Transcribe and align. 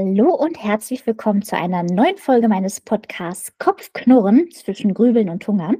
Hallo 0.00 0.32
und 0.32 0.62
herzlich 0.62 1.04
willkommen 1.08 1.42
zu 1.42 1.56
einer 1.56 1.82
neuen 1.82 2.18
Folge 2.18 2.46
meines 2.46 2.80
Podcasts 2.80 3.58
Kopfknurren 3.58 4.48
zwischen 4.52 4.94
Grübeln 4.94 5.28
und 5.28 5.44
Hungern. 5.44 5.78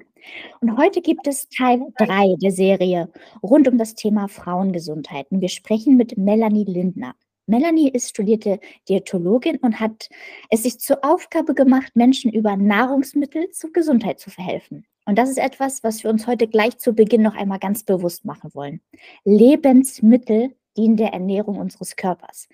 Und 0.61 0.77
heute 0.77 1.03
gibt 1.03 1.29
es 1.29 1.49
Teil 1.51 1.81
3 1.99 2.35
der 2.43 2.51
Serie 2.51 3.13
rund 3.45 3.69
um 3.69 3.79
das 3.79 3.95
Thema 3.95 4.27
Frauengesundheit. 4.27 5.31
Und 5.31 5.41
wir 5.41 5.49
sprechen 5.49 5.97
mit 5.97 6.19
Melanie 6.19 6.65
Lindner. 6.65 7.15
Melanie 7.47 7.91
ist 7.91 8.09
studierte 8.09 8.59
Diätologin 8.89 9.59
und 9.59 9.79
hat 9.79 10.09
es 10.51 10.65
sich 10.65 10.81
zur 10.81 11.05
Aufgabe 11.05 11.55
gemacht, 11.55 11.95
Menschen 11.95 12.33
über 12.33 12.57
Nahrungsmittel 12.57 13.51
zur 13.53 13.73
Gesundheit 13.73 14.19
zu 14.19 14.31
verhelfen. 14.31 14.85
Und 15.07 15.17
das 15.17 15.31
ist 15.31 15.39
etwas, 15.39 15.85
was 15.85 16.03
wir 16.03 16.11
uns 16.11 16.27
heute 16.27 16.49
gleich 16.49 16.77
zu 16.79 16.93
Beginn 16.93 17.23
noch 17.23 17.37
einmal 17.37 17.61
ganz 17.61 17.85
bewusst 17.85 18.25
machen 18.25 18.51
wollen. 18.53 18.81
Lebensmittel 19.25 20.57
dienen 20.77 20.97
der 20.97 21.13
Ernährung 21.13 21.59
unseres 21.59 21.97
Körpers, 21.97 22.49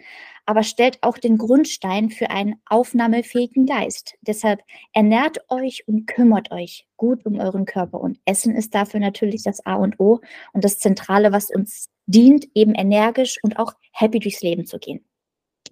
aber 0.47 0.63
stellt 0.63 0.99
auch 1.03 1.19
den 1.19 1.39
Grundstein 1.39 2.11
für 2.11 2.31
einen 2.31 2.57
aufnahmefähigen 2.67 3.67
Geist. 3.67 4.15
Deshalb 4.23 4.63
ernährt 4.93 5.39
euch 5.49 5.87
und 5.87 6.07
kümmert 6.07 6.51
euch 6.51 6.87
gut 6.97 7.27
um 7.27 7.39
euren 7.39 7.65
Körper 7.65 8.01
und 8.01 8.19
Essen 8.25 8.55
ist 8.55 8.75
dafür 8.75 9.01
natürlich 9.01 9.43
das 9.43 9.65
A 9.67 9.75
und 9.75 9.99
O 10.01 10.21
und 10.53 10.65
das 10.65 10.79
Zentrale, 10.79 11.33
was 11.33 11.51
uns 11.51 11.89
dient, 12.07 12.47
eben 12.55 12.75
energisch 12.75 13.39
und 13.43 13.59
auch 13.59 13.73
happy 13.93 14.19
durchs 14.19 14.43
Leben 14.43 14.67
zu 14.67 14.79
gehen. 14.79 15.05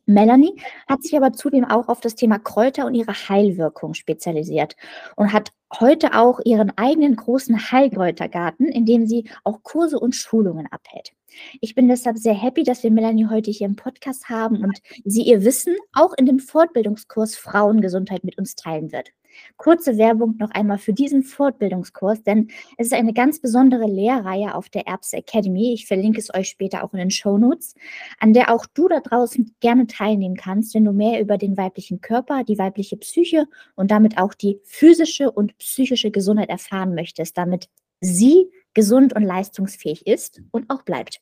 Melanie 0.06 0.60
hat 0.88 1.02
sich 1.02 1.16
aber 1.16 1.32
zudem 1.32 1.64
auch 1.64 1.88
auf 1.88 2.00
das 2.00 2.14
Thema 2.14 2.38
Kräuter 2.38 2.86
und 2.86 2.94
ihre 2.94 3.12
Heilwirkung 3.12 3.94
spezialisiert 3.94 4.76
und 5.16 5.32
hat 5.32 5.52
heute 5.78 6.14
auch 6.14 6.40
ihren 6.44 6.76
eigenen 6.76 7.16
großen 7.16 7.70
Heilkräutergarten, 7.70 8.68
in 8.68 8.84
dem 8.84 9.06
sie 9.06 9.30
auch 9.44 9.62
Kurse 9.62 9.98
und 9.98 10.14
Schulungen 10.14 10.66
abhält. 10.70 11.12
Ich 11.60 11.74
bin 11.74 11.88
deshalb 11.88 12.18
sehr 12.18 12.34
happy, 12.34 12.62
dass 12.62 12.82
wir 12.82 12.90
Melanie 12.90 13.26
heute 13.26 13.50
hier 13.50 13.66
im 13.66 13.76
Podcast 13.76 14.28
haben 14.28 14.62
und 14.62 14.80
sie 15.04 15.22
ihr 15.22 15.44
Wissen 15.44 15.76
auch 15.92 16.12
in 16.14 16.26
dem 16.26 16.38
Fortbildungskurs 16.38 17.36
Frauengesundheit 17.36 18.24
mit 18.24 18.36
uns 18.38 18.54
teilen 18.54 18.92
wird. 18.92 19.10
Kurze 19.56 19.98
Werbung 19.98 20.36
noch 20.38 20.50
einmal 20.50 20.78
für 20.78 20.92
diesen 20.92 21.22
Fortbildungskurs, 21.22 22.22
denn 22.22 22.48
es 22.76 22.88
ist 22.88 22.92
eine 22.92 23.12
ganz 23.12 23.40
besondere 23.40 23.86
Lehrreihe 23.86 24.54
auf 24.54 24.68
der 24.68 24.86
Erbse 24.86 25.16
Academy. 25.16 25.72
Ich 25.72 25.86
verlinke 25.86 26.18
es 26.18 26.32
euch 26.34 26.48
später 26.48 26.84
auch 26.84 26.92
in 26.92 26.98
den 26.98 27.10
Show 27.10 27.38
Notes, 27.38 27.74
an 28.18 28.32
der 28.32 28.52
auch 28.52 28.66
du 28.66 28.88
da 28.88 29.00
draußen 29.00 29.54
gerne 29.60 29.86
teilnehmen 29.86 30.36
kannst, 30.36 30.74
wenn 30.74 30.84
du 30.84 30.92
mehr 30.92 31.20
über 31.20 31.38
den 31.38 31.56
weiblichen 31.56 32.00
Körper, 32.00 32.44
die 32.44 32.58
weibliche 32.58 32.96
Psyche 32.96 33.46
und 33.74 33.90
damit 33.90 34.18
auch 34.18 34.34
die 34.34 34.60
physische 34.64 35.30
und 35.30 35.56
psychische 35.58 36.10
Gesundheit 36.10 36.48
erfahren 36.48 36.94
möchtest, 36.94 37.38
damit 37.38 37.68
sie 38.00 38.50
gesund 38.74 39.14
und 39.14 39.22
leistungsfähig 39.22 40.06
ist 40.06 40.40
und 40.50 40.70
auch 40.70 40.82
bleibt. 40.82 41.20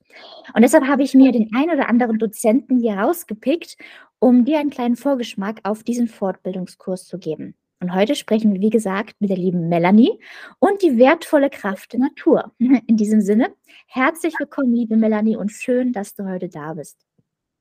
Und 0.55 0.63
deshalb 0.63 0.87
habe 0.87 1.03
ich 1.03 1.15
mir 1.15 1.33
den 1.33 1.51
ein 1.55 1.71
oder 1.71 1.89
anderen 1.89 2.19
Dozenten 2.19 2.79
hier 2.79 2.95
rausgepickt, 2.95 3.77
um 4.19 4.45
dir 4.45 4.59
einen 4.59 4.71
kleinen 4.71 4.97
Vorgeschmack 4.97 5.61
auf 5.65 5.83
diesen 5.83 6.09
Fortbildungskurs 6.09 7.07
zu 7.07 7.19
geben. 7.19 7.55
Und 7.83 7.95
heute 7.95 8.15
sprechen 8.15 8.53
wir, 8.53 8.61
wie 8.61 8.69
gesagt, 8.69 9.15
mit 9.21 9.31
der 9.31 9.39
lieben 9.39 9.71
Melanie 9.71 10.21
und 10.59 10.83
die 10.83 10.99
wertvolle 10.99 11.49
Kraft 11.49 11.95
der 11.95 12.01
Natur. 12.01 12.53
In 12.59 12.99
diesem 12.99 13.23
Sinne, 13.23 13.55
herzlich 13.87 14.35
willkommen, 14.39 14.75
liebe 14.75 14.99
Melanie, 14.99 15.37
und 15.37 15.51
schön, 15.51 15.95
dass 15.95 16.15
du 16.15 16.29
heute 16.29 16.51
da 16.51 16.75
bist. 16.75 16.99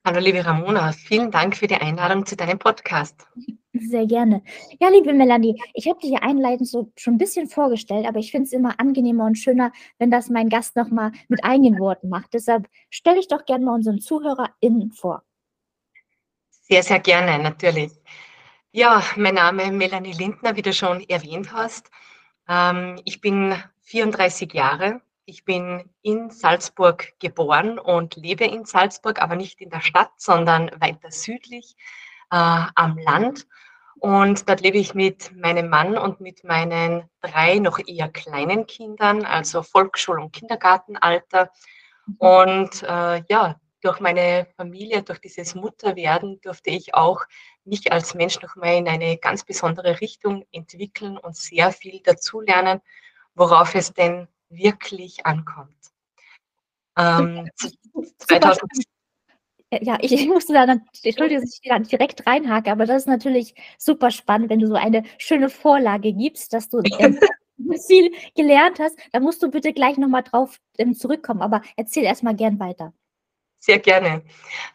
Hallo, 0.06 0.20
liebe 0.20 0.46
Ramona, 0.46 0.92
vielen 0.92 1.32
Dank 1.32 1.56
für 1.56 1.68
die 1.68 1.76
Einladung 1.76 2.26
zu 2.26 2.36
deinem 2.36 2.60
Podcast. 2.60 3.26
Sehr 3.72 4.06
gerne. 4.08 4.44
Ja, 4.82 4.90
liebe 4.90 5.14
Melanie, 5.14 5.62
ich 5.74 5.88
habe 5.88 6.00
dich 6.02 6.12
ja 6.12 6.20
einleitend 6.20 6.68
so 6.68 6.92
schon 6.98 7.14
ein 7.14 7.18
bisschen 7.18 7.48
vorgestellt, 7.48 8.06
aber 8.06 8.20
ich 8.20 8.32
finde 8.32 8.48
es 8.48 8.54
immer 8.54 8.78
angenehmer 8.78 9.26
und 9.26 9.38
schöner, 9.38 9.72
wenn 10.00 10.12
das 10.12 10.30
mein 10.30 10.50
Gast 10.50 10.76
nochmal 10.76 11.14
mit 11.30 11.46
eigenen 11.46 11.80
Worten 11.80 12.10
macht. 12.10 12.34
Deshalb 12.34 12.68
stelle 12.90 13.20
ich 13.20 13.30
doch 13.30 13.46
gerne 13.46 13.64
mal 13.64 13.76
unseren 13.76 14.02
ZuhörerInnen 14.02 14.92
vor. 14.92 15.24
Sehr, 16.50 16.84
sehr 16.84 17.00
gerne, 17.00 17.42
natürlich. 17.42 17.92
Ja, 18.72 19.02
mein 19.16 19.34
Name 19.34 19.64
ist 19.64 19.72
Melanie 19.72 20.14
Lindner, 20.14 20.56
wie 20.56 20.62
du 20.62 20.74
schon 20.74 21.02
erwähnt 21.10 21.52
hast. 21.52 21.90
Ähm, 22.48 23.02
ich 23.04 23.20
bin 23.20 23.56
34 23.82 24.54
Jahre. 24.54 25.02
Ich 25.26 25.44
bin 25.44 25.90
in 26.04 26.30
Salzburg 26.30 27.14
geboren 27.20 27.80
und 27.80 28.16
lebe 28.16 28.46
in 28.46 28.66
Salzburg, 28.66 29.24
aber 29.24 29.36
nicht 29.36 29.60
in 29.60 29.72
der 29.72 29.82
Stadt, 29.82 30.12
sondern 30.18 30.70
weiter 30.80 31.10
südlich 31.10 31.78
äh, 32.30 32.36
am 32.76 33.00
Land. 33.00 33.48
Und 33.96 34.48
dort 34.48 34.62
lebe 34.62 34.78
ich 34.78 34.94
mit 34.94 35.36
meinem 35.36 35.70
Mann 35.70 35.98
und 35.98 36.22
mit 36.22 36.44
meinen 36.44 37.10
drei 37.22 37.58
noch 37.58 37.80
eher 37.80 38.10
kleinen 38.10 38.68
Kindern, 38.68 39.26
also 39.26 39.64
Volksschul- 39.64 40.22
und 40.22 40.32
Kindergartenalter. 40.32 41.52
Mhm. 42.06 42.16
Und 42.20 42.84
äh, 42.84 43.24
ja, 43.30 43.60
durch 43.82 44.00
meine 44.00 44.48
Familie, 44.58 45.04
durch 45.04 45.20
dieses 45.20 45.56
Mutterwerden 45.56 46.40
durfte 46.42 46.70
ich 46.70 46.94
auch 46.94 47.22
mich 47.70 47.92
als 47.92 48.14
Mensch 48.14 48.42
nochmal 48.42 48.78
in 48.78 48.88
eine 48.88 49.18
ganz 49.18 49.44
besondere 49.44 50.02
Richtung 50.02 50.46
entwickeln 50.52 51.18
und 51.18 51.36
sehr 51.36 51.72
viel 51.72 52.02
dazulernen, 52.02 52.82
worauf 53.36 53.76
es 53.76 53.94
denn 53.94 54.28
wirklich 54.50 55.26
ankommt. 55.26 55.76
Ähm, 56.98 57.50
2000, 58.18 58.62
ja, 59.82 59.98
ich, 60.02 60.12
musste 60.28 60.54
da, 60.54 60.66
dann, 60.66 60.82
Entschuldigung, 61.04 61.44
dass 61.44 61.60
ich 61.62 61.70
da 61.70 61.80
direkt 61.80 62.26
reinhake, 62.28 62.72
aber 62.72 62.86
das 62.86 63.04
ist 63.04 63.08
natürlich 63.08 63.54
super 63.78 64.12
spannend, 64.12 64.50
wenn 64.50 64.60
du 64.60 64.68
so 64.68 64.76
eine 64.76 65.04
schöne 65.18 65.50
Vorlage 65.50 66.14
gibst, 66.14 66.54
dass 66.54 66.70
du 66.70 66.82
ähm, 67.00 67.20
viel 67.88 68.12
gelernt 68.36 68.80
hast. 68.80 68.98
Da 69.12 69.20
musst 69.20 69.42
du 69.44 69.50
bitte 69.50 69.74
gleich 69.74 69.98
nochmal 69.98 70.24
drauf 70.24 70.60
ähm, 70.78 70.96
zurückkommen, 70.96 71.42
aber 71.42 71.62
erzähl 71.76 72.04
erstmal 72.04 72.36
gern 72.36 72.60
weiter. 72.60 72.94
Sehr 73.60 73.80
gerne. 73.80 74.24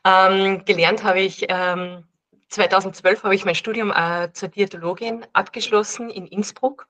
Ähm, 0.04 0.64
gelernt 0.64 1.02
habe 1.04 1.20
ich 1.20 1.46
ähm, 1.48 2.04
2012 2.48 3.22
habe 3.24 3.34
ich 3.34 3.44
mein 3.44 3.54
Studium 3.54 3.90
äh, 3.90 4.32
zur 4.32 4.48
Diätologin 4.48 5.26
abgeschlossen 5.32 6.10
in 6.10 6.26
Innsbruck. 6.26 6.86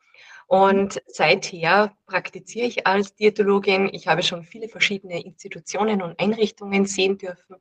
Und 0.46 1.02
seither 1.06 1.96
praktiziere 2.06 2.66
ich 2.66 2.86
als 2.86 3.14
Diätologin. 3.14 3.88
Ich 3.92 4.08
habe 4.08 4.22
schon 4.22 4.44
viele 4.44 4.68
verschiedene 4.68 5.24
Institutionen 5.24 6.02
und 6.02 6.20
Einrichtungen 6.20 6.84
sehen 6.86 7.16
dürfen, 7.18 7.56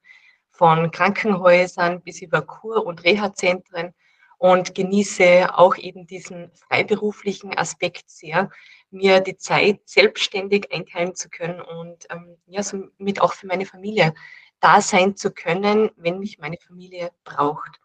von 0.52 0.92
Krankenhäusern 0.92 2.02
bis 2.02 2.22
über 2.22 2.42
Kur- 2.42 2.86
und 2.86 3.04
Reha-Zentren 3.04 3.94
und 4.38 4.76
genieße 4.76 5.58
auch 5.58 5.78
eben 5.78 6.06
diesen 6.06 6.52
freiberuflichen 6.52 7.58
Aspekt 7.58 8.10
sehr, 8.10 8.50
mir 8.92 9.22
die 9.22 9.38
Zeit 9.38 9.80
selbstständig 9.86 10.72
einteilen 10.72 11.16
zu 11.16 11.30
können 11.30 11.62
und 11.62 12.06
ähm, 12.10 12.38
ja, 12.46 12.62
somit 12.62 13.22
auch 13.22 13.34
für 13.34 13.48
meine 13.48 13.66
Familie 13.66 14.14
da 14.60 14.82
sein 14.82 15.16
zu 15.16 15.32
können, 15.32 15.92
wenn 15.96 16.20
mich 16.20 16.40
meine 16.40 16.58
Familie 16.58 17.12
braucht. 17.24 17.80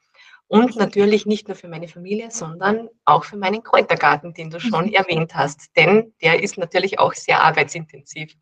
Und 0.48 0.76
natürlich 0.76 1.26
nicht 1.26 1.46
nur 1.46 1.56
für 1.56 1.68
meine 1.68 1.88
Familie, 1.88 2.30
sondern 2.30 2.88
auch 3.04 3.24
für 3.24 3.36
meinen 3.36 3.62
Kräutergarten, 3.62 4.32
den 4.32 4.50
du 4.50 4.58
schon 4.58 4.86
mhm. 4.86 4.94
erwähnt 4.94 5.34
hast. 5.34 5.76
Denn 5.76 6.14
der 6.22 6.42
ist 6.42 6.56
natürlich 6.56 6.98
auch 6.98 7.12
sehr 7.12 7.42
arbeitsintensiv. 7.42 8.34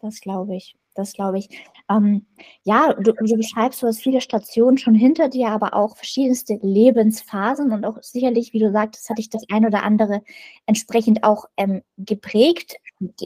Das 0.00 0.20
glaube 0.20 0.56
ich. 0.56 0.76
Das 0.96 1.12
glaube 1.12 1.38
ich. 1.38 1.48
Ähm, 1.90 2.26
ja, 2.64 2.94
du, 2.94 3.12
du, 3.12 3.36
beschreibst, 3.36 3.82
du 3.82 3.86
hast 3.86 4.00
viele 4.00 4.22
Stationen 4.22 4.78
schon 4.78 4.94
hinter 4.94 5.28
dir, 5.28 5.48
aber 5.48 5.74
auch 5.74 5.96
verschiedenste 5.96 6.58
Lebensphasen 6.62 7.70
und 7.70 7.84
auch 7.84 8.02
sicherlich, 8.02 8.54
wie 8.54 8.58
du 8.58 8.72
sagtest, 8.72 9.10
hat 9.10 9.18
dich 9.18 9.28
das 9.28 9.44
ein 9.50 9.66
oder 9.66 9.82
andere 9.82 10.22
entsprechend 10.64 11.22
auch 11.22 11.44
ähm, 11.58 11.82
geprägt. 11.98 12.76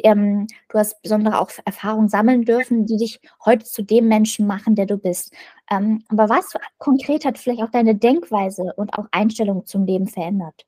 Ähm, 0.02 0.48
du 0.68 0.78
hast 0.78 1.00
besondere 1.00 1.40
auch 1.40 1.50
Erfahrungen 1.64 2.08
sammeln 2.08 2.42
dürfen, 2.42 2.86
die 2.86 2.96
dich 2.96 3.20
heute 3.44 3.64
zu 3.64 3.82
dem 3.82 4.08
Menschen 4.08 4.48
machen, 4.48 4.74
der 4.74 4.86
du 4.86 4.98
bist. 4.98 5.32
Ähm, 5.70 6.04
aber 6.08 6.28
was 6.28 6.52
konkret 6.78 7.24
hat 7.24 7.38
vielleicht 7.38 7.62
auch 7.62 7.70
deine 7.70 7.94
Denkweise 7.94 8.72
und 8.76 8.98
auch 8.98 9.06
Einstellung 9.12 9.66
zum 9.66 9.86
Leben 9.86 10.08
verändert? 10.08 10.66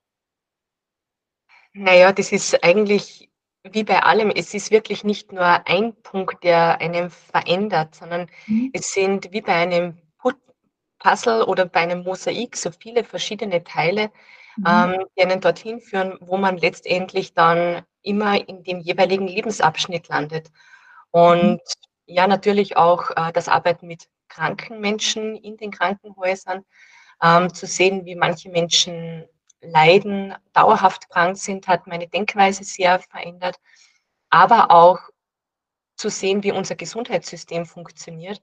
Naja, 1.75 2.13
das 2.13 2.33
ist 2.33 2.63
eigentlich 2.63 3.31
wie 3.65 3.85
bei 3.85 4.03
allem, 4.03 4.31
es 4.31 4.55
ist 4.55 4.71
wirklich 4.71 5.05
nicht 5.05 5.33
nur 5.33 5.67
ein 5.69 5.95
Punkt, 6.03 6.43
der 6.43 6.81
einen 6.81 7.11
verändert, 7.11 7.95
sondern 7.95 8.29
mhm. 8.47 8.71
es 8.73 8.93
sind 8.93 9.33
wie 9.33 9.41
bei 9.41 9.55
einem 9.55 9.99
Puzzle 10.99 11.43
oder 11.45 11.67
bei 11.67 11.81
einem 11.81 12.05
Mosaik 12.05 12.57
so 12.57 12.71
viele 12.71 13.05
verschiedene 13.05 13.65
Teile, 13.65 14.11
mhm. 14.57 14.65
ähm, 14.67 15.05
die 15.17 15.23
einen 15.23 15.41
dorthin 15.41 15.81
führen, 15.81 16.17
wo 16.21 16.37
man 16.37 16.57
letztendlich 16.57 17.35
dann 17.35 17.83
immer 18.03 18.49
in 18.49 18.63
dem 18.65 18.81
jeweiligen 18.81 19.27
Lebensabschnitt 19.27 20.09
landet. 20.09 20.51
Und 21.11 21.55
mhm. 21.55 21.61
ja, 22.07 22.27
natürlich 22.27 22.77
auch 22.77 23.11
äh, 23.11 23.33
das 23.33 23.49
Arbeiten 23.49 23.87
mit 23.87 24.09
kranken 24.33 24.81
Menschen 24.81 25.37
in 25.37 25.57
den 25.57 25.71
Krankenhäusern, 25.71 26.65
ähm, 27.23 27.53
zu 27.53 27.67
sehen, 27.67 28.05
wie 28.05 28.17
manche 28.17 28.49
Menschen 28.49 29.27
leiden, 29.61 30.35
dauerhaft 30.53 31.09
krank 31.11 31.37
sind, 31.37 31.69
hat 31.69 31.87
meine 31.87 32.09
Denkweise 32.09 32.65
sehr 32.65 32.99
verändert. 32.99 33.57
Aber 34.31 34.71
auch 34.71 34.99
zu 35.97 36.09
sehen, 36.09 36.43
wie 36.43 36.53
unser 36.53 36.75
Gesundheitssystem 36.75 37.67
funktioniert, 37.67 38.43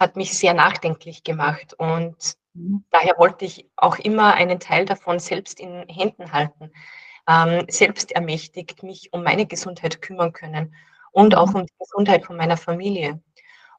hat 0.00 0.16
mich 0.16 0.36
sehr 0.36 0.54
nachdenklich 0.54 1.22
gemacht. 1.22 1.74
Und 1.74 2.16
mhm. 2.54 2.84
daher 2.90 3.18
wollte 3.18 3.44
ich 3.44 3.68
auch 3.76 3.98
immer 3.98 4.34
einen 4.34 4.58
Teil 4.58 4.84
davon 4.84 5.18
selbst 5.18 5.60
in 5.60 5.86
Händen 5.88 6.32
halten, 6.32 6.72
ähm, 7.28 7.66
selbst 7.68 8.12
ermächtigt 8.12 8.82
mich 8.82 9.12
um 9.12 9.22
meine 9.22 9.46
Gesundheit 9.46 10.00
kümmern 10.00 10.32
können 10.32 10.74
und 11.12 11.36
auch 11.36 11.50
mhm. 11.50 11.56
um 11.56 11.66
die 11.66 11.78
Gesundheit 11.78 12.24
von 12.24 12.36
meiner 12.36 12.56
Familie. 12.56 13.20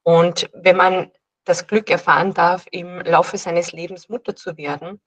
Und 0.03 0.49
wenn 0.53 0.77
man 0.77 1.11
das 1.49 1.65
Glück 1.65 1.89
erfahren 1.89 2.33
darf, 2.33 2.65
im 2.71 2.99
Laufe 3.01 3.37
seines 3.37 3.71
Lebens 3.71 4.07
Mutter 4.07 4.35
zu 4.35 4.55
werden, 4.55 5.01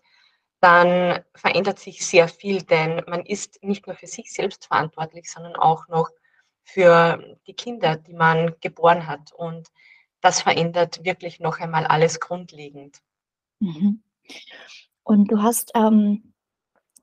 dann 0.60 1.24
verändert 1.34 1.78
sich 1.78 2.04
sehr 2.04 2.28
viel, 2.28 2.62
denn 2.62 3.02
man 3.06 3.24
ist 3.24 3.62
nicht 3.62 3.86
nur 3.86 3.96
für 3.96 4.06
sich 4.06 4.32
selbst 4.32 4.66
verantwortlich, 4.66 5.30
sondern 5.30 5.56
auch 5.56 5.88
noch 5.88 6.10
für 6.64 7.38
die 7.46 7.54
Kinder, 7.54 7.96
die 7.96 8.14
man 8.14 8.54
geboren 8.60 9.06
hat. 9.06 9.32
Und 9.32 9.68
das 10.20 10.42
verändert 10.42 11.04
wirklich 11.04 11.40
noch 11.40 11.58
einmal 11.60 11.86
alles 11.86 12.20
grundlegend. 12.20 12.98
Mhm. 13.60 14.02
Und 15.04 15.30
du 15.30 15.42
hast 15.42 15.72
ähm, 15.74 16.31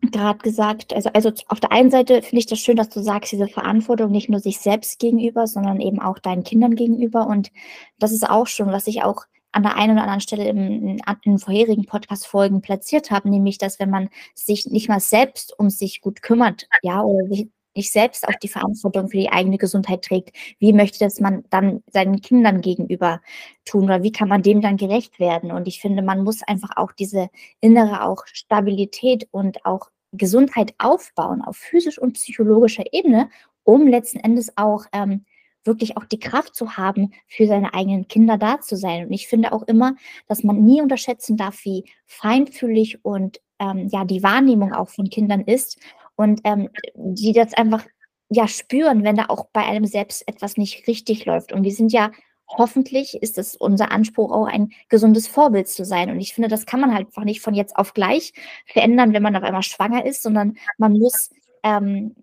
gerade 0.01 0.39
gesagt, 0.39 0.93
also, 0.93 1.09
also 1.13 1.31
auf 1.47 1.59
der 1.59 1.71
einen 1.71 1.91
Seite 1.91 2.21
finde 2.21 2.39
ich 2.39 2.45
das 2.45 2.59
schön, 2.59 2.77
dass 2.77 2.89
du 2.89 3.01
sagst, 3.01 3.31
diese 3.31 3.47
Verantwortung 3.47 4.11
nicht 4.11 4.29
nur 4.29 4.39
sich 4.39 4.59
selbst 4.59 4.99
gegenüber, 4.99 5.45
sondern 5.47 5.81
eben 5.81 6.01
auch 6.01 6.19
deinen 6.19 6.43
Kindern 6.43 6.75
gegenüber. 6.75 7.27
Und 7.27 7.51
das 7.99 8.11
ist 8.11 8.29
auch 8.29 8.47
schon, 8.47 8.71
was 8.71 8.87
ich 8.87 9.03
auch 9.03 9.25
an 9.51 9.63
der 9.63 9.75
einen 9.75 9.93
oder 9.93 10.03
anderen 10.03 10.21
Stelle 10.21 10.47
im, 10.47 10.57
in, 10.57 11.01
in 11.23 11.39
vorherigen 11.39 11.85
Podcast-Folgen 11.85 12.61
platziert 12.61 13.11
habe, 13.11 13.29
nämlich, 13.29 13.57
dass 13.57 13.79
wenn 13.79 13.89
man 13.89 14.09
sich 14.35 14.67
nicht 14.67 14.89
mal 14.89 14.99
selbst 14.99 15.57
um 15.57 15.69
sich 15.69 16.01
gut 16.01 16.21
kümmert, 16.21 16.67
ja, 16.81 17.01
oder 17.01 17.27
sich 17.27 17.49
nicht 17.75 17.91
selbst 17.91 18.27
auch 18.27 18.35
die 18.41 18.47
Verantwortung 18.47 19.09
für 19.09 19.17
die 19.17 19.31
eigene 19.31 19.57
Gesundheit 19.57 20.03
trägt, 20.03 20.35
wie 20.59 20.73
möchte 20.73 20.99
das 20.99 21.19
man 21.19 21.43
dann 21.49 21.83
seinen 21.91 22.21
Kindern 22.21 22.61
gegenüber 22.61 23.21
tun 23.65 23.85
oder 23.85 24.03
wie 24.03 24.11
kann 24.11 24.29
man 24.29 24.41
dem 24.41 24.61
dann 24.61 24.77
gerecht 24.77 25.19
werden? 25.19 25.51
Und 25.51 25.67
ich 25.67 25.81
finde, 25.81 26.01
man 26.01 26.23
muss 26.23 26.43
einfach 26.43 26.77
auch 26.77 26.91
diese 26.91 27.29
innere 27.61 28.03
auch 28.03 28.25
Stabilität 28.25 29.27
und 29.31 29.65
auch 29.65 29.89
Gesundheit 30.11 30.73
aufbauen 30.79 31.41
auf 31.41 31.57
physisch 31.57 31.99
und 31.99 32.13
psychologischer 32.13 32.85
Ebene, 32.91 33.29
um 33.63 33.87
letzten 33.87 34.19
Endes 34.19 34.51
auch 34.57 34.85
ähm, 34.91 35.25
wirklich 35.63 35.97
auch 35.97 36.05
die 36.05 36.19
Kraft 36.19 36.55
zu 36.55 36.77
haben, 36.77 37.11
für 37.27 37.45
seine 37.45 37.73
eigenen 37.73 38.07
Kinder 38.07 38.37
da 38.37 38.59
zu 38.61 38.75
sein. 38.75 39.05
Und 39.05 39.13
ich 39.13 39.27
finde 39.27 39.51
auch 39.51 39.63
immer, 39.63 39.95
dass 40.27 40.43
man 40.43 40.63
nie 40.63 40.81
unterschätzen 40.81 41.37
darf, 41.37 41.63
wie 41.63 41.85
feinfühlig 42.05 43.03
und 43.03 43.39
ähm, 43.59 43.87
ja 43.91 44.05
die 44.05 44.23
Wahrnehmung 44.23 44.73
auch 44.73 44.89
von 44.89 45.09
Kindern 45.09 45.41
ist 45.41 45.79
und 46.19 46.41
ähm, 46.43 46.67
die 46.95 47.31
das 47.31 47.53
einfach 47.53 47.85
ja 48.29 48.45
spüren, 48.49 49.05
wenn 49.05 49.15
da 49.15 49.27
auch 49.29 49.47
bei 49.53 49.61
einem 49.61 49.85
selbst 49.85 50.27
etwas 50.27 50.57
nicht 50.57 50.85
richtig 50.85 51.25
läuft. 51.25 51.53
Und 51.53 51.63
wir 51.63 51.71
sind 51.71 51.93
ja 51.93 52.11
hoffentlich 52.45 53.15
ist 53.21 53.37
es 53.37 53.55
unser 53.55 53.91
Anspruch 53.91 54.31
auch 54.31 54.47
ein 54.47 54.71
gesundes 54.89 55.29
Vorbild 55.29 55.69
zu 55.69 55.85
sein. 55.85 56.09
Und 56.09 56.19
ich 56.19 56.33
finde, 56.33 56.49
das 56.49 56.65
kann 56.65 56.81
man 56.81 56.93
halt 56.93 57.07
einfach 57.07 57.23
nicht 57.23 57.41
von 57.41 57.53
jetzt 57.53 57.77
auf 57.77 57.93
gleich 57.93 58.33
verändern, 58.65 59.13
wenn 59.13 59.23
man 59.23 59.35
auf 59.37 59.43
einmal 59.43 59.63
schwanger 59.63 60.05
ist, 60.05 60.21
sondern 60.21 60.57
man 60.77 60.91
muss 60.91 61.29
ähm, 61.63 62.15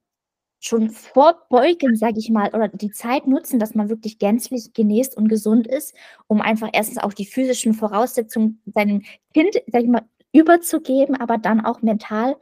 schon 0.61 0.91
vorbeugen, 0.91 1.97
sage 1.97 2.19
ich 2.19 2.29
mal, 2.29 2.51
oder 2.51 2.69
die 2.69 2.91
Zeit 2.91 3.27
nutzen, 3.27 3.59
dass 3.59 3.75
man 3.75 3.89
wirklich 3.89 4.19
gänzlich 4.19 4.75
genäst 4.75 5.17
und 5.17 5.29
gesund 5.29 5.67
ist, 5.67 5.95
um 6.27 6.43
einfach 6.43 6.69
erstens 6.75 6.99
auch 6.99 7.15
die 7.15 7.27
physischen 7.27 7.73
Voraussetzungen 7.73 8.61
seinem 8.67 9.05
Kind, 9.33 9.55
sag 9.69 9.83
ich 9.83 9.89
mal, 9.89 10.05
überzugeben, 10.33 11.15
aber 11.17 11.39
dann 11.39 11.65
auch 11.65 11.81
mental 11.81 12.37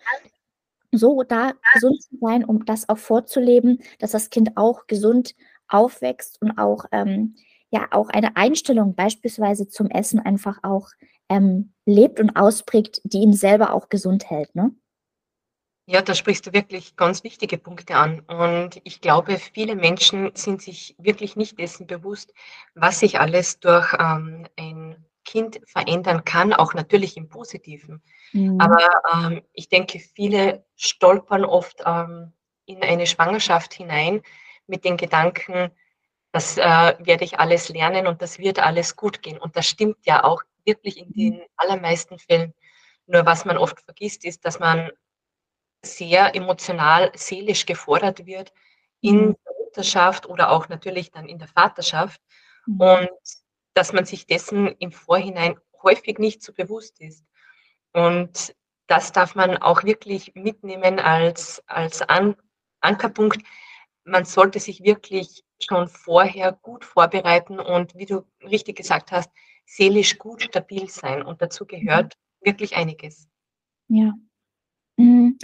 so 0.96 1.23
da 1.23 1.52
gesund 1.75 2.02
zu 2.02 2.17
sein, 2.20 2.44
um 2.44 2.64
das 2.64 2.88
auch 2.88 2.99
vorzuleben, 2.99 3.82
dass 3.99 4.12
das 4.12 4.31
Kind 4.31 4.56
auch 4.56 4.87
gesund 4.87 5.35
aufwächst 5.69 6.41
und 6.43 6.58
auch 6.58 6.85
ähm, 6.93 7.37
ja 7.70 7.88
auch 7.91 8.08
eine 8.08 8.37
Einstellung 8.37 8.94
beispielsweise 8.94 9.69
zum 9.69 9.91
Essen 9.91 10.20
einfach 10.20 10.58
auch 10.62 10.88
ähm, 11.29 11.73
lebt 11.87 12.20
und 12.20 12.37
ausprägt, 12.37 13.00
die 13.05 13.19
ihn 13.19 13.32
selber 13.32 13.73
auch 13.73 13.88
gesund 13.88 14.31
hält. 14.31 14.55
Ne? 14.55 14.70
Ja, 15.87 16.00
da 16.00 16.14
sprichst 16.14 16.46
du 16.46 16.52
wirklich 16.52 16.96
ganz 16.96 17.25
wichtige 17.25 17.58
Punkte 17.58 17.96
an. 17.96 18.20
Und 18.20 18.81
ich 18.85 19.02
glaube, 19.02 19.38
viele 19.38 19.76
Menschen 19.76 20.31
sind 20.35 20.62
sich 20.62 20.94
wirklich 20.99 21.37
nicht 21.37 21.58
dessen 21.58 21.87
bewusst, 21.87 22.32
was 22.75 23.00
sich 23.00 23.20
alles 23.20 23.61
durch 23.61 23.93
ähm, 23.99 24.46
ein 24.56 25.05
Kind 25.24 25.60
verändern 25.66 26.24
kann, 26.24 26.52
auch 26.52 26.74
natürlich 26.74 27.16
im 27.16 27.28
Positiven. 27.28 28.02
Mhm. 28.32 28.60
Aber 28.60 28.88
ähm, 29.12 29.42
ich 29.52 29.68
denke, 29.68 29.98
viele 29.98 30.64
stolpern 30.76 31.44
oft 31.44 31.82
ähm, 31.84 32.32
in 32.66 32.82
eine 32.82 33.06
Schwangerschaft 33.06 33.74
hinein 33.74 34.22
mit 34.66 34.84
den 34.84 34.96
Gedanken, 34.96 35.70
das 36.32 36.58
äh, 36.58 36.94
werde 36.98 37.24
ich 37.24 37.38
alles 37.38 37.68
lernen 37.68 38.06
und 38.06 38.20
das 38.20 38.38
wird 38.38 38.58
alles 38.58 38.96
gut 38.96 39.22
gehen. 39.22 39.38
Und 39.38 39.56
das 39.56 39.66
stimmt 39.66 39.98
ja 40.04 40.24
auch 40.24 40.42
wirklich 40.64 40.98
in 40.98 41.12
den 41.12 41.34
mhm. 41.34 41.42
allermeisten 41.56 42.18
Fällen. 42.18 42.54
Nur 43.06 43.24
was 43.24 43.44
man 43.44 43.56
oft 43.56 43.80
vergisst, 43.82 44.24
ist, 44.24 44.44
dass 44.44 44.58
man 44.58 44.90
sehr 45.82 46.34
emotional, 46.34 47.12
seelisch 47.14 47.66
gefordert 47.66 48.26
wird 48.26 48.52
in 49.00 49.16
mhm. 49.16 49.36
der 49.44 49.52
Mutterschaft 49.64 50.26
oder 50.26 50.50
auch 50.50 50.68
natürlich 50.68 51.10
dann 51.10 51.28
in 51.28 51.38
der 51.38 51.48
Vaterschaft. 51.48 52.20
Mhm. 52.66 52.80
Und 52.80 53.10
dass 53.74 53.92
man 53.92 54.04
sich 54.04 54.26
dessen 54.26 54.68
im 54.78 54.92
Vorhinein 54.92 55.56
häufig 55.82 56.18
nicht 56.18 56.42
so 56.42 56.52
bewusst 56.52 57.00
ist. 57.00 57.24
Und 57.92 58.54
das 58.86 59.12
darf 59.12 59.34
man 59.34 59.56
auch 59.58 59.84
wirklich 59.84 60.34
mitnehmen 60.34 60.98
als, 60.98 61.62
als 61.66 62.02
An 62.02 62.36
Ankerpunkt. 62.80 63.42
Man 64.04 64.24
sollte 64.24 64.60
sich 64.60 64.82
wirklich 64.82 65.42
schon 65.58 65.88
vorher 65.88 66.52
gut 66.52 66.84
vorbereiten 66.84 67.58
und, 67.58 67.94
wie 67.94 68.06
du 68.06 68.26
richtig 68.42 68.76
gesagt 68.76 69.10
hast, 69.10 69.30
seelisch 69.64 70.18
gut 70.18 70.42
stabil 70.42 70.88
sein. 70.88 71.22
Und 71.22 71.40
dazu 71.40 71.64
gehört 71.64 72.14
mhm. 72.40 72.46
wirklich 72.46 72.76
einiges. 72.76 73.28
Ja. 73.88 74.12
Mhm 74.96 75.38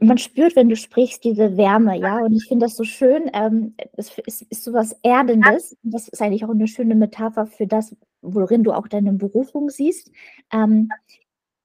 man 0.00 0.18
spürt, 0.18 0.56
wenn 0.56 0.68
du 0.68 0.76
sprichst, 0.76 1.24
diese 1.24 1.56
Wärme, 1.56 1.98
ja, 1.98 2.18
und 2.18 2.34
ich 2.34 2.46
finde 2.46 2.66
das 2.66 2.76
so 2.76 2.84
schön. 2.84 3.30
Ähm, 3.32 3.74
es 3.92 4.16
ist, 4.18 4.42
ist 4.42 4.64
so 4.64 4.72
was 4.72 4.92
Erdendes. 5.02 5.76
Das 5.82 6.08
ist 6.08 6.20
eigentlich 6.20 6.44
auch 6.44 6.50
eine 6.50 6.68
schöne 6.68 6.94
Metapher 6.94 7.46
für 7.46 7.66
das, 7.66 7.96
worin 8.20 8.64
du 8.64 8.72
auch 8.72 8.88
deine 8.88 9.12
Berufung 9.12 9.70
siehst. 9.70 10.10
Ähm, 10.52 10.90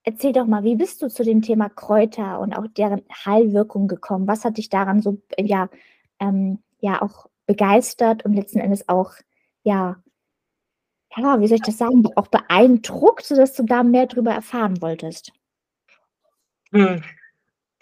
erzähl 0.04 0.32
doch 0.32 0.46
mal, 0.46 0.64
wie 0.64 0.76
bist 0.76 1.02
du 1.02 1.10
zu 1.10 1.24
dem 1.24 1.42
Thema 1.42 1.70
Kräuter 1.70 2.40
und 2.40 2.54
auch 2.54 2.68
deren 2.68 3.02
Heilwirkung 3.26 3.88
gekommen? 3.88 4.28
Was 4.28 4.46
hat 4.46 4.58
dich 4.58 4.70
daran 4.70 5.02
so, 5.02 5.22
ja, 5.38 5.70
ähm, 6.20 6.60
ja, 6.80 7.02
auch 7.02 7.28
begeistert 7.46 8.26
und 8.26 8.34
letzten 8.34 8.60
Endes 8.60 8.88
auch, 8.88 9.14
ja, 9.64 9.98
ja, 11.16 11.40
wie 11.40 11.48
soll 11.48 11.58
ich 11.58 11.62
das 11.62 11.78
sagen, 11.78 12.04
auch 12.16 12.28
beeindruckt, 12.28 13.26
sodass 13.26 13.54
du 13.54 13.64
da 13.64 13.84
mehr 13.84 14.08
darüber 14.08 14.32
erfahren 14.32 14.82
wolltest? 14.82 15.32
Hm 16.72 17.04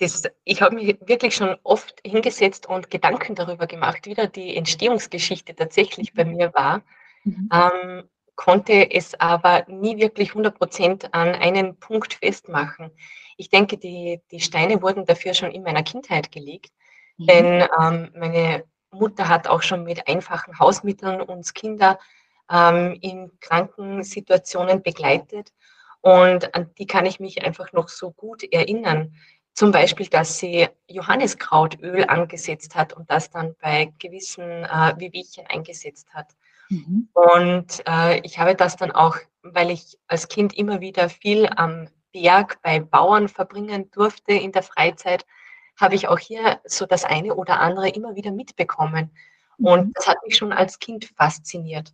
das, 0.01 0.23
ich 0.43 0.61
habe 0.61 0.75
mich 0.75 0.97
wirklich 1.05 1.35
schon 1.35 1.55
oft 1.63 2.01
hingesetzt 2.05 2.67
und 2.67 2.89
Gedanken 2.89 3.35
darüber 3.35 3.67
gemacht, 3.67 4.07
wie 4.07 4.15
da 4.15 4.25
die 4.25 4.55
Entstehungsgeschichte 4.57 5.55
tatsächlich 5.55 6.13
bei 6.13 6.25
mir 6.25 6.53
war, 6.55 6.81
mhm. 7.23 7.49
ähm, 7.53 8.09
konnte 8.35 8.91
es 8.91 9.19
aber 9.19 9.65
nie 9.67 9.97
wirklich 9.97 10.29
100 10.29 10.57
Prozent 10.57 11.13
an 11.13 11.35
einen 11.35 11.77
Punkt 11.77 12.15
festmachen. 12.15 12.89
Ich 13.37 13.49
denke, 13.49 13.77
die, 13.77 14.21
die 14.31 14.39
Steine 14.39 14.81
wurden 14.81 15.05
dafür 15.05 15.35
schon 15.35 15.51
in 15.51 15.61
meiner 15.61 15.83
Kindheit 15.83 16.31
gelegt, 16.31 16.71
mhm. 17.17 17.27
denn 17.27 17.67
ähm, 17.79 18.09
meine 18.15 18.63
Mutter 18.89 19.29
hat 19.29 19.47
auch 19.47 19.61
schon 19.61 19.83
mit 19.83 20.07
einfachen 20.07 20.57
Hausmitteln 20.57 21.21
uns 21.21 21.53
Kinder 21.53 21.99
ähm, 22.51 22.97
in 23.01 23.31
Krankensituationen 23.39 24.81
begleitet. 24.81 25.53
Und 26.01 26.55
an 26.55 26.71
die 26.79 26.87
kann 26.87 27.05
ich 27.05 27.19
mich 27.19 27.45
einfach 27.45 27.71
noch 27.73 27.87
so 27.87 28.09
gut 28.09 28.43
erinnern. 28.51 29.15
Zum 29.53 29.71
Beispiel, 29.71 30.07
dass 30.07 30.37
sie 30.37 30.67
Johanniskrautöl 30.87 32.05
angesetzt 32.05 32.75
hat 32.75 32.93
und 32.93 33.09
das 33.11 33.29
dann 33.29 33.55
bei 33.61 33.93
gewissen 33.99 34.63
äh, 34.63 34.93
Wehwehchen 34.97 35.45
eingesetzt 35.47 36.13
hat. 36.13 36.27
Mhm. 36.69 37.09
Und 37.13 37.83
äh, 37.85 38.19
ich 38.21 38.39
habe 38.39 38.55
das 38.55 38.77
dann 38.77 38.91
auch, 38.91 39.17
weil 39.43 39.69
ich 39.69 39.99
als 40.07 40.29
Kind 40.29 40.57
immer 40.57 40.79
wieder 40.79 41.09
viel 41.09 41.47
am 41.47 41.89
Berg 42.13 42.61
bei 42.61 42.79
Bauern 42.79 43.27
verbringen 43.27 43.91
durfte 43.91 44.33
in 44.33 44.51
der 44.51 44.63
Freizeit, 44.63 45.25
habe 45.79 45.95
ich 45.95 46.07
auch 46.07 46.19
hier 46.19 46.59
so 46.65 46.85
das 46.85 47.03
eine 47.03 47.35
oder 47.35 47.59
andere 47.59 47.89
immer 47.89 48.15
wieder 48.15 48.31
mitbekommen. 48.31 49.11
Mhm. 49.57 49.65
Und 49.65 49.97
das 49.97 50.07
hat 50.07 50.17
mich 50.25 50.37
schon 50.37 50.53
als 50.53 50.79
Kind 50.79 51.05
fasziniert. 51.17 51.93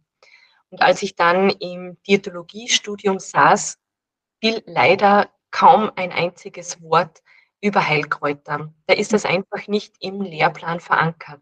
Und 0.70 0.82
als 0.82 1.02
ich 1.02 1.16
dann 1.16 1.50
im 1.50 1.98
Diätologiestudium 2.08 3.20
saß, 3.20 3.80
fiel 4.42 4.62
leider 4.66 5.30
kaum 5.50 5.92
ein 5.96 6.12
einziges 6.12 6.82
Wort 6.82 7.22
über 7.62 7.88
Heilkräuter. 7.88 8.74
Da 8.86 8.94
ist 8.94 9.14
das 9.14 9.26
einfach 9.26 9.68
nicht 9.68 9.96
im 10.00 10.22
Lehrplan 10.22 10.80
verankert. 10.80 11.42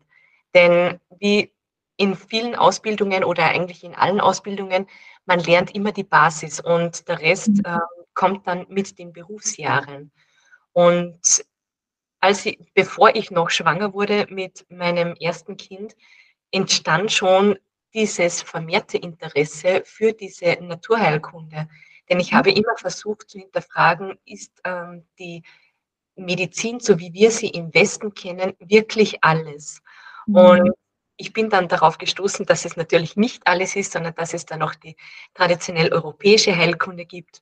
Denn 0.54 1.00
wie 1.20 1.52
in 1.98 2.16
vielen 2.16 2.56
Ausbildungen 2.56 3.24
oder 3.24 3.46
eigentlich 3.46 3.84
in 3.84 3.96
allen 3.96 4.20
Ausbildungen, 4.20 4.88
man 5.26 5.40
lernt 5.40 5.74
immer 5.76 5.92
die 5.92 6.04
Basis 6.04 6.60
und 6.60 7.08
der 7.08 7.20
Rest 7.20 7.50
mhm. 7.50 7.64
äh, 7.66 7.80
kommt 8.14 8.48
dann 8.48 8.66
mit 8.70 8.98
den 9.00 9.14
Berufsjahren. 9.14 10.12
Und 10.74 11.46
als 12.20 12.46
ich, 12.46 12.60
bevor 12.74 13.16
ich 13.16 13.32
noch 13.32 13.50
schwanger 13.50 13.94
wurde 13.94 14.28
mit 14.30 14.66
meinem 14.70 15.16
ersten 15.16 15.58
Kind, 15.58 15.96
entstand 16.52 17.12
schon 17.12 17.58
dieses 17.94 18.42
vermehrte 18.42 18.98
Interesse 18.98 19.84
für 19.86 20.12
diese 20.12 20.58
Naturheilkunde. 20.62 21.70
Denn 22.10 22.20
ich 22.20 22.32
mhm. 22.32 22.38
habe 22.38 22.52
immer 22.52 22.76
versucht 22.78 23.30
zu 23.30 23.40
hinterfragen, 23.40 24.18
ist 24.26 24.52
ähm, 24.64 25.06
die 25.18 25.44
Medizin, 26.16 26.80
so 26.80 27.00
wie 27.00 27.14
wir 27.14 27.32
sie 27.32 27.50
im 27.50 27.74
Westen 27.74 28.14
kennen, 28.14 28.54
wirklich 28.60 29.24
alles. 29.24 29.82
Mhm. 30.28 30.36
Und 30.36 30.72
ich 31.18 31.34
bin 31.34 31.50
dann 31.50 31.68
darauf 31.68 31.98
gestoßen, 31.98 32.46
dass 32.46 32.66
es 32.66 32.76
natürlich 32.76 33.16
nicht 33.16 33.48
alles 33.48 33.76
ist, 33.76 33.94
sondern 33.94 34.16
dass 34.16 34.34
es 34.34 34.46
dann 34.46 34.62
auch 34.62 34.76
die 34.76 34.96
traditionell 35.34 35.94
europäische 35.94 36.56
Heilkunde 36.56 37.06
gibt. 37.06 37.42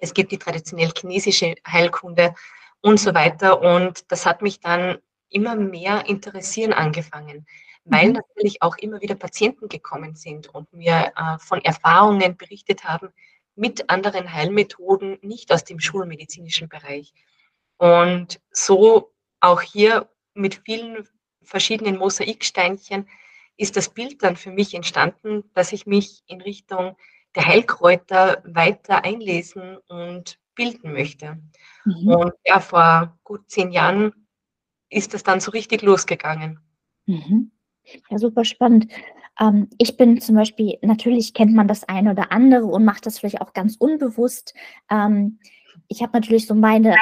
Es 0.00 0.14
gibt 0.14 0.32
die 0.32 0.38
traditionell 0.38 0.92
chinesische 0.96 1.54
Heilkunde 1.66 2.34
und 2.80 2.98
so 2.98 3.14
weiter. 3.14 3.60
Und 3.60 4.10
das 4.10 4.26
hat 4.26 4.42
mich 4.42 4.60
dann 4.60 4.98
immer 5.28 5.56
mehr 5.56 6.06
interessieren 6.06 6.72
angefangen, 6.72 7.46
weil 7.84 8.08
mhm. 8.08 8.14
natürlich 8.14 8.62
auch 8.62 8.76
immer 8.78 9.00
wieder 9.00 9.14
Patienten 9.14 9.68
gekommen 9.68 10.14
sind 10.14 10.48
und 10.48 10.72
mir 10.72 11.12
äh, 11.16 11.38
von 11.38 11.60
Erfahrungen 11.62 12.36
berichtet 12.36 12.84
haben 12.84 13.10
mit 13.56 13.88
anderen 13.90 14.32
Heilmethoden, 14.32 15.18
nicht 15.22 15.52
aus 15.52 15.64
dem 15.64 15.78
schulmedizinischen 15.78 16.68
Bereich. 16.68 17.12
Und 17.76 18.40
so 18.50 19.12
auch 19.40 19.60
hier 19.60 20.08
mit 20.34 20.62
vielen 20.64 21.06
verschiedenen 21.42 21.98
Mosaiksteinchen 21.98 23.08
ist 23.56 23.76
das 23.76 23.88
Bild 23.88 24.22
dann 24.22 24.36
für 24.36 24.50
mich 24.50 24.74
entstanden, 24.74 25.44
dass 25.54 25.72
ich 25.72 25.86
mich 25.86 26.22
in 26.26 26.40
Richtung 26.40 26.96
der 27.34 27.46
Heilkräuter 27.46 28.42
weiter 28.46 29.04
einlesen 29.04 29.76
und 29.88 30.38
bilden 30.54 30.92
möchte. 30.92 31.38
Mhm. 31.84 32.08
Und 32.08 32.32
ja, 32.46 32.60
vor 32.60 33.18
gut 33.24 33.50
zehn 33.50 33.72
Jahren 33.72 34.12
ist 34.88 35.14
das 35.14 35.22
dann 35.22 35.40
so 35.40 35.50
richtig 35.50 35.82
losgegangen. 35.82 36.60
Mhm. 37.06 37.50
Ja, 38.08 38.18
super 38.18 38.44
spannend. 38.44 38.92
Ähm, 39.38 39.68
ich 39.78 39.96
bin 39.96 40.20
zum 40.20 40.36
Beispiel, 40.36 40.78
natürlich 40.82 41.34
kennt 41.34 41.54
man 41.54 41.68
das 41.68 41.84
eine 41.84 42.12
oder 42.12 42.32
andere 42.32 42.66
und 42.66 42.84
macht 42.84 43.06
das 43.06 43.18
vielleicht 43.18 43.40
auch 43.40 43.52
ganz 43.52 43.76
unbewusst. 43.76 44.54
Ähm, 44.90 45.40
ich 45.88 46.02
habe 46.02 46.12
natürlich 46.12 46.46
so 46.46 46.54
meine 46.54 46.96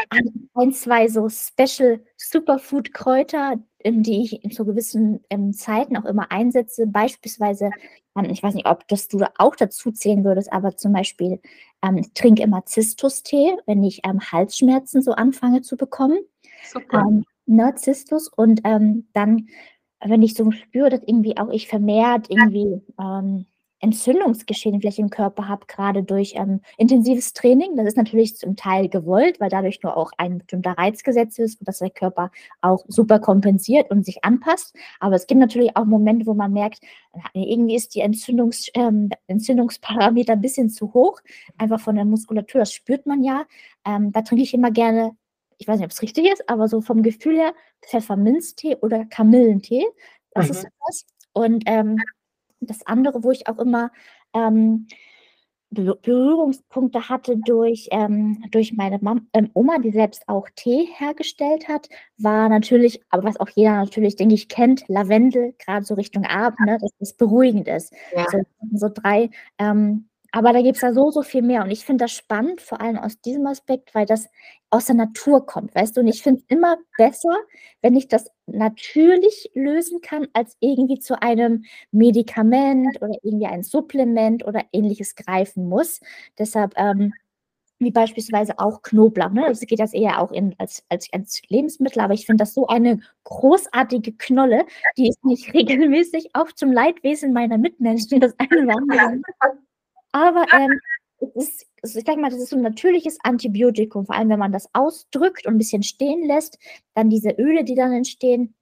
ein, 0.55 0.73
zwei 0.73 1.09
so 1.09 1.29
Special 1.29 2.01
Superfood-Kräuter, 2.17 3.57
die 3.85 4.23
ich 4.23 4.55
zu 4.55 4.65
gewissen 4.65 5.21
ähm, 5.31 5.53
Zeiten 5.53 5.97
auch 5.97 6.05
immer 6.05 6.31
einsetze. 6.31 6.87
Beispielsweise, 6.87 7.71
ähm, 8.17 8.31
ich 8.31 8.43
weiß 8.43 8.55
nicht, 8.55 8.67
ob 8.67 8.87
das 8.89 9.09
du 9.09 9.25
auch 9.39 9.57
dazu 9.57 9.91
zählen 9.93 10.25
würdest, 10.25 10.53
aber 10.53 10.77
zum 10.77 10.93
Beispiel, 10.93 11.41
ähm, 11.83 11.99
ich 11.99 12.13
trinke 12.13 12.43
immer 12.43 12.65
Zistus-Tee, 12.65 13.57
wenn 13.67 13.83
ich 13.83 14.01
ähm, 14.05 14.21
Halsschmerzen 14.21 15.03
so 15.03 15.13
anfange 15.13 15.63
zu 15.63 15.77
bekommen. 15.77 16.19
Super. 16.65 17.05
Ähm, 17.09 17.25
ne, 17.47 17.75
Zistus 17.77 18.29
und 18.29 18.61
ähm, 18.65 19.09
dann, 19.13 19.49
wenn 20.05 20.23
ich 20.23 20.35
so 20.35 20.51
spüre, 20.51 20.91
dass 20.91 21.03
irgendwie 21.05 21.37
auch 21.37 21.51
ich 21.51 21.69
vermehrt 21.69 22.31
irgendwie 22.31 22.83
ähm, 23.01 23.47
Entzündungsgeschehen 23.83 24.81
vielleicht 24.81 25.01
im 25.01 25.11
Körper 25.11 25.49
habe, 25.49 25.67
gerade 25.67 26.03
durch 26.03 26.35
ähm, 26.37 26.61
intensives 26.79 27.33
Training. 27.33 27.77
Das 27.77 27.87
ist 27.87 27.97
natürlich 27.97 28.37
zum 28.37 28.57
Teil 28.57 28.89
gewollt, 28.89 29.41
weil 29.41 29.51
dadurch 29.51 29.83
nur 29.83 29.97
auch 29.97 30.13
ein 30.19 30.39
bestimmter 30.39 30.73
Reiz 30.73 31.03
gesetzt 31.03 31.39
ist 31.39 31.61
und 31.61 31.69
dass 31.69 31.81
der 31.81 31.91
Körper 31.91 32.31
auch 32.61 32.85
super 32.89 33.19
kompensiert 33.19 33.91
und 33.91 34.07
sich 34.07 34.25
anpasst. 34.25 34.75
Aber 35.01 35.17
es 35.17 35.27
gibt 35.27 35.41
natürlich 35.41 35.77
auch 35.77 35.85
Momente, 35.85 36.27
wo 36.27 36.35
man 36.35 36.53
merkt, 36.53 36.81
irgendwie 37.35 37.75
ist 37.75 37.95
die 37.95 38.01
Entzündungs, 38.01 38.69
ähm, 38.75 39.11
Entzündungsparameter 39.27 40.35
ein 40.35 40.41
bisschen 40.41 40.71
zu 40.71 40.95
hoch, 40.95 41.21
einfach 41.59 41.81
von 41.81 41.97
der 41.97 42.05
Muskulatur. 42.05 42.61
Das 42.61 42.73
spürt 42.73 43.05
man 43.07 43.25
ja. 43.25 43.45
Ähm, 43.85 44.13
da 44.13 44.23
trinke 44.23 44.45
ich 44.45 44.55
immer 44.55 44.71
gerne 44.71 45.17
ich 45.59 45.69
weiß 45.69 45.79
nicht, 45.79 45.85
ob 45.85 45.93
es 45.93 46.03
richtig 46.03 46.27
ist, 46.27 46.49
aber 46.49 46.67
so 46.67 46.81
vom 46.81 47.05
Gefühl 47.05 47.37
her 47.37 47.55
Pfefferminztee 47.83 48.77
oder 48.81 49.05
Kamillentee. 49.05 49.87
Das 50.33 50.47
mhm. 50.47 50.51
ist 50.51 50.67
das. 50.87 51.07
Und 51.33 51.63
ähm, 51.67 51.99
das 52.67 52.87
andere, 52.87 53.23
wo 53.25 53.31
ich 53.31 53.49
auch 53.49 53.59
immer 53.59 53.91
ähm, 54.35 54.87
Berührungspunkte 55.73 57.09
hatte 57.09 57.37
durch, 57.39 57.89
ähm, 57.93 58.45
durch 58.51 58.75
meine 58.75 58.99
Mam 59.01 59.29
ähm, 59.33 59.51
Oma, 59.55 59.79
die 59.79 59.91
selbst 59.91 60.29
auch 60.29 60.49
Tee 60.55 60.89
hergestellt 60.97 61.69
hat, 61.69 61.89
war 62.19 62.49
natürlich, 62.49 63.01
aber 63.09 63.25
was 63.25 63.41
auch 63.41 63.49
jeder 63.49 63.77
natürlich, 63.77 64.17
denke 64.17 64.35
ich, 64.35 64.49
kennt, 64.49 64.85
Lavendel, 64.89 65.55
gerade 65.59 65.85
so 65.85 65.95
Richtung 65.95 66.27
Abend, 66.27 66.61
ne, 66.61 66.79
dass 66.79 66.91
das 66.99 67.15
beruhigend 67.15 67.69
ist. 67.69 67.93
Ja. 68.15 68.27
So, 68.31 68.43
so 68.75 68.89
drei 68.93 69.31
ähm, 69.59 70.09
aber 70.35 70.55
da 70.55 70.63
gibt 70.63 70.77
es 70.77 70.83
ja 70.83 70.95
so, 70.95 71.11
so 71.11 71.23
viel 71.23 71.43
mehr. 71.43 71.63
Und 71.63 71.71
ich 71.71 71.85
finde 71.85 72.05
das 72.05 72.13
spannend, 72.13 72.63
vor 72.63 72.81
allem 72.81 72.99
aus 72.99 73.21
diesem 73.21 73.47
Aspekt, 73.47 73.95
weil 73.95 74.07
das 74.07 74.29
aus 74.71 74.87
der 74.87 74.95
Natur 74.95 75.45
kommt, 75.45 75.75
weißt 75.75 75.95
du? 75.97 76.01
Und 76.01 76.09
ich 76.09 76.23
finde 76.23 76.41
es 76.41 76.47
immer 76.49 76.79
besser, 76.97 77.37
wenn 77.83 77.95
ich 77.95 78.09
das 78.09 78.31
natürlich 78.47 79.51
lösen 79.55 80.01
kann, 80.01 80.27
als 80.33 80.57
irgendwie 80.61 80.99
zu 80.99 81.21
einem 81.21 81.65
Medikament 81.91 82.97
oder 83.03 83.15
irgendwie 83.23 83.47
ein 83.47 83.63
Supplement 83.63 84.47
oder 84.47 84.63
ähnliches 84.73 85.15
greifen 85.15 85.69
muss. 85.69 86.01
Deshalb, 86.39 86.73
ähm, 86.77 87.13
wie 87.79 87.91
beispielsweise 87.91 88.59
auch 88.59 88.81
Knoblauch. 88.81 89.33
Ne? 89.33 89.45
Das 89.49 89.61
geht 89.61 89.81
das 89.81 89.93
eher 89.93 90.21
auch 90.21 90.33
in, 90.33 90.55
als, 90.59 90.83
als, 90.89 91.09
als 91.13 91.43
Lebensmittel, 91.49 92.01
aber 92.01 92.15
ich 92.15 92.25
finde 92.25 92.43
das 92.43 92.55
so 92.55 92.67
eine 92.69 93.01
großartige 93.25 94.13
Knolle, 94.15 94.65
die 94.97 95.09
ist 95.09 95.23
nicht 95.25 95.53
regelmäßig 95.55 96.31
auch 96.33 96.51
zum 96.53 96.73
Leidwesen 96.73 97.35
meiner 97.35 97.59
Mitmenschen 97.59 98.21
das 98.21 98.35
eine 98.39 98.63
oder 98.63 98.77
andere 98.77 99.21
aber 100.13 100.47
ähm, 100.53 100.81
es 101.21 101.35
ist, 101.37 101.67
also 101.83 101.99
ich 101.99 102.05
denke 102.05 102.21
mal, 102.21 102.31
das 102.31 102.41
ist 102.41 102.51
so 102.51 102.57
ein 102.57 102.63
natürliches 102.63 103.19
Antibiotikum, 103.23 104.07
vor 104.07 104.15
allem 104.17 104.29
wenn 104.31 104.39
man 104.39 104.53
das 104.53 104.69
ausdrückt 104.75 105.47
und 105.47 105.55
ein 105.55 105.59
bisschen 105.59 105.83
stehen 105.83 106.27
lässt, 106.27 106.59
dann 106.95 107.11
diese 107.11 107.31
Öle, 107.31 107.65
die 107.65 107.75
dann 107.75 107.93
entstehen. 107.93 108.55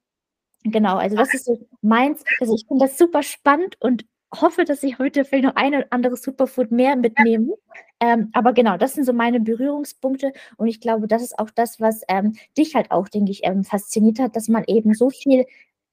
Genau, 0.64 0.96
also 0.96 1.16
das 1.16 1.32
ist 1.34 1.46
so 1.46 1.58
meins. 1.82 2.22
Also 2.40 2.54
ich 2.54 2.66
finde 2.66 2.84
das 2.86 2.98
super 2.98 3.22
spannend 3.22 3.76
und 3.80 4.04
hoffe, 4.34 4.64
dass 4.64 4.82
ich 4.82 4.98
heute 4.98 5.24
vielleicht 5.24 5.44
noch 5.44 5.56
ein 5.56 5.74
oder 5.74 5.86
anderes 5.90 6.22
Superfood 6.22 6.70
mehr 6.70 6.96
mitnehme. 6.96 7.54
Ähm, 8.00 8.30
aber 8.32 8.52
genau, 8.52 8.76
das 8.76 8.94
sind 8.94 9.04
so 9.04 9.12
meine 9.12 9.40
Berührungspunkte 9.40 10.32
und 10.56 10.68
ich 10.68 10.80
glaube, 10.80 11.08
das 11.08 11.22
ist 11.22 11.38
auch 11.38 11.50
das, 11.50 11.80
was 11.80 12.02
ähm, 12.08 12.34
dich 12.56 12.74
halt 12.74 12.90
auch, 12.90 13.08
denke 13.08 13.30
ich, 13.32 13.40
ähm, 13.44 13.64
fasziniert 13.64 14.18
hat, 14.20 14.36
dass 14.36 14.48
man 14.48 14.64
eben 14.66 14.94
so 14.94 15.10
viel 15.10 15.46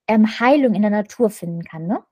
ähm, 0.07 0.39
Heilung 0.39 0.73
in 0.75 0.81
der 0.83 0.91
Natur 0.91 1.29
finden 1.29 1.63
kann, 1.63 1.87
ne? 1.87 2.03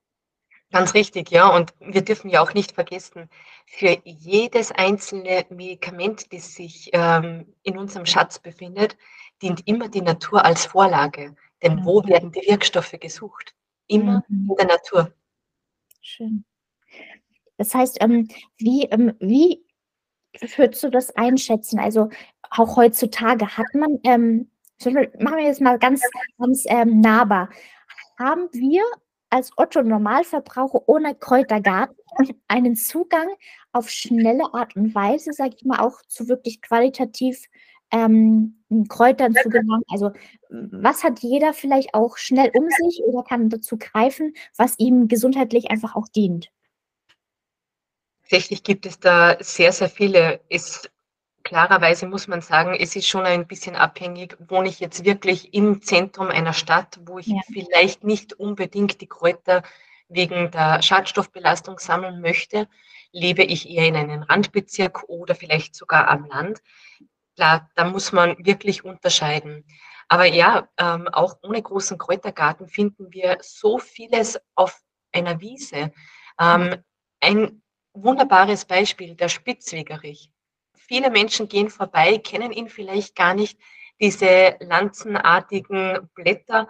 Ganz 0.72 0.94
richtig, 0.94 1.32
ja. 1.32 1.48
Und 1.48 1.74
wir 1.80 2.02
dürfen 2.02 2.30
ja 2.30 2.42
auch 2.42 2.54
nicht 2.54 2.74
vergessen, 2.74 3.30
für 3.66 3.98
jedes 4.04 4.72
einzelne 4.72 5.46
Medikament, 5.50 6.34
das 6.34 6.54
sich 6.54 6.90
ähm, 6.94 7.54
in 7.64 7.78
unserem 7.78 8.06
Schatz 8.06 8.40
befindet, 8.40 8.98
dient 9.42 9.68
immer 9.68 9.90
die 9.90 10.02
Natur 10.02 10.44
als 10.44 10.66
Vorlage. 10.66 11.36
Denn 11.64 11.76
mhm. 11.78 11.86
wo 11.86 12.04
werden 12.06 12.32
die 12.32 12.48
Wirkstoffe 12.48 12.96
gesucht? 13.00 13.56
Immer 13.88 14.24
mhm. 14.28 14.50
in 14.50 14.56
der 14.58 14.68
Natur. 14.68 15.14
Schön. 16.02 16.46
Das 17.58 17.74
heißt, 17.74 17.98
ähm, 18.02 18.28
wie, 18.58 18.84
ähm, 18.86 19.16
wie 19.20 19.66
würdest 20.58 20.84
du 20.84 20.90
das 20.90 21.16
einschätzen? 21.16 21.80
Also 21.80 22.10
auch 22.50 22.76
heutzutage 22.76 23.58
hat 23.58 23.74
man, 23.74 24.00
ähm, 24.04 24.52
machen 24.84 25.38
wir 25.38 25.44
jetzt 25.44 25.62
mal 25.62 25.80
ganz, 25.80 26.02
ganz 26.38 26.66
ähm, 26.68 27.00
nahbar, 27.00 27.50
haben 28.20 28.50
wir 28.52 28.84
als 29.36 29.52
Otto 29.58 29.84
Normalverbraucher 29.84 30.88
ohne 30.88 31.14
Kräutergarten 31.14 31.98
einen 32.48 32.78
Zugang 32.78 33.28
auf 33.74 33.90
schnelle 33.90 34.54
Art 34.54 34.78
und 34.78 34.96
Weise, 34.96 35.34
sage 35.34 35.56
ich 35.58 35.66
mal, 35.66 35.82
auch 35.82 36.02
zu 36.08 36.30
wirklich 36.30 36.62
qualitativ 36.62 37.44
ähm, 37.92 38.64
Kräutern 38.88 39.36
zu 39.36 39.50
gelangen. 39.50 39.84
Also 39.90 40.12
was 40.50 41.04
hat 41.04 41.20
jeder 41.20 41.54
vielleicht 41.54 41.94
auch 41.94 42.16
schnell 42.16 42.50
um 42.54 42.70
sich 42.70 43.04
oder 43.04 43.24
kann 43.24 43.50
dazu 43.50 43.78
greifen, 43.78 44.34
was 44.56 44.80
ihm 44.80 45.10
gesundheitlich 45.10 45.70
einfach 45.70 45.98
auch 45.98 46.08
dient? 46.08 46.50
Tatsächlich 48.22 48.64
gibt 48.64 48.86
es 48.86 49.02
da 49.02 49.36
sehr, 49.42 49.74
sehr 49.74 49.90
viele. 49.90 50.40
Es 50.50 50.90
Klarerweise 51.46 52.08
muss 52.08 52.28
man 52.28 52.42
sagen, 52.42 52.74
es 52.74 52.96
ist 52.96 53.08
schon 53.08 53.24
ein 53.24 53.46
bisschen 53.46 53.76
abhängig, 53.76 54.36
wohne 54.40 54.68
ich 54.68 54.80
jetzt 54.80 55.06
wirklich 55.06 55.54
im 55.54 55.80
Zentrum 55.84 56.30
einer 56.30 56.54
Stadt, 56.54 57.00
wo 57.06 57.20
ich 57.20 57.28
ja. 57.28 57.40
vielleicht 57.54 58.04
nicht 58.04 58.34
unbedingt 58.34 59.00
die 59.00 59.08
Kräuter 59.08 59.62
wegen 60.10 60.50
der 60.50 60.82
Schadstoffbelastung 60.82 61.78
sammeln 61.78 62.20
möchte. 62.20 62.68
Lebe 63.12 63.44
ich 63.44 63.70
eher 63.70 63.88
in 63.88 63.96
einem 63.96 64.24
Randbezirk 64.24 65.04
oder 65.08 65.36
vielleicht 65.36 65.76
sogar 65.76 66.08
am 66.08 66.26
Land? 66.26 66.64
Klar, 67.36 67.70
da 67.76 67.84
muss 67.84 68.12
man 68.12 68.44
wirklich 68.44 68.84
unterscheiden. 68.84 69.66
Aber 70.08 70.26
ja, 70.26 70.68
ähm, 70.80 71.08
auch 71.10 71.38
ohne 71.44 71.62
großen 71.62 72.00
Kräutergarten 72.00 72.68
finden 72.68 73.14
wir 73.14 73.38
so 73.42 73.78
vieles 73.78 74.40
auf 74.56 74.82
einer 75.12 75.40
Wiese. 75.42 75.92
Ähm, 76.40 76.78
ein 77.20 77.62
wunderbares 77.94 78.66
Beispiel, 78.66 79.14
der 79.14 79.30
Spitzwegerich 79.30 80.32
viele 80.88 81.10
Menschen 81.10 81.48
gehen 81.48 81.70
vorbei, 81.70 82.18
kennen 82.18 82.52
ihn 82.52 82.70
vielleicht 82.70 83.16
gar 83.16 83.34
nicht. 83.34 83.60
Diese 84.00 84.58
lanzenartigen 84.60 86.10
Blätter 86.16 86.68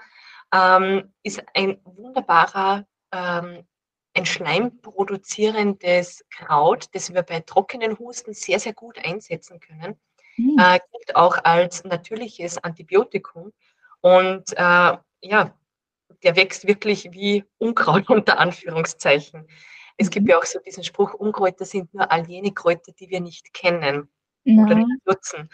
ähm, 0.53 1.13
ist 1.23 1.43
ein 1.53 1.79
wunderbarer, 1.83 2.85
ähm, 3.11 3.65
ein 4.13 4.25
schleimproduzierendes 4.25 6.25
Kraut, 6.29 6.87
das 6.93 7.13
wir 7.13 7.23
bei 7.23 7.41
trockenen 7.41 7.97
Husten 7.99 8.33
sehr, 8.33 8.59
sehr 8.59 8.73
gut 8.73 8.97
einsetzen 9.03 9.59
können. 9.59 9.99
Mhm. 10.37 10.57
Äh, 10.59 10.79
gilt 10.91 11.15
auch 11.15 11.37
als 11.43 11.83
natürliches 11.83 12.57
Antibiotikum. 12.57 13.51
Und 14.01 14.53
äh, 14.53 14.97
ja, 15.21 15.57
der 16.23 16.35
wächst 16.35 16.67
wirklich 16.67 17.09
wie 17.11 17.43
Unkraut 17.57 18.09
unter 18.09 18.39
Anführungszeichen. 18.39 19.47
Es 19.97 20.09
gibt 20.09 20.27
ja 20.29 20.37
auch 20.37 20.45
so 20.45 20.59
diesen 20.59 20.83
Spruch, 20.83 21.13
Unkräuter 21.13 21.65
sind 21.65 21.93
nur 21.93 22.11
all 22.11 22.27
jene 22.27 22.53
Kräuter, 22.53 22.91
die 22.91 23.09
wir 23.09 23.21
nicht 23.21 23.53
kennen 23.53 24.09
ja. 24.43 24.63
oder 24.63 24.75
nicht 24.75 25.05
nutzen. 25.05 25.49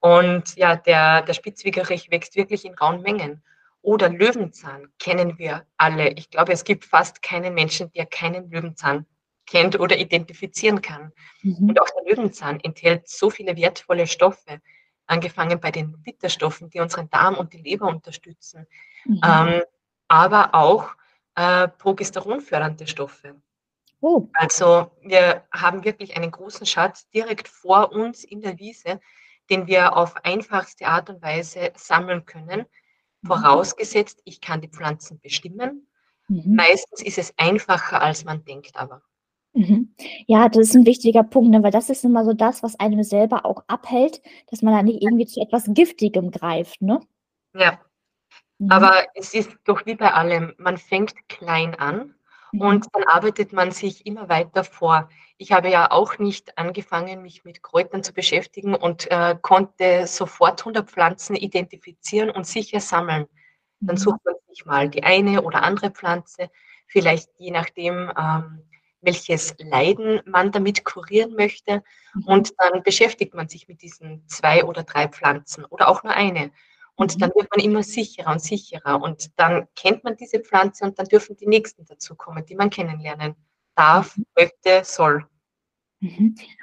Und 0.00 0.56
ja, 0.56 0.76
der, 0.76 1.22
der 1.22 1.32
Spitzwegerich 1.32 2.10
wächst 2.10 2.36
wirklich 2.36 2.64
in 2.64 2.74
rauen 2.74 3.02
Mengen. 3.02 3.42
Oder 3.80 4.08
Löwenzahn 4.08 4.88
kennen 4.98 5.38
wir 5.38 5.66
alle. 5.76 6.10
Ich 6.10 6.30
glaube, 6.30 6.52
es 6.52 6.64
gibt 6.64 6.84
fast 6.84 7.22
keinen 7.22 7.54
Menschen, 7.54 7.92
der 7.92 8.06
keinen 8.06 8.50
Löwenzahn 8.50 9.06
kennt 9.46 9.78
oder 9.78 9.98
identifizieren 9.98 10.80
kann. 10.80 11.12
Mhm. 11.42 11.68
Und 11.68 11.80
auch 11.80 11.88
der 11.90 12.14
Löwenzahn 12.14 12.60
enthält 12.60 13.08
so 13.08 13.30
viele 13.30 13.56
wertvolle 13.56 14.06
Stoffe, 14.06 14.60
angefangen 15.06 15.60
bei 15.60 15.70
den 15.70 16.02
Bitterstoffen, 16.02 16.70
die 16.70 16.80
unseren 16.80 17.10
Darm 17.10 17.34
und 17.36 17.52
die 17.52 17.58
Leber 17.58 17.86
unterstützen, 17.86 18.66
mhm. 19.04 19.20
ähm, 19.24 19.62
aber 20.08 20.54
auch 20.54 20.90
äh, 21.34 21.68
progesteronfördernde 21.68 22.86
Stoffe. 22.86 23.36
Oh. 24.00 24.28
Also 24.34 24.90
wir 25.02 25.44
haben 25.52 25.84
wirklich 25.84 26.16
einen 26.16 26.30
großen 26.30 26.66
Schatz 26.66 27.08
direkt 27.10 27.48
vor 27.48 27.92
uns 27.92 28.24
in 28.24 28.40
der 28.40 28.58
Wiese, 28.58 29.00
den 29.50 29.66
wir 29.66 29.96
auf 29.96 30.16
einfachste 30.24 30.86
Art 30.86 31.10
und 31.10 31.22
Weise 31.22 31.72
sammeln 31.76 32.24
können. 32.26 32.66
Mhm. 33.22 33.26
Vorausgesetzt, 33.26 34.20
ich 34.24 34.40
kann 34.40 34.60
die 34.60 34.68
Pflanzen 34.68 35.20
bestimmen. 35.20 35.88
Mhm. 36.28 36.54
Meistens 36.54 37.02
ist 37.02 37.18
es 37.18 37.34
einfacher, 37.36 38.02
als 38.02 38.24
man 38.24 38.44
denkt 38.44 38.76
aber. 38.76 39.02
Mhm. 39.54 39.94
Ja, 40.26 40.48
das 40.48 40.68
ist 40.68 40.74
ein 40.74 40.86
wichtiger 40.86 41.22
Punkt, 41.22 41.50
ne, 41.50 41.62
weil 41.62 41.70
das 41.70 41.88
ist 41.88 42.04
immer 42.04 42.24
so 42.24 42.32
das, 42.32 42.62
was 42.62 42.78
einem 42.80 43.04
selber 43.04 43.46
auch 43.46 43.62
abhält, 43.68 44.20
dass 44.48 44.62
man 44.62 44.74
da 44.74 44.82
nicht 44.82 45.00
irgendwie 45.00 45.26
zu 45.26 45.40
etwas 45.40 45.66
Giftigem 45.68 46.32
greift, 46.32 46.82
ne? 46.82 47.00
Ja. 47.54 47.80
Mhm. 48.58 48.70
Aber 48.70 49.04
es 49.14 49.32
ist 49.32 49.50
doch 49.64 49.86
wie 49.86 49.94
bei 49.94 50.12
allem, 50.12 50.54
man 50.58 50.76
fängt 50.76 51.28
klein 51.28 51.74
an. 51.76 52.14
Und 52.60 52.86
dann 52.92 53.04
arbeitet 53.04 53.52
man 53.52 53.70
sich 53.70 54.06
immer 54.06 54.28
weiter 54.28 54.64
vor. 54.64 55.08
Ich 55.36 55.52
habe 55.52 55.70
ja 55.70 55.90
auch 55.90 56.18
nicht 56.18 56.56
angefangen, 56.58 57.22
mich 57.22 57.44
mit 57.44 57.62
Kräutern 57.62 58.02
zu 58.02 58.12
beschäftigen 58.12 58.74
und 58.74 59.10
äh, 59.10 59.36
konnte 59.40 60.06
sofort 60.06 60.60
100 60.60 60.88
Pflanzen 60.88 61.36
identifizieren 61.36 62.30
und 62.30 62.46
sicher 62.46 62.80
sammeln. 62.80 63.26
Dann 63.80 63.96
mhm. 63.96 63.98
sucht 64.00 64.24
man 64.24 64.34
sich 64.48 64.64
mal 64.64 64.88
die 64.88 65.02
eine 65.02 65.42
oder 65.42 65.62
andere 65.62 65.90
Pflanze, 65.90 66.50
vielleicht 66.86 67.28
je 67.38 67.50
nachdem, 67.50 68.12
ähm, 68.16 68.62
welches 69.00 69.54
Leiden 69.58 70.20
man 70.24 70.52
damit 70.52 70.84
kurieren 70.84 71.34
möchte. 71.34 71.82
Mhm. 72.14 72.24
Und 72.24 72.54
dann 72.58 72.82
beschäftigt 72.82 73.34
man 73.34 73.48
sich 73.48 73.68
mit 73.68 73.82
diesen 73.82 74.26
zwei 74.28 74.64
oder 74.64 74.82
drei 74.82 75.08
Pflanzen 75.08 75.64
oder 75.64 75.88
auch 75.88 76.02
nur 76.02 76.14
eine. 76.14 76.50
Und 76.96 77.16
mhm. 77.16 77.20
dann 77.20 77.30
wird 77.34 77.48
man 77.54 77.64
immer 77.64 77.82
sicherer 77.82 78.32
und 78.32 78.40
sicherer. 78.40 79.02
Und 79.02 79.30
dann 79.36 79.66
kennt 79.74 80.04
man 80.04 80.16
diese 80.16 80.40
Pflanze 80.40 80.84
und 80.84 80.98
dann 80.98 81.06
dürfen 81.06 81.36
die 81.36 81.46
nächsten 81.46 81.84
dazukommen, 81.84 82.44
die 82.46 82.54
man 82.54 82.70
kennenlernen 82.70 83.34
darf, 83.74 84.16
mhm. 84.16 84.24
möchte, 84.36 84.84
soll. 84.84 85.26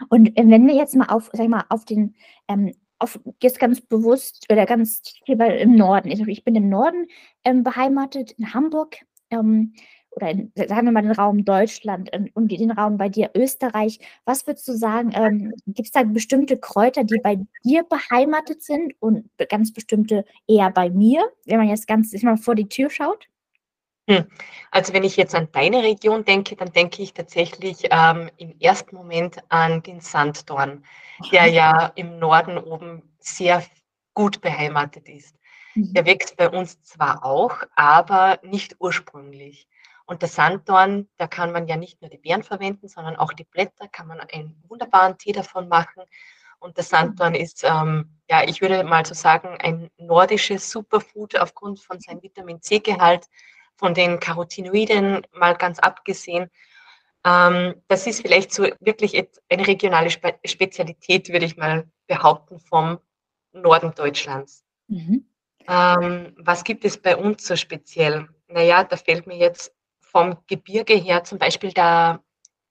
Und 0.10 0.38
äh, 0.38 0.44
wenn 0.48 0.68
wir 0.68 0.76
jetzt 0.76 0.96
mal 0.96 1.08
auf, 1.08 1.30
sag 1.34 1.48
mal, 1.50 1.66
auf 1.70 1.86
den, 1.86 2.16
ähm, 2.48 2.74
auf, 3.00 3.20
jetzt 3.42 3.60
ganz 3.60 3.82
bewusst 3.82 4.46
oder 4.52 4.66
ganz 4.66 5.02
hier 5.26 5.40
im 5.40 5.76
Norden, 5.76 6.10
ich 6.10 6.44
bin 6.44 6.56
im 6.56 6.70
Norden 6.70 7.08
ähm, 7.44 7.64
beheimatet, 7.64 8.32
in 8.34 8.54
Hamburg. 8.54 8.98
Ähm, 9.32 9.74
oder 10.12 10.30
in, 10.30 10.52
sagen 10.56 10.88
wir 10.88 10.92
mal 10.92 11.02
den 11.02 11.12
Raum 11.12 11.46
Deutschland 11.46 12.12
und, 12.34 12.52
den 12.52 12.72
Raum 12.72 12.98
bei 12.98 13.10
dir 13.10 13.32
Österreich, 13.36 14.00
was 14.26 14.46
würdest 14.46 14.68
du 14.68 14.74
sagen, 14.74 15.12
ähm, 15.14 15.54
gibt 15.68 15.88
es 15.88 15.92
da 15.92 16.04
bestimmte 16.04 16.58
Kräuter, 16.58 17.04
die 17.04 17.20
bei 17.24 17.38
dir 17.64 17.84
beheimatet 17.84 18.62
sind 18.62 18.94
und 19.00 19.30
ganz 19.50 19.74
bestimmte 19.74 20.26
eher 20.48 20.70
bei 20.70 20.90
mir, 20.90 21.24
wenn 21.46 21.58
man 21.58 21.70
jetzt 21.70 21.88
ganz 21.88 22.12
mal 22.24 22.38
vor 22.38 22.56
die 22.56 22.68
Tür 22.68 22.90
schaut? 22.90 23.28
Hm. 24.10 24.26
Also 24.72 24.94
wenn 24.94 25.04
ich 25.04 25.16
jetzt 25.16 25.36
an 25.36 25.48
deine 25.52 25.84
Region 25.84 26.26
denke, 26.26 26.56
dann 26.56 26.72
denke 26.74 27.02
ich 27.02 27.14
tatsächlich 27.14 27.88
ähm, 27.92 28.30
im 28.38 28.56
ersten 28.60 28.96
Moment 28.96 29.38
an 29.50 29.84
den 29.84 30.02
Sanddorn, 30.02 30.84
der 31.32 31.46
ja 31.48 31.92
im 31.96 32.20
Norden 32.20 32.58
oben 32.58 33.04
sehr 33.20 33.64
gut 34.14 34.42
beheimatet 34.42 35.08
ist. 35.08 35.36
Mhm. 35.76 35.94
Der 35.94 36.06
wächst 36.06 36.36
bei 36.36 36.50
uns 36.50 36.82
zwar 36.82 37.24
auch, 37.24 37.64
aber 37.76 38.40
nicht 38.44 38.76
ursprünglich. 38.80 39.68
Und 40.12 40.22
der 40.22 40.28
Sanddorn, 40.28 41.08
da 41.16 41.26
kann 41.26 41.54
man 41.54 41.70
ja 41.70 41.78
nicht 41.78 42.02
nur 42.02 42.10
die 42.10 42.18
Beeren 42.18 42.44
verwenden, 42.44 42.90
sondern 42.90 43.16
auch 43.16 43.32
die 43.32 43.46
Blätter, 43.46 43.88
kann 43.88 44.08
man 44.08 44.20
einen 44.20 44.62
wunderbaren 44.68 45.18
Tee 45.18 45.32
davon 45.32 45.70
machen. 45.70 46.04
Und 46.60 46.76
der 46.76 46.84
Sanddorn 46.84 47.34
ist, 47.34 47.64
ähm, 47.64 48.20
ja, 48.30 48.44
ich 48.44 48.60
würde 48.60 48.84
mal 48.84 49.06
so 49.06 49.14
sagen, 49.14 49.58
ein 49.62 49.90
nordisches 49.98 50.70
Superfood 50.70 51.38
aufgrund 51.38 51.80
von 51.80 52.02
seinem 52.02 52.22
Vitamin 52.22 52.62
C-Gehalt, 52.62 53.28
von 53.78 53.94
den 53.94 54.20
Carotinoiden 54.20 55.26
mal 55.32 55.56
ganz 55.56 55.80
abgesehen. 55.80 56.52
Ähm, 57.26 57.76
das 57.88 58.06
ist 58.06 58.22
vielleicht 58.22 58.52
so 58.52 58.68
wirklich 58.82 59.16
eine 59.48 59.66
regionale 59.66 60.10
Spe 60.10 60.38
Spezialität, 60.44 61.30
würde 61.30 61.46
ich 61.46 61.56
mal 61.56 61.90
behaupten, 62.08 62.60
vom 62.60 63.00
Norden 63.54 63.96
Deutschlands. 63.96 64.66
Mhm. 64.90 65.26
Ähm, 65.70 66.36
was 66.38 66.66
gibt 66.66 66.84
es 66.84 67.02
bei 67.02 67.16
uns 67.16 67.48
so 67.48 67.56
speziell? 67.56 68.28
Naja, 68.50 68.84
da 68.84 68.98
fällt 68.98 69.26
mir 69.26 69.38
jetzt 69.38 69.74
vom 70.12 70.38
Gebirge 70.48 70.94
her 70.94 71.24
zum 71.24 71.40
Beispiel 71.40 71.72
der, 71.72 72.22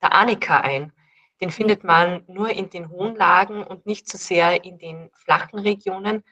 der 0.02 0.12
Arnika 0.12 0.60
ein. 0.60 0.92
Den 1.40 1.50
findet 1.50 1.84
man 1.84 2.22
nur 2.28 2.50
in 2.50 2.68
den 2.68 2.90
hohen 2.90 3.16
Lagen 3.16 3.64
und 3.64 3.86
nicht 3.86 4.08
so 4.08 4.18
sehr 4.18 4.64
in 4.64 4.78
den 4.78 5.10
flachen 5.14 5.58
Regionen, 5.58 6.22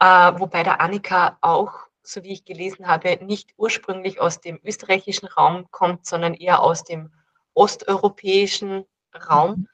äh, 0.00 0.04
wobei 0.04 0.64
der 0.64 0.80
Arnika 0.80 1.38
auch, 1.40 1.72
so 2.02 2.24
wie 2.24 2.32
ich 2.32 2.44
gelesen 2.44 2.88
habe, 2.88 3.24
nicht 3.24 3.54
ursprünglich 3.56 4.20
aus 4.20 4.40
dem 4.40 4.58
österreichischen 4.64 5.28
Raum 5.28 5.70
kommt, 5.70 6.06
sondern 6.06 6.34
eher 6.34 6.60
aus 6.60 6.82
dem 6.82 7.12
osteuropäischen 7.54 8.84
Raum. 9.28 9.68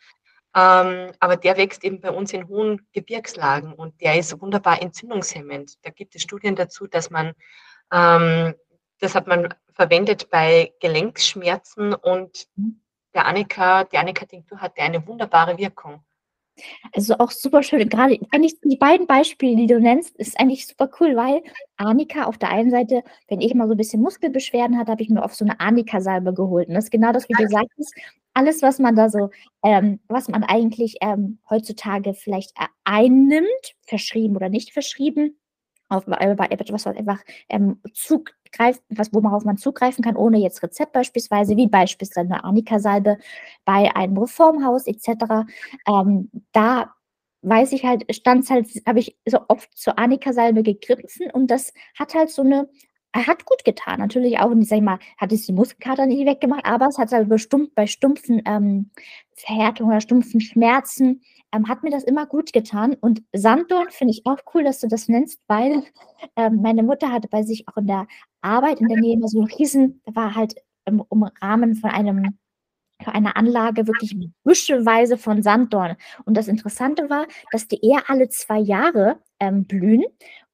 Ähm, 0.55 1.13
aber 1.21 1.37
der 1.37 1.57
wächst 1.57 1.83
eben 1.85 2.03
bei 2.03 2.11
uns 2.11 2.35
in 2.35 2.49
hohen 2.49 2.87
Gebirgslagen 2.93 3.73
und 3.73 3.99
der 4.03 4.19
ist 4.19 4.39
wunderbar 4.39 4.83
entzündungshemmend. 4.83 5.79
Da 5.83 5.91
gibt 5.91 6.15
es 6.15 6.23
Studien 6.23 6.57
dazu, 6.57 6.87
dass 6.87 7.09
man 7.09 7.33
ähm, 7.91 8.55
das 9.01 9.15
hat 9.15 9.27
man 9.27 9.55
verwendet 9.79 10.29
bei 10.31 10.73
Gelenkschmerzen 10.81 11.95
und 11.95 12.49
mhm. 12.57 12.81
der 13.15 13.27
Annika, 13.27 13.85
die 13.85 13.97
Annika-Tinktur 13.97 14.61
hatte 14.61 14.83
eine 14.83 15.07
wunderbare 15.07 15.57
Wirkung. 15.57 16.03
Also 16.93 17.15
auch 17.19 17.31
super 17.31 17.63
schön. 17.63 17.89
Gerade 17.89 18.19
eigentlich 18.33 18.59
die 18.65 18.77
beiden 18.77 19.07
Beispiele, 19.07 19.55
die 19.55 19.69
du 19.69 19.79
nennst, 19.79 20.17
ist 20.17 20.39
eigentlich 20.41 20.67
super 20.67 20.91
cool, 20.99 21.15
weil 21.15 21.43
Annika 21.77 22.25
auf 22.25 22.37
der 22.37 22.51
einen 22.51 22.71
Seite, 22.71 23.05
wenn 23.29 23.41
ich 23.41 23.55
mal 23.55 23.69
so 23.69 23.75
ein 23.75 23.77
bisschen 23.77 24.03
Muskelbeschwerden 24.03 24.77
hatte, 24.77 24.91
habe 24.91 25.03
ich 25.03 25.09
mir 25.09 25.23
oft 25.23 25.37
so 25.37 25.45
eine 25.45 25.61
Annika-Salbe 25.61 26.35
geholt. 26.35 26.67
Und 26.67 26.75
das 26.75 26.85
ist 26.85 26.91
genau 26.91 27.13
das, 27.13 27.29
wie 27.29 27.35
du 27.35 27.49
sagst, 27.49 27.95
alles, 28.35 28.61
was 28.63 28.81
man 28.81 28.97
da 28.97 29.09
so, 29.09 29.31
ähm, 29.63 30.01
was 30.09 30.29
man 30.29 30.43
eigentlich 30.43 30.97
ähm, 31.01 31.39
heutzutage 31.49 32.15
vielleicht 32.15 32.53
einnimmt, 32.83 33.77
verschrieben 33.87 34.35
oder 34.35 34.49
nicht 34.49 34.73
verschrieben, 34.73 35.39
auf, 35.89 36.07
äh, 36.07 36.37
etwas, 36.51 36.87
was 36.87 36.97
einfach 36.97 37.23
ähm, 37.49 37.81
zugreift, 38.53 38.83
was, 38.89 39.13
worauf 39.13 39.45
man 39.45 39.57
zugreifen 39.57 40.05
kann, 40.05 40.17
ohne 40.17 40.39
jetzt 40.39 40.63
Rezept 40.63 40.93
beispielsweise, 40.93 41.57
wie 41.57 41.69
beispielsweise 41.69 42.33
eine 42.33 42.45
Annika-Salbe 42.45 43.19
bei 43.65 43.95
einem 43.95 44.17
Reformhaus 44.17 44.87
etc. 44.87 45.47
Ähm, 45.87 46.31
da 46.53 46.95
weiß 47.43 47.73
ich 47.73 47.85
halt, 47.85 48.05
stand 48.15 48.49
halt, 48.51 48.69
habe 48.87 48.99
ich 48.99 49.17
so 49.27 49.39
oft 49.49 49.77
zur 49.77 49.99
Annika-Salbe 49.99 50.63
gegriffen 50.63 51.31
und 51.33 51.51
das 51.51 51.73
hat 51.99 52.15
halt 52.15 52.31
so 52.31 52.43
eine 52.43 52.69
hat 53.17 53.47
gut 53.47 53.65
getan. 53.65 54.01
Natürlich 54.01 54.39
auch, 54.39 54.53
sag 54.61 54.77
ich 54.79 54.83
mal, 54.83 54.99
hat 55.17 55.33
es 55.33 55.47
die 55.47 55.53
Muskelkater 55.53 56.07
nicht 56.07 56.27
weggemacht, 56.27 56.65
aber 56.65 56.89
es 56.89 56.99
hat 56.99 57.13
halt 57.13 57.29
bestimmt 57.29 57.75
bei 57.75 57.87
stumpfen 57.87 58.43
ähm, 58.45 58.91
Verhärtungen 59.35 59.93
oder 59.93 60.01
stumpfen 60.01 60.41
Schmerzen, 60.41 61.23
ähm, 61.53 61.69
hat 61.69 61.83
mir 61.83 61.91
das 61.91 62.05
immer 62.05 62.27
gut 62.27 62.53
getan. 62.53 62.95
Und 63.01 63.23
Sanddorn 63.33 63.91
finde 63.91 64.13
ich 64.13 64.27
auch 64.27 64.39
cool, 64.55 64.65
dass 64.65 64.81
du 64.81 64.89
das 64.89 65.09
nennst, 65.09 65.41
weil 65.47 65.83
ähm, 66.37 66.61
meine 66.63 66.83
Mutter 66.83 67.11
hatte 67.11 67.29
bei 67.29 67.43
sich 67.43 67.67
auch 67.69 67.77
in 67.79 67.87
der 67.87 68.07
Arbeit 68.41 68.81
in 68.81 68.89
der 68.89 69.01
Nähe 69.01 69.19
so 69.27 69.41
einen 69.41 69.51
riesen, 69.51 70.03
war 70.07 70.35
halt 70.35 70.55
im, 70.85 71.03
im 71.11 71.23
Rahmen 71.23 71.75
von 71.75 71.91
einem 71.91 72.39
für 73.03 73.13
eine 73.13 73.37
Anlage 73.37 73.87
wirklich 73.87 74.17
büscheweise 74.43 75.19
von 75.19 75.43
Sanddorn. 75.43 75.97
Und 76.25 76.37
das 76.37 76.49
Interessante 76.49 77.09
war, 77.09 77.27
dass 77.53 77.69
die 77.69 77.81
eher 77.81 78.11
alle 78.11 78.29
zwei 78.29 78.59
Jahre 78.59 79.21
ähm, 79.41 79.65
blühen 79.65 80.05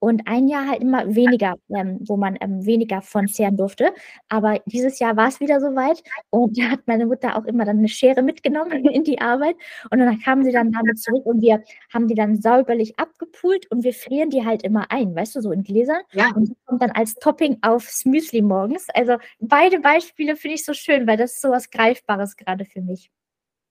und 0.05 0.27
ein 0.27 0.49
Jahr 0.49 0.69
halt 0.69 0.83
immer 0.83 1.15
weniger, 1.15 1.55
ähm, 1.75 1.99
wo 2.07 2.19
man 2.19 2.37
ähm, 2.41 2.67
weniger 2.67 3.01
von 3.01 3.27
zehren 3.27 3.57
durfte. 3.57 3.93
Aber 4.29 4.61
dieses 4.67 4.99
Jahr 4.99 5.17
war 5.17 5.29
es 5.29 5.41
wieder 5.41 5.61
soweit 5.61 6.03
und 6.31 6.59
da 6.59 6.71
hat 6.71 6.81
meine 6.87 7.07
Mutter 7.07 7.39
auch 7.39 7.45
immer 7.47 7.65
dann 7.65 7.79
eine 7.79 7.89
Schere 7.89 8.23
mitgenommen 8.23 8.85
in 8.85 9.05
die 9.05 9.21
Arbeit 9.21 9.57
und 9.91 9.99
dann 9.99 10.21
kamen 10.21 10.45
sie 10.45 10.53
dann 10.53 10.73
damit 10.73 10.99
zurück 10.99 11.25
und 11.25 11.41
wir 11.41 11.63
haben 11.93 12.07
die 12.07 12.15
dann 12.15 12.37
sauberlich 12.37 12.99
abgepult 12.99 13.71
und 13.71 13.83
wir 13.83 13.95
frieren 13.95 14.29
die 14.29 14.45
halt 14.45 14.63
immer 14.63 14.91
ein, 14.91 15.15
weißt 15.15 15.37
du, 15.37 15.41
so 15.41 15.53
in 15.53 15.63
Gläsern 15.63 16.03
ja. 16.13 16.31
und 16.35 16.49
die 16.49 16.57
kommt 16.67 16.83
dann 16.83 16.91
als 16.91 17.15
Topping 17.15 17.59
aufs 17.63 18.05
Müsli 18.05 18.43
morgens. 18.43 18.89
Also 18.95 19.17
beide 19.41 19.81
Beispiele 19.81 20.37
finde 20.37 20.57
ich 20.57 20.65
so 20.65 20.75
schön, 20.75 21.07
weil 21.07 21.17
das 21.17 21.35
ist 21.35 21.41
so 21.41 21.51
was 21.51 21.71
Greifbares 21.71 22.37
gerade 22.37 22.67
für 22.67 22.83
mich. 22.83 23.11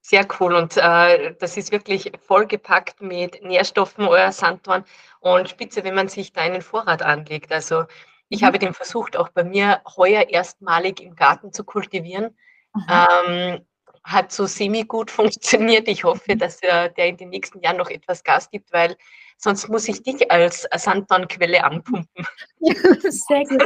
Sehr 0.06 0.28
cool 0.38 0.54
und 0.54 0.76
äh, 0.76 1.34
das 1.40 1.56
ist 1.56 1.72
wirklich 1.72 2.12
vollgepackt 2.28 3.02
mit 3.02 3.42
Nährstoffen, 3.42 4.06
euer 4.06 4.34
Sanddorn 4.34 4.84
und 5.22 5.48
spitze, 5.48 5.86
wenn 5.86 5.96
man 5.96 6.10
sich 6.10 6.34
da 6.34 6.42
einen 6.42 6.62
Vorrat 6.62 7.02
anlegt. 7.02 7.54
Also 7.54 7.86
ich 8.28 8.42
mhm. 8.42 8.48
habe 8.48 8.60
den 8.60 8.74
versucht, 8.74 9.16
auch 9.16 9.30
bei 9.30 9.46
mir 9.46 9.82
heuer 9.96 10.28
erstmalig 10.28 11.00
im 11.00 11.16
Garten 11.16 11.54
zu 11.54 11.64
kultivieren. 11.64 12.36
Ähm, 12.90 13.66
hat 14.04 14.32
so 14.32 14.46
semi-gut 14.46 15.10
funktioniert. 15.12 15.88
Ich 15.88 16.04
hoffe, 16.04 16.36
dass 16.36 16.62
er, 16.62 16.90
der 16.90 17.08
in 17.08 17.18
den 17.18 17.30
nächsten 17.30 17.62
Jahren 17.62 17.78
noch 17.78 17.90
etwas 17.90 18.24
Gas 18.24 18.50
gibt, 18.50 18.72
weil 18.74 18.96
sonst 19.38 19.70
muss 19.70 19.88
ich 19.88 20.04
dich 20.04 20.30
als 20.32 20.68
Sandbahnquelle 20.76 21.64
anpumpen. 21.64 22.26
Sehr 23.10 23.44
gut. 23.46 23.64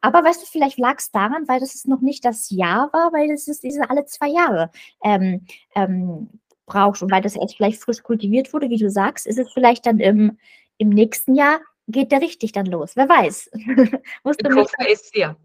Aber 0.00 0.24
weißt 0.24 0.42
du, 0.42 0.46
vielleicht 0.46 0.78
lag 0.78 0.98
es 0.98 1.10
daran, 1.10 1.48
weil 1.48 1.60
das 1.60 1.84
noch 1.86 2.00
nicht 2.00 2.24
das 2.24 2.50
Jahr 2.50 2.90
war, 2.92 3.12
weil 3.12 3.28
das 3.28 3.48
ist 3.48 3.62
diese 3.62 3.88
alle 3.88 4.04
zwei 4.06 4.28
Jahre 4.28 4.70
ähm, 5.02 5.46
ähm, 5.74 6.30
brauchst 6.66 7.02
und 7.02 7.10
weil 7.10 7.22
das 7.22 7.36
erst 7.36 7.56
vielleicht 7.56 7.80
frisch 7.80 8.02
kultiviert 8.02 8.52
wurde, 8.52 8.68
wie 8.68 8.78
du 8.78 8.90
sagst, 8.90 9.26
ist 9.26 9.38
es 9.38 9.52
vielleicht 9.52 9.86
dann 9.86 10.00
im, 10.00 10.38
im 10.78 10.90
nächsten 10.90 11.34
Jahr 11.34 11.60
geht 11.88 12.12
der 12.12 12.20
richtig 12.20 12.52
dann 12.52 12.66
los. 12.66 12.96
Wer 12.96 13.08
weiß. 13.08 13.50
Musst 14.24 14.44
du 14.44 14.50
mich, 14.50 14.68
ist 14.88 15.16
ja. 15.16 15.36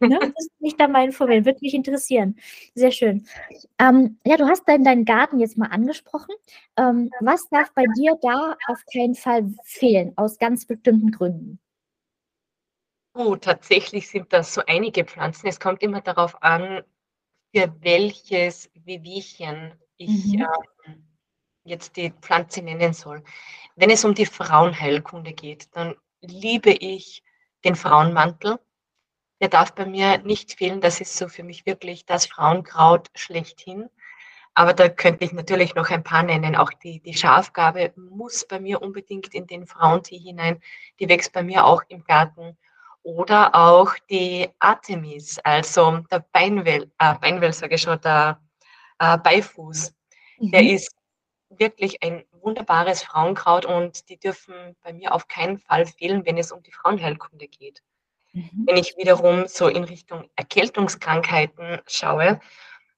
ne, 0.00 0.18
musst 0.34 0.60
mich 0.60 0.76
da 0.76 0.88
mal 0.88 1.04
informieren. 1.04 1.44
Würde 1.44 1.58
mich 1.60 1.74
interessieren. 1.74 2.36
Sehr 2.74 2.92
schön. 2.92 3.26
Ähm, 3.78 4.18
ja, 4.24 4.36
du 4.36 4.46
hast 4.46 4.68
deinen, 4.68 4.84
deinen 4.84 5.04
Garten 5.04 5.40
jetzt 5.40 5.58
mal 5.58 5.66
angesprochen. 5.66 6.34
Ähm, 6.76 7.10
was 7.20 7.48
darf 7.48 7.72
bei 7.74 7.84
dir 7.96 8.16
da 8.22 8.56
auf 8.68 8.80
keinen 8.92 9.14
Fall 9.14 9.52
fehlen, 9.64 10.12
aus 10.16 10.38
ganz 10.38 10.66
bestimmten 10.66 11.10
Gründen? 11.10 11.58
Oh, 13.14 13.34
tatsächlich 13.34 14.08
sind 14.08 14.32
das 14.32 14.54
so 14.54 14.62
einige 14.66 15.04
Pflanzen. 15.04 15.48
Es 15.48 15.58
kommt 15.58 15.82
immer 15.82 16.00
darauf 16.00 16.40
an, 16.42 16.84
für 17.52 17.74
welches 17.80 18.70
Wehwehchen 18.74 19.72
ich 19.96 20.34
mhm. 20.34 20.46
ähm, 20.86 21.07
jetzt 21.68 21.96
die 21.96 22.10
Pflanze 22.20 22.62
nennen 22.62 22.92
soll. 22.92 23.22
Wenn 23.76 23.90
es 23.90 24.04
um 24.04 24.14
die 24.14 24.26
Frauenheilkunde 24.26 25.32
geht, 25.32 25.68
dann 25.76 25.94
liebe 26.20 26.70
ich 26.70 27.22
den 27.64 27.76
Frauenmantel. 27.76 28.58
Der 29.40 29.48
darf 29.48 29.74
bei 29.74 29.86
mir 29.86 30.18
nicht 30.18 30.54
fehlen. 30.54 30.80
Das 30.80 31.00
ist 31.00 31.16
so 31.16 31.28
für 31.28 31.44
mich 31.44 31.64
wirklich 31.66 32.04
das 32.06 32.26
Frauenkraut 32.26 33.08
schlechthin. 33.14 33.88
Aber 34.54 34.74
da 34.74 34.88
könnte 34.88 35.24
ich 35.24 35.32
natürlich 35.32 35.76
noch 35.76 35.90
ein 35.90 36.02
paar 36.02 36.24
nennen. 36.24 36.56
Auch 36.56 36.72
die, 36.72 36.98
die 37.00 37.14
Schafgabe 37.14 37.92
muss 37.94 38.44
bei 38.48 38.58
mir 38.58 38.82
unbedingt 38.82 39.32
in 39.32 39.46
den 39.46 39.66
Frauentee 39.66 40.18
hinein. 40.18 40.60
Die 40.98 41.08
wächst 41.08 41.32
bei 41.32 41.44
mir 41.44 41.64
auch 41.64 41.82
im 41.88 42.02
Garten. 42.02 42.56
Oder 43.04 43.54
auch 43.54 43.94
die 44.10 44.48
Artemis, 44.58 45.38
also 45.44 45.98
der 46.10 46.26
Beinwell, 46.32 46.90
äh, 46.98 47.14
Beinwell 47.14 47.52
sage 47.52 47.76
ich 47.76 47.82
schon, 47.82 48.00
der 48.00 48.40
äh, 48.98 49.16
Beifuß. 49.18 49.94
Mhm. 50.40 50.50
Der 50.50 50.62
ist 50.62 50.97
wirklich 51.58 52.02
ein 52.02 52.24
wunderbares 52.32 53.02
Frauenkraut 53.02 53.64
und 53.64 54.08
die 54.08 54.18
dürfen 54.18 54.76
bei 54.82 54.92
mir 54.92 55.14
auf 55.14 55.28
keinen 55.28 55.58
Fall 55.58 55.86
fehlen, 55.86 56.24
wenn 56.24 56.38
es 56.38 56.52
um 56.52 56.62
die 56.62 56.72
Frauenheilkunde 56.72 57.48
geht. 57.48 57.82
Mhm. 58.32 58.64
Wenn 58.66 58.76
ich 58.76 58.96
wiederum 58.96 59.46
so 59.46 59.68
in 59.68 59.84
Richtung 59.84 60.28
Erkältungskrankheiten 60.36 61.80
schaue, 61.86 62.40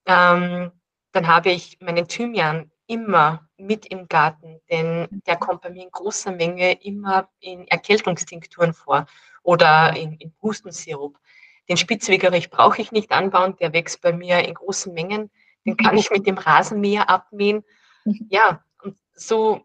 ähm, 0.06 0.72
dann 1.12 1.26
habe 1.26 1.50
ich 1.50 1.78
meinen 1.80 2.08
Thymian 2.08 2.70
immer 2.86 3.48
mit 3.56 3.86
im 3.86 4.08
Garten, 4.08 4.60
denn 4.70 5.06
der 5.26 5.36
kommt 5.36 5.62
bei 5.62 5.70
mir 5.70 5.84
in 5.84 5.90
großer 5.90 6.32
Menge 6.32 6.72
immer 6.82 7.28
in 7.38 7.66
Erkältungstinkturen 7.68 8.74
vor 8.74 9.06
oder 9.42 9.96
in, 9.96 10.14
in 10.14 10.34
Hustensirup. 10.42 11.18
Den 11.68 11.76
Spitzwegerich 11.76 12.50
brauche 12.50 12.82
ich 12.82 12.90
nicht 12.90 13.12
anbauen, 13.12 13.56
der 13.60 13.72
wächst 13.72 14.00
bei 14.02 14.12
mir 14.12 14.44
in 14.44 14.54
großen 14.54 14.92
Mengen. 14.92 15.30
Den 15.64 15.76
kann 15.76 15.96
ich 15.98 16.10
mit 16.10 16.26
dem 16.26 16.36
Rasenmäher 16.36 17.08
abmähen. 17.08 17.64
Mhm. 18.04 18.26
Ja, 18.30 18.64
und 18.82 18.96
so, 19.14 19.62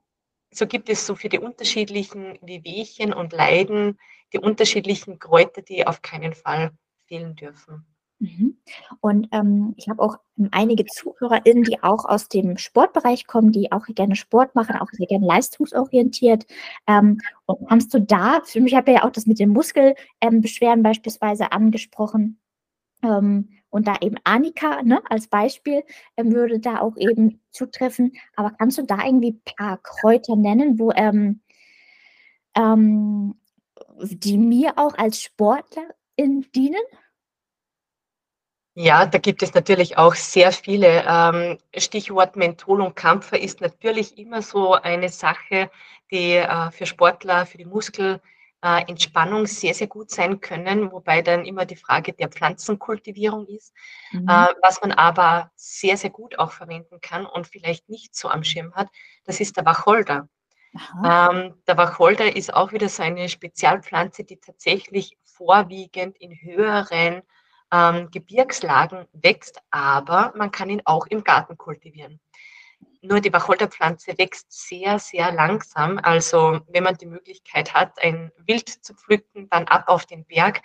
so 0.51 0.67
gibt 0.67 0.89
es 0.89 1.05
so 1.05 1.15
für 1.15 1.29
die 1.29 1.39
unterschiedlichen 1.39 2.37
Wehwehchen 2.41 3.13
und 3.13 3.33
Leiden 3.33 3.97
die 4.33 4.39
unterschiedlichen 4.39 5.19
Kräuter, 5.19 5.61
die 5.61 5.87
auf 5.87 6.01
keinen 6.01 6.33
Fall 6.33 6.71
fehlen 7.07 7.35
dürfen. 7.35 7.85
Mhm. 8.19 8.57
Und 9.01 9.27
ähm, 9.31 9.73
ich 9.77 9.89
habe 9.89 10.01
auch 10.01 10.17
einige 10.51 10.85
ZuhörerInnen, 10.85 11.63
die 11.63 11.83
auch 11.83 12.05
aus 12.05 12.29
dem 12.29 12.57
Sportbereich 12.57 13.27
kommen, 13.27 13.51
die 13.51 13.71
auch 13.71 13.85
gerne 13.87 14.15
Sport 14.15 14.55
machen, 14.55 14.77
auch 14.77 14.89
sehr 14.91 15.07
gerne 15.07 15.25
leistungsorientiert. 15.25 16.45
Ähm, 16.87 17.19
und 17.45 17.67
kannst 17.67 17.93
du 17.93 17.99
da, 17.99 18.41
für 18.45 18.61
mich 18.61 18.73
habe 18.73 18.93
ja 18.93 19.03
auch 19.03 19.11
das 19.11 19.25
mit 19.25 19.39
den 19.39 19.49
Muskelbeschwerden 19.49 20.79
ähm, 20.79 20.83
beispielsweise 20.83 21.51
angesprochen. 21.51 22.39
Und 23.75 23.89
da 23.89 23.97
eben 23.99 24.15
Annika 24.23 24.83
ne, 24.83 25.01
als 25.09 25.27
Beispiel 25.27 25.83
ähm, 26.15 26.31
würde 26.31 26.61
da 26.61 26.79
auch 26.79 26.95
eben 26.95 27.41
zutreffen. 27.51 28.13
Aber 28.37 28.51
kannst 28.51 28.77
du 28.77 28.83
da 28.83 29.03
irgendwie 29.05 29.31
ein 29.31 29.41
paar 29.43 29.79
Kräuter 29.83 30.37
nennen, 30.37 30.79
wo 30.79 30.93
ähm, 30.93 31.41
ähm, 32.55 33.35
die 33.99 34.37
mir 34.37 34.77
auch 34.77 34.97
als 34.97 35.21
Sportlerin 35.21 36.49
dienen? 36.55 36.81
Ja, 38.75 39.05
da 39.05 39.17
gibt 39.17 39.43
es 39.43 39.53
natürlich 39.53 39.97
auch 39.97 40.15
sehr 40.15 40.53
viele. 40.53 41.03
Ähm, 41.05 41.57
Stichwort 41.75 42.37
Menthol 42.37 42.79
und 42.79 42.95
Kampfer 42.95 43.37
ist 43.37 43.59
natürlich 43.59 44.17
immer 44.17 44.41
so 44.41 44.75
eine 44.75 45.09
Sache, 45.09 45.69
die 46.11 46.35
äh, 46.35 46.71
für 46.71 46.85
Sportler, 46.85 47.45
für 47.45 47.57
die 47.57 47.65
Muskelentspannung 48.65 49.45
sehr, 49.45 49.73
sehr 49.73 49.87
gut 49.87 50.09
sein 50.09 50.41
können, 50.41 50.91
wobei 50.91 51.21
dann 51.21 51.45
immer 51.45 51.65
die 51.65 51.75
Frage 51.75 52.13
der 52.13 52.29
Pflanzenkultivierung 52.29 53.47
ist, 53.47 53.73
mhm. 54.11 54.27
Äh, 54.27 54.47
was 54.61 54.81
man 54.81 54.91
aber 54.91 55.51
sehr, 55.55 55.97
sehr 55.97 56.09
gut 56.09 56.39
auch 56.39 56.51
verwenden 56.51 56.99
kann 57.01 57.25
und 57.25 57.47
vielleicht 57.47 57.89
nicht 57.89 58.15
so 58.15 58.29
am 58.29 58.43
Schirm 58.43 58.73
hat, 58.73 58.87
das 59.25 59.39
ist 59.39 59.57
der 59.57 59.65
Wacholder. 59.65 60.27
Ähm, 61.05 61.53
der 61.67 61.77
Wacholder 61.77 62.35
ist 62.35 62.53
auch 62.53 62.73
wieder 62.73 62.89
so 62.89 63.01
eine 63.01 63.29
Spezialpflanze, 63.29 64.25
die 64.25 64.37
tatsächlich 64.37 65.17
vorwiegend 65.23 66.17
in 66.17 66.31
höheren 66.31 67.21
ähm, 67.71 68.09
Gebirgslagen 68.11 69.05
wächst, 69.13 69.61
aber 69.71 70.33
man 70.35 70.51
kann 70.51 70.69
ihn 70.69 70.81
auch 70.83 71.05
im 71.07 71.23
Garten 71.23 71.57
kultivieren. 71.57 72.19
Nur 73.07 73.21
die 73.21 73.31
Wacholderpflanze 73.31 74.17
wächst 74.17 74.51
sehr, 74.51 74.97
sehr 74.97 75.31
langsam. 75.31 75.99
Also 76.01 76.61
wenn 76.67 76.83
man 76.83 76.95
die 76.95 77.05
Möglichkeit 77.05 77.73
hat, 77.73 78.01
ein 78.01 78.31
Wild 78.37 78.67
zu 78.67 78.95
pflücken, 78.95 79.47
dann 79.49 79.67
ab 79.67 79.83
auf 79.87 80.05
den 80.05 80.25
Berg. 80.25 80.61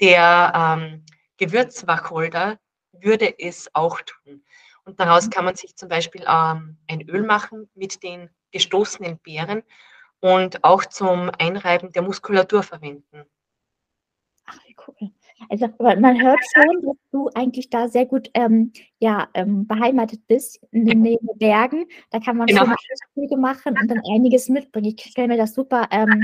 Der 0.00 0.52
ähm, 0.54 1.04
Gewürzwacholder 1.36 2.58
würde 2.92 3.38
es 3.38 3.70
auch 3.74 4.00
tun. 4.00 4.44
Und 4.84 4.98
daraus 4.98 5.30
kann 5.30 5.44
man 5.44 5.54
sich 5.54 5.76
zum 5.76 5.88
Beispiel 5.88 6.24
ähm, 6.26 6.78
ein 6.88 7.08
Öl 7.08 7.22
machen 7.22 7.70
mit 7.74 8.02
den 8.02 8.28
gestoßenen 8.50 9.18
Beeren 9.18 9.62
und 10.20 10.64
auch 10.64 10.84
zum 10.84 11.30
Einreiben 11.38 11.92
der 11.92 12.02
Muskulatur 12.02 12.62
verwenden. 12.62 13.24
Ach, 14.46 14.58
cool. 14.86 15.10
Also 15.48 15.68
man 15.78 16.20
hört 16.20 16.40
schon, 16.54 16.82
dass 16.82 16.96
du 17.12 17.30
eigentlich 17.34 17.70
da 17.70 17.88
sehr 17.88 18.06
gut 18.06 18.30
ähm, 18.34 18.72
ja, 18.98 19.28
ähm, 19.34 19.66
beheimatet 19.66 20.26
bist 20.26 20.60
in 20.70 20.86
den 20.86 21.02
Nähe 21.02 21.18
Bergen. 21.36 21.86
Da 22.10 22.20
kann 22.20 22.36
man 22.36 22.46
genau. 22.46 22.64
schon 22.64 22.74
Ausflüge 22.74 23.36
machen 23.36 23.76
und 23.80 23.90
dann 23.90 24.00
einiges 24.12 24.48
mitbringen. 24.48 24.94
Ich 24.96 25.04
stelle 25.10 25.28
mir 25.28 25.36
das 25.36 25.54
super, 25.54 25.88
ähm, 25.90 26.22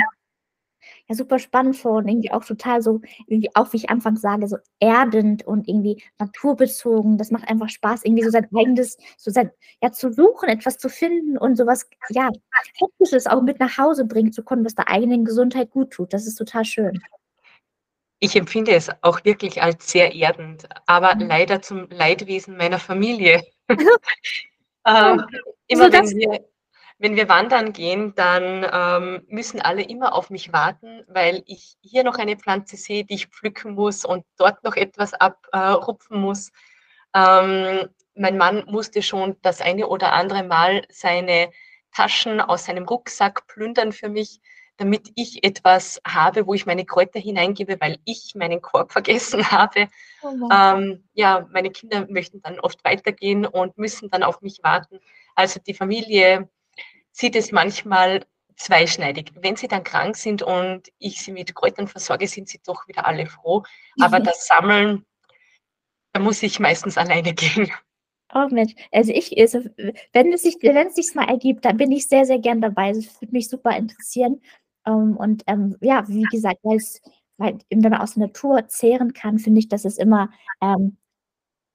ja, 1.08 1.14
super 1.14 1.38
spannend 1.38 1.76
vor 1.76 1.98
und 1.98 2.08
irgendwie 2.08 2.32
auch 2.32 2.44
total 2.44 2.82
so, 2.82 3.00
irgendwie 3.26 3.50
auch 3.54 3.72
wie 3.72 3.78
ich 3.78 3.90
anfangs 3.90 4.20
sage, 4.20 4.46
so 4.48 4.56
erdend 4.78 5.46
und 5.46 5.68
irgendwie 5.68 6.02
naturbezogen. 6.18 7.18
Das 7.18 7.30
macht 7.30 7.48
einfach 7.48 7.68
Spaß, 7.68 8.04
irgendwie 8.04 8.24
so 8.24 8.30
sein 8.30 8.48
eigenes, 8.56 8.96
so 9.16 9.30
sein, 9.30 9.50
ja, 9.82 9.92
zu 9.92 10.12
suchen, 10.12 10.48
etwas 10.48 10.78
zu 10.78 10.88
finden 10.88 11.36
und 11.36 11.56
sowas, 11.56 11.88
ja, 12.10 12.30
Hektisches 12.78 13.26
auch 13.26 13.42
mit 13.42 13.60
nach 13.60 13.76
Hause 13.78 14.04
bringen 14.04 14.32
zu 14.32 14.44
können, 14.44 14.64
was 14.64 14.74
der 14.74 14.88
eigenen 14.88 15.24
Gesundheit 15.24 15.70
gut 15.70 15.90
tut. 15.90 16.12
Das 16.12 16.26
ist 16.26 16.36
total 16.36 16.64
schön. 16.64 17.00
Ich 18.20 18.36
empfinde 18.36 18.72
es 18.72 18.90
auch 19.02 19.24
wirklich 19.24 19.62
als 19.62 19.90
sehr 19.90 20.14
erdend, 20.14 20.68
aber 20.86 21.14
mhm. 21.14 21.22
leider 21.22 21.62
zum 21.62 21.88
Leidwesen 21.90 22.56
meiner 22.56 22.78
Familie. 22.78 23.42
ähm, 24.86 25.24
immer 25.66 25.86
so 25.86 25.92
wenn, 25.92 26.10
wir, 26.10 26.44
wenn 26.98 27.16
wir 27.16 27.28
wandern 27.30 27.72
gehen, 27.72 28.14
dann 28.14 28.66
ähm, 28.70 29.24
müssen 29.28 29.62
alle 29.62 29.82
immer 29.82 30.14
auf 30.14 30.28
mich 30.28 30.52
warten, 30.52 31.02
weil 31.08 31.42
ich 31.46 31.76
hier 31.80 32.04
noch 32.04 32.18
eine 32.18 32.36
Pflanze 32.36 32.76
sehe, 32.76 33.04
die 33.04 33.14
ich 33.14 33.28
pflücken 33.28 33.74
muss 33.74 34.04
und 34.04 34.24
dort 34.36 34.62
noch 34.64 34.76
etwas 34.76 35.14
abrupfen 35.14 36.16
äh, 36.18 36.20
muss. 36.20 36.52
Ähm, 37.14 37.88
mein 38.14 38.36
Mann 38.36 38.64
musste 38.66 39.02
schon 39.02 39.36
das 39.40 39.62
eine 39.62 39.86
oder 39.86 40.12
andere 40.12 40.44
Mal 40.44 40.84
seine 40.90 41.50
Taschen 41.92 42.40
aus 42.40 42.66
seinem 42.66 42.84
Rucksack 42.84 43.46
plündern 43.46 43.92
für 43.92 44.10
mich, 44.10 44.40
damit 44.80 45.12
ich 45.14 45.44
etwas 45.44 46.00
habe, 46.06 46.46
wo 46.46 46.54
ich 46.54 46.64
meine 46.64 46.86
Kräuter 46.86 47.20
hineingebe, 47.20 47.76
weil 47.80 47.98
ich 48.06 48.34
meinen 48.34 48.62
Korb 48.62 48.92
vergessen 48.92 49.50
habe. 49.50 49.88
Oh 50.22 50.48
ähm, 50.50 51.04
ja, 51.12 51.46
meine 51.52 51.70
Kinder 51.70 52.06
möchten 52.08 52.40
dann 52.40 52.58
oft 52.58 52.82
weitergehen 52.82 53.44
und 53.44 53.76
müssen 53.76 54.08
dann 54.08 54.22
auf 54.22 54.40
mich 54.40 54.60
warten. 54.62 54.98
Also 55.34 55.60
die 55.60 55.74
Familie 55.74 56.48
sieht 57.12 57.36
es 57.36 57.52
manchmal 57.52 58.24
zweischneidig. 58.56 59.32
Wenn 59.34 59.56
sie 59.56 59.68
dann 59.68 59.84
krank 59.84 60.16
sind 60.16 60.42
und 60.42 60.88
ich 60.98 61.20
sie 61.20 61.32
mit 61.32 61.54
Kräutern 61.54 61.86
versorge, 61.86 62.26
sind 62.26 62.48
sie 62.48 62.60
doch 62.64 62.88
wieder 62.88 63.06
alle 63.06 63.26
froh. 63.26 63.62
Aber 64.00 64.18
mhm. 64.18 64.24
das 64.24 64.46
Sammeln, 64.46 65.04
da 66.14 66.20
muss 66.20 66.42
ich 66.42 66.58
meistens 66.58 66.96
alleine 66.96 67.34
gehen. 67.34 67.70
Oh 68.32 68.46
Mensch, 68.48 68.74
also 68.92 69.12
ich, 69.12 69.36
also 69.40 69.58
wenn 70.12 70.32
es 70.32 70.42
sich, 70.42 70.56
wenn 70.62 70.86
es 70.86 70.94
sich 70.94 71.14
mal 71.16 71.28
ergibt, 71.28 71.64
dann 71.64 71.76
bin 71.76 71.90
ich 71.90 72.06
sehr, 72.06 72.24
sehr 72.24 72.38
gern 72.38 72.60
dabei. 72.60 72.92
Das 72.92 73.20
würde 73.20 73.32
mich 73.32 73.48
super 73.48 73.76
interessieren. 73.76 74.40
Ähm, 74.90 75.16
und 75.16 75.42
ähm, 75.46 75.76
ja, 75.80 76.06
wie 76.08 76.22
gesagt, 76.24 76.58
weil 76.62 76.76
es, 76.76 77.00
weil, 77.36 77.58
wenn 77.70 77.80
man 77.80 78.00
aus 78.00 78.14
der 78.14 78.26
Natur 78.26 78.68
zehren 78.68 79.12
kann, 79.12 79.38
finde 79.38 79.60
ich, 79.60 79.68
dass 79.68 79.84
es 79.84 79.98
immer 79.98 80.30
ähm, 80.60 80.96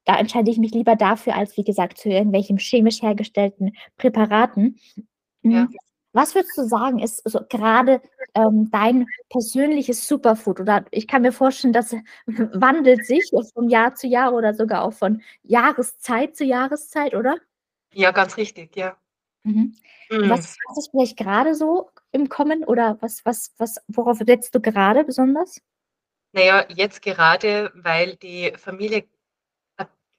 da 0.06 0.18
entscheide 0.18 0.52
ich 0.52 0.58
mich 0.58 0.72
lieber 0.72 0.96
dafür, 0.96 1.36
als 1.36 1.58
wie 1.58 1.64
gesagt, 1.64 1.98
zu 1.98 2.10
irgendwelchen 2.10 2.58
chemisch 2.58 3.02
hergestellten 3.02 3.76
Präparaten. 3.98 4.80
Ja. 5.42 5.64
Hm, 5.64 5.76
was 6.14 6.34
würdest 6.34 6.58
du 6.58 6.64
sagen, 6.64 7.00
ist 7.00 7.22
so 7.30 7.42
gerade 7.50 8.02
ähm, 8.36 8.70
dein 8.72 9.06
persönliches 9.30 10.08
Superfood? 10.08 10.62
Oder 10.62 10.86
ich 10.92 11.08
kann 11.08 11.24
mir 11.24 11.34
vorstellen, 11.34 11.74
das 11.74 11.94
wandelt 12.28 13.06
sich 13.06 13.30
von 13.54 13.68
Jahr 13.68 13.96
zu 13.96 14.08
Jahr 14.08 14.34
oder 14.34 14.54
sogar 14.54 14.84
auch 14.84 14.94
von 14.94 15.22
Jahreszeit 15.44 16.38
zu 16.38 16.46
Jahreszeit, 16.46 17.16
oder? 17.16 17.36
Ja, 17.94 18.12
ganz 18.12 18.38
richtig, 18.38 18.78
ja. 18.78 18.96
Mhm. 19.44 19.76
Mhm. 20.10 20.30
Was, 20.30 20.56
was 20.68 20.78
ist 20.78 20.92
vielleicht 20.92 21.18
gerade 21.18 21.54
so 21.54 21.90
im 22.16 22.30
Kommen 22.30 22.64
oder 22.64 22.98
was, 23.02 23.26
was, 23.26 23.54
was, 23.58 23.78
worauf 23.88 24.18
setzt 24.18 24.56
du 24.56 24.62
gerade 24.62 25.04
besonders? 25.04 25.62
Naja, 26.32 26.66
jetzt 26.70 27.02
gerade, 27.02 27.72
weil 27.76 28.16
die 28.16 28.54
Familie 28.58 29.04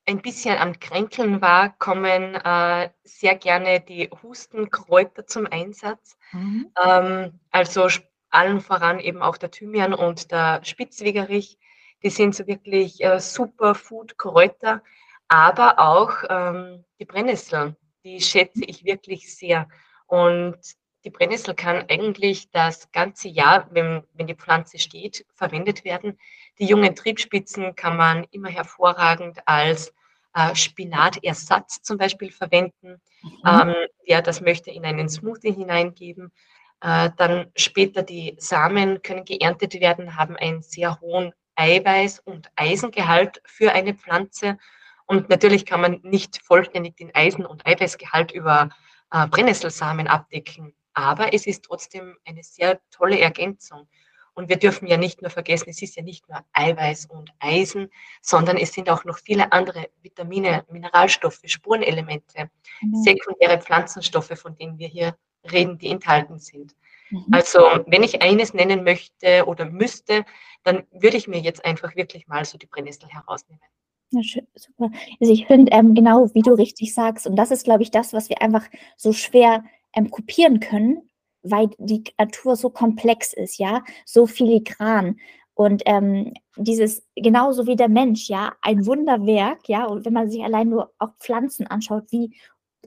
ein 0.06 0.22
bisschen 0.22 0.56
am 0.56 0.78
Kränkeln 0.78 1.40
war, 1.40 1.76
kommen 1.78 2.36
äh, 2.36 2.90
sehr 3.02 3.34
gerne 3.34 3.80
die 3.80 4.08
Hustenkräuter 4.22 5.26
zum 5.26 5.46
Einsatz. 5.46 6.16
Mhm. 6.32 6.70
Ähm, 6.82 7.40
also 7.50 7.88
allen 8.30 8.60
voran 8.60 9.00
eben 9.00 9.22
auch 9.22 9.36
der 9.36 9.50
Thymian 9.50 9.94
und 9.94 10.30
der 10.30 10.64
Spitzwegerich. 10.64 11.58
Die 12.02 12.10
sind 12.10 12.34
so 12.34 12.46
wirklich 12.46 13.02
äh, 13.02 13.18
super 13.18 13.74
Food-Kräuter, 13.74 14.82
aber 15.28 15.78
auch 15.78 16.12
ähm, 16.28 16.84
die 17.00 17.04
Brennnesseln, 17.04 17.74
die 18.04 18.20
schätze 18.20 18.64
ich 18.64 18.84
wirklich 18.84 19.34
sehr. 19.34 19.68
Und 20.06 20.58
die 21.06 21.10
Brennnessel 21.10 21.54
kann 21.54 21.84
eigentlich 21.88 22.50
das 22.50 22.90
ganze 22.90 23.28
Jahr, 23.28 23.68
wenn, 23.70 24.02
wenn 24.14 24.26
die 24.26 24.34
Pflanze 24.34 24.80
steht, 24.80 25.24
verwendet 25.36 25.84
werden. 25.84 26.18
Die 26.58 26.66
jungen 26.66 26.96
Triebspitzen 26.96 27.76
kann 27.76 27.96
man 27.96 28.26
immer 28.32 28.48
hervorragend 28.48 29.38
als 29.46 29.94
äh, 30.34 30.52
Spinatersatz 30.56 31.80
zum 31.80 31.96
Beispiel 31.96 32.32
verwenden. 32.32 33.00
Mhm. 33.22 33.30
Ähm, 33.46 33.74
wer 34.04 34.20
das 34.20 34.40
möchte, 34.40 34.72
in 34.72 34.84
einen 34.84 35.08
Smoothie 35.08 35.52
hineingeben. 35.52 36.32
Äh, 36.80 37.10
dann 37.16 37.52
später 37.54 38.02
die 38.02 38.34
Samen 38.38 39.00
können 39.00 39.24
geerntet 39.24 39.74
werden, 39.74 40.16
haben 40.16 40.34
einen 40.36 40.62
sehr 40.62 41.00
hohen 41.00 41.32
Eiweiß- 41.54 42.20
und 42.24 42.50
Eisengehalt 42.56 43.40
für 43.44 43.70
eine 43.70 43.94
Pflanze. 43.94 44.58
Und 45.06 45.28
natürlich 45.28 45.66
kann 45.66 45.82
man 45.82 46.00
nicht 46.02 46.42
vollständig 46.42 46.96
den 46.96 47.14
Eisen- 47.14 47.46
und 47.46 47.64
Eiweißgehalt 47.64 48.32
über 48.32 48.70
äh, 49.12 49.28
Brennnesselsamen 49.28 50.08
abdecken. 50.08 50.74
Aber 50.96 51.34
es 51.34 51.46
ist 51.46 51.62
trotzdem 51.62 52.16
eine 52.24 52.42
sehr 52.42 52.80
tolle 52.90 53.20
Ergänzung. 53.20 53.86
Und 54.32 54.48
wir 54.48 54.56
dürfen 54.56 54.86
ja 54.86 54.96
nicht 54.96 55.20
nur 55.20 55.30
vergessen, 55.30 55.68
es 55.68 55.82
ist 55.82 55.94
ja 55.94 56.02
nicht 56.02 56.26
nur 56.28 56.40
Eiweiß 56.54 57.06
und 57.06 57.32
Eisen, 57.38 57.90
sondern 58.22 58.56
es 58.56 58.72
sind 58.72 58.88
auch 58.88 59.04
noch 59.04 59.18
viele 59.18 59.52
andere 59.52 59.90
Vitamine, 60.00 60.64
Mineralstoffe, 60.70 61.40
Spurenelemente, 61.44 62.50
mhm. 62.80 62.94
sekundäre 63.02 63.60
Pflanzenstoffe, 63.60 64.32
von 64.38 64.56
denen 64.56 64.78
wir 64.78 64.88
hier 64.88 65.16
reden, 65.52 65.76
die 65.76 65.88
enthalten 65.88 66.38
sind. 66.38 66.74
Mhm. 67.10 67.26
Also 67.30 67.60
wenn 67.86 68.02
ich 68.02 68.22
eines 68.22 68.54
nennen 68.54 68.82
möchte 68.82 69.44
oder 69.46 69.66
müsste, 69.66 70.24
dann 70.64 70.84
würde 70.92 71.18
ich 71.18 71.28
mir 71.28 71.40
jetzt 71.40 71.62
einfach 71.62 71.94
wirklich 71.94 72.26
mal 72.26 72.44
so 72.46 72.56
die 72.56 72.66
Brennnessel 72.66 73.08
herausnehmen. 73.10 73.62
Ja, 74.10 74.22
schön, 74.22 74.46
super. 74.54 74.90
Also 75.20 75.32
ich 75.32 75.46
finde, 75.46 75.72
ähm, 75.72 75.94
genau 75.94 76.32
wie 76.32 76.42
du 76.42 76.54
richtig 76.54 76.94
sagst, 76.94 77.26
und 77.26 77.36
das 77.36 77.50
ist, 77.50 77.64
glaube 77.64 77.82
ich, 77.82 77.90
das, 77.90 78.12
was 78.12 78.30
wir 78.30 78.40
einfach 78.40 78.66
so 78.96 79.12
schwer 79.12 79.64
ähm, 79.96 80.10
kopieren 80.10 80.60
können, 80.60 81.08
weil 81.42 81.70
die 81.78 82.04
Natur 82.18 82.54
so 82.54 82.70
komplex 82.70 83.32
ist, 83.32 83.58
ja, 83.58 83.82
so 84.04 84.26
filigran. 84.26 85.18
Und 85.54 85.82
ähm, 85.86 86.34
dieses, 86.56 87.02
genauso 87.14 87.66
wie 87.66 87.76
der 87.76 87.88
Mensch, 87.88 88.28
ja, 88.28 88.52
ein 88.60 88.86
Wunderwerk, 88.86 89.68
ja, 89.68 89.86
und 89.86 90.04
wenn 90.04 90.12
man 90.12 90.30
sich 90.30 90.44
allein 90.44 90.68
nur 90.68 90.92
auch 90.98 91.12
Pflanzen 91.18 91.66
anschaut, 91.66 92.04
wie, 92.10 92.36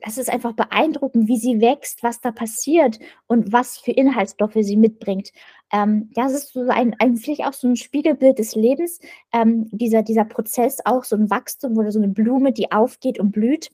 das 0.01 0.17
ist 0.17 0.29
einfach 0.29 0.53
beeindruckend, 0.53 1.27
wie 1.27 1.37
sie 1.37 1.61
wächst, 1.61 2.03
was 2.03 2.21
da 2.21 2.31
passiert 2.31 2.99
und 3.27 3.51
was 3.51 3.79
für 3.79 3.91
Inhaltsstoffe 3.91 4.57
sie 4.59 4.77
mitbringt. 4.77 5.31
Ähm, 5.71 6.11
das 6.13 6.33
ist 6.33 6.53
so 6.53 6.61
ein, 6.69 6.95
ein, 6.99 7.17
vielleicht 7.17 7.45
auch 7.45 7.53
so 7.53 7.67
ein 7.67 7.75
Spiegelbild 7.75 8.39
des 8.39 8.55
Lebens, 8.55 8.99
ähm, 9.33 9.67
dieser, 9.71 10.03
dieser 10.03 10.25
Prozess, 10.25 10.79
auch 10.85 11.03
so 11.03 11.15
ein 11.15 11.29
Wachstum 11.29 11.77
oder 11.77 11.91
so 11.91 11.99
eine 11.99 12.09
Blume, 12.09 12.53
die 12.53 12.71
aufgeht 12.71 13.19
und 13.19 13.31
blüht. 13.31 13.71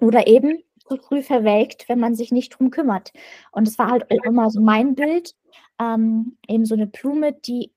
Oder 0.00 0.26
eben 0.26 0.62
zu 0.86 0.96
früh 0.96 1.22
verwelkt, 1.22 1.88
wenn 1.88 2.00
man 2.00 2.14
sich 2.14 2.32
nicht 2.32 2.50
drum 2.50 2.70
kümmert. 2.70 3.12
Und 3.52 3.68
es 3.68 3.78
war 3.78 3.90
halt 3.90 4.06
immer 4.24 4.50
so 4.50 4.60
mein 4.60 4.94
Bild, 4.94 5.34
ähm, 5.80 6.36
eben 6.48 6.64
so 6.66 6.74
eine 6.74 6.86
Blume, 6.86 7.32
die 7.32 7.72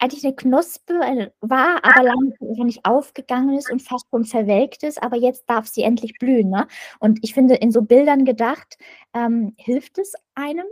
eigentlich 0.00 0.24
eine 0.24 0.34
Knospe 0.34 0.94
war, 1.40 1.84
aber 1.84 2.02
lange 2.02 2.64
nicht 2.64 2.84
aufgegangen 2.84 3.56
ist 3.56 3.70
und 3.70 3.82
fast 3.82 4.06
schon 4.10 4.24
verwelkt 4.24 4.82
ist, 4.82 5.02
aber 5.02 5.16
jetzt 5.16 5.44
darf 5.48 5.66
sie 5.66 5.82
endlich 5.82 6.14
blühen. 6.18 6.48
Ne? 6.48 6.66
Und 7.00 7.18
ich 7.22 7.34
finde, 7.34 7.54
in 7.56 7.70
so 7.70 7.82
Bildern 7.82 8.24
gedacht, 8.24 8.78
ähm, 9.14 9.54
hilft 9.58 9.98
es 9.98 10.14
einem. 10.34 10.66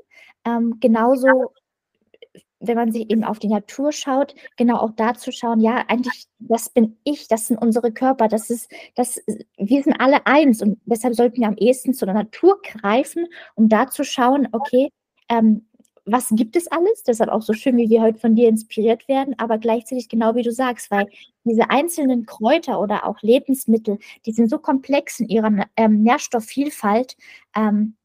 Ähm, 0.47 0.79
genauso 0.81 1.53
wenn 2.61 2.77
man 2.77 2.93
sich 2.93 3.11
eben 3.11 3.25
auf 3.25 3.39
die 3.39 3.49
Natur 3.49 3.93
schaut, 3.93 4.35
genau 4.57 4.79
auch 4.79 4.93
da 4.97 5.15
zu 5.15 5.33
schauen, 5.33 5.61
ja, 5.61 5.85
eigentlich, 5.89 6.27
das 6.39 6.71
bin 6.71 6.97
ich, 7.05 7.29
das 7.29 7.47
sind 7.47 7.59
unsere 7.59 7.93
Körper, 7.93 8.29
das 8.29 8.51
ist, 8.51 8.71
das, 8.95 9.21
wir 9.57 9.83
sind 9.83 10.01
alle 10.01 10.27
eins 10.27 10.63
und 10.63 10.79
deshalb 10.85 11.15
sollten 11.15 11.41
wir 11.41 11.49
am 11.49 11.57
ehesten 11.57 11.95
zu 11.95 12.05
der 12.05 12.15
Natur 12.15 12.61
greifen, 12.63 13.27
um 13.55 13.69
da 13.69 13.89
zu 13.89 14.05
schauen, 14.05 14.49
okay, 14.53 14.91
ähm, 15.29 15.69
was 16.11 16.29
gibt 16.31 16.57
es 16.57 16.69
alles? 16.69 17.03
Deshalb 17.03 17.31
auch 17.31 17.43
so 17.43 17.53
schön, 17.53 17.77
wie 17.77 17.91
wir 17.91 18.01
heute 18.01 18.19
von 18.19 18.35
dir 18.35 18.49
inspiriert 18.49 19.07
werden, 19.09 19.35
aber 19.39 19.59
gleichzeitig 19.59 20.09
genau 20.09 20.35
wie 20.35 20.43
du 20.43 20.53
sagst, 20.53 20.91
weil 20.91 21.07
diese 21.45 21.69
einzelnen 21.71 22.25
Kräuter 22.25 22.81
oder 22.81 23.07
auch 23.07 23.21
Lebensmittel, 23.21 23.99
die 24.25 24.33
sind 24.33 24.49
so 24.49 24.59
komplex 24.59 25.21
in 25.21 25.29
ihrer 25.29 25.67
ähm, 25.77 26.03
Nährstoffvielfalt, 26.03 27.17
ähm, 27.55 27.98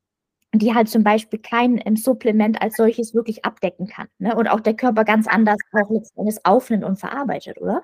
die 0.53 0.73
halt 0.73 0.89
zum 0.89 1.03
Beispiel 1.03 1.39
kein 1.39 1.81
ähm, 1.85 1.95
Supplement 1.95 2.61
als 2.61 2.75
solches 2.75 3.13
wirklich 3.13 3.43
abdecken 3.43 3.87
kann. 3.87 4.07
Ne? 4.19 4.35
Und 4.35 4.47
auch 4.47 4.59
der 4.59 4.75
Körper 4.75 5.03
ganz 5.03 5.27
anders 5.27 5.57
auch 5.71 5.89
letztendlich 5.89 6.37
aufnimmt 6.43 6.83
und 6.83 6.99
verarbeitet, 6.99 7.59
oder? 7.59 7.83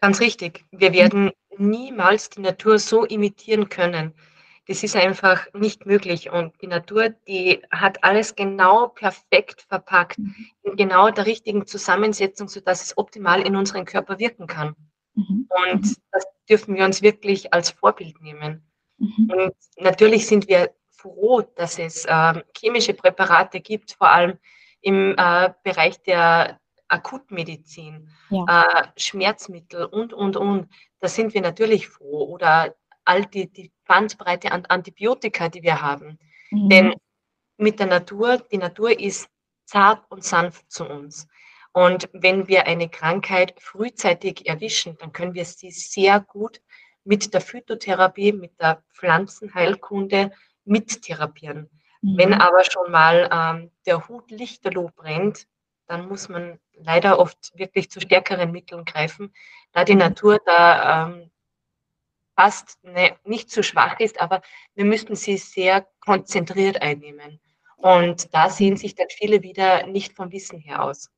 Ganz 0.00 0.20
richtig. 0.20 0.64
Wir 0.70 0.92
werden 0.92 1.32
niemals 1.58 2.30
die 2.30 2.42
Natur 2.42 2.78
so 2.78 3.04
imitieren 3.04 3.68
können. 3.68 4.12
Das 4.68 4.82
ist 4.82 4.96
einfach 4.96 5.46
nicht 5.54 5.86
möglich. 5.86 6.30
Und 6.30 6.52
die 6.60 6.66
Natur, 6.66 7.10
die 7.28 7.62
hat 7.70 8.02
alles 8.02 8.34
genau 8.34 8.88
perfekt 8.88 9.64
verpackt, 9.68 10.18
mhm. 10.18 10.34
in 10.62 10.76
genau 10.76 11.10
der 11.10 11.26
richtigen 11.26 11.66
Zusammensetzung, 11.66 12.48
sodass 12.48 12.82
es 12.82 12.98
optimal 12.98 13.42
in 13.42 13.56
unseren 13.56 13.84
Körper 13.84 14.18
wirken 14.18 14.46
kann. 14.46 14.74
Mhm. 15.14 15.48
Und 15.72 15.82
mhm. 15.82 15.96
das 16.12 16.26
dürfen 16.48 16.74
wir 16.74 16.84
uns 16.84 17.00
wirklich 17.00 17.54
als 17.54 17.70
Vorbild 17.70 18.20
nehmen. 18.20 18.62
Mhm. 18.98 19.30
Und 19.30 19.54
natürlich 19.78 20.26
sind 20.26 20.48
wir 20.48 20.70
froh, 20.96 21.42
dass 21.42 21.78
es 21.78 22.04
äh, 22.04 22.42
chemische 22.56 22.94
Präparate 22.94 23.60
gibt, 23.60 23.92
vor 23.92 24.10
allem 24.10 24.38
im 24.80 25.14
äh, 25.16 25.50
Bereich 25.62 26.00
der 26.02 26.60
Akutmedizin, 26.88 28.08
ja. 28.30 28.44
äh, 28.46 28.88
Schmerzmittel 28.96 29.84
und, 29.84 30.12
und, 30.12 30.36
und. 30.36 30.68
Da 31.00 31.08
sind 31.08 31.34
wir 31.34 31.40
natürlich 31.40 31.88
froh. 31.88 32.24
Oder 32.28 32.74
all 33.04 33.24
die, 33.26 33.50
die 33.50 33.72
Bandbreite 33.86 34.52
an 34.52 34.66
Antibiotika, 34.66 35.48
die 35.48 35.62
wir 35.62 35.80
haben. 35.80 36.18
Mhm. 36.50 36.68
Denn 36.68 36.94
mit 37.56 37.78
der 37.78 37.86
Natur, 37.86 38.38
die 38.38 38.58
Natur 38.58 38.98
ist 38.98 39.28
zart 39.64 40.04
und 40.10 40.24
sanft 40.24 40.70
zu 40.70 40.84
uns. 40.88 41.26
Und 41.72 42.08
wenn 42.12 42.48
wir 42.48 42.66
eine 42.66 42.88
Krankheit 42.88 43.54
frühzeitig 43.60 44.46
erwischen, 44.46 44.96
dann 44.98 45.12
können 45.12 45.34
wir 45.34 45.44
sie 45.44 45.70
sehr 45.70 46.20
gut 46.20 46.60
mit 47.04 47.34
der 47.34 47.40
Phytotherapie, 47.40 48.32
mit 48.32 48.58
der 48.60 48.82
Pflanzenheilkunde 48.94 50.32
mittherapieren. 50.66 51.70
Mhm. 52.02 52.18
Wenn 52.18 52.34
aber 52.34 52.64
schon 52.64 52.90
mal 52.90 53.28
ähm, 53.32 53.70
der 53.86 54.08
Hut 54.08 54.30
lichterloh 54.30 54.90
brennt, 54.94 55.46
dann 55.86 56.08
muss 56.08 56.28
man 56.28 56.58
leider 56.74 57.18
oft 57.18 57.52
wirklich 57.56 57.90
zu 57.90 58.00
stärkeren 58.00 58.50
Mitteln 58.50 58.84
greifen, 58.84 59.32
da 59.72 59.84
die 59.84 59.94
Natur 59.94 60.40
da 60.44 61.06
ähm, 61.06 61.30
fast 62.36 62.82
ne, 62.84 63.16
nicht 63.24 63.50
zu 63.50 63.62
schwach 63.62 63.98
ist, 64.00 64.20
aber 64.20 64.42
wir 64.74 64.84
müssten 64.84 65.16
sie 65.16 65.38
sehr 65.38 65.86
konzentriert 66.00 66.82
einnehmen. 66.82 67.40
Und 67.76 68.34
da 68.34 68.50
sehen 68.50 68.76
sich 68.76 68.94
dann 68.94 69.08
viele 69.10 69.42
wieder 69.42 69.86
nicht 69.86 70.14
vom 70.14 70.32
Wissen 70.32 70.58
her 70.58 70.82
aus. 70.82 71.10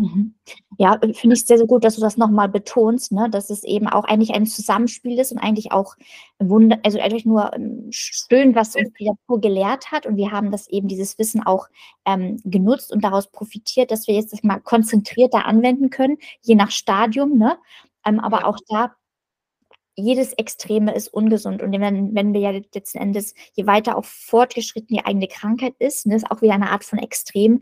Mhm. 0.00 0.34
Ja, 0.78 0.98
finde 1.12 1.34
ich 1.36 1.44
sehr, 1.44 1.58
sehr 1.58 1.66
gut, 1.66 1.84
dass 1.84 1.96
du 1.96 2.00
das 2.00 2.16
nochmal 2.16 2.48
betonst, 2.48 3.12
ne? 3.12 3.28
dass 3.28 3.50
es 3.50 3.64
eben 3.64 3.86
auch 3.86 4.04
eigentlich 4.04 4.32
ein 4.32 4.46
Zusammenspiel 4.46 5.18
ist 5.18 5.30
und 5.30 5.36
eigentlich 5.38 5.72
auch 5.72 5.94
Wunder, 6.38 6.78
also 6.84 6.98
eigentlich 6.98 7.26
nur 7.26 7.52
ähm, 7.52 7.88
schön, 7.90 8.54
was 8.54 8.76
uns 8.76 8.90
die 8.98 9.04
Natur 9.04 9.42
gelehrt 9.42 9.92
hat 9.92 10.06
und 10.06 10.16
wir 10.16 10.30
haben 10.32 10.50
das 10.50 10.68
eben, 10.68 10.88
dieses 10.88 11.18
Wissen 11.18 11.42
auch 11.42 11.68
ähm, 12.06 12.40
genutzt 12.44 12.92
und 12.92 13.04
daraus 13.04 13.30
profitiert, 13.30 13.90
dass 13.90 14.06
wir 14.06 14.14
jetzt 14.14 14.32
das 14.32 14.42
mal 14.42 14.58
konzentrierter 14.60 15.44
anwenden 15.44 15.90
können, 15.90 16.16
je 16.40 16.54
nach 16.54 16.70
Stadium, 16.70 17.36
ne? 17.36 17.58
Ähm, 18.06 18.18
aber 18.18 18.46
auch 18.46 18.56
da 18.70 18.94
jedes 20.00 20.32
Extreme 20.32 20.94
ist 20.94 21.08
ungesund. 21.08 21.62
Und 21.62 21.72
wenn, 21.72 22.14
wenn 22.14 22.32
wir 22.32 22.40
ja 22.40 22.50
letzten 22.50 22.98
Endes, 22.98 23.34
je 23.54 23.66
weiter 23.66 23.96
auch 23.96 24.04
fortgeschritten 24.04 24.96
die 24.96 25.04
eigene 25.04 25.28
Krankheit 25.28 25.74
ist, 25.78 26.06
ne, 26.06 26.16
ist 26.16 26.30
auch 26.30 26.42
wieder 26.42 26.54
eine 26.54 26.70
Art 26.70 26.84
von 26.84 26.98
Extrem, 26.98 27.60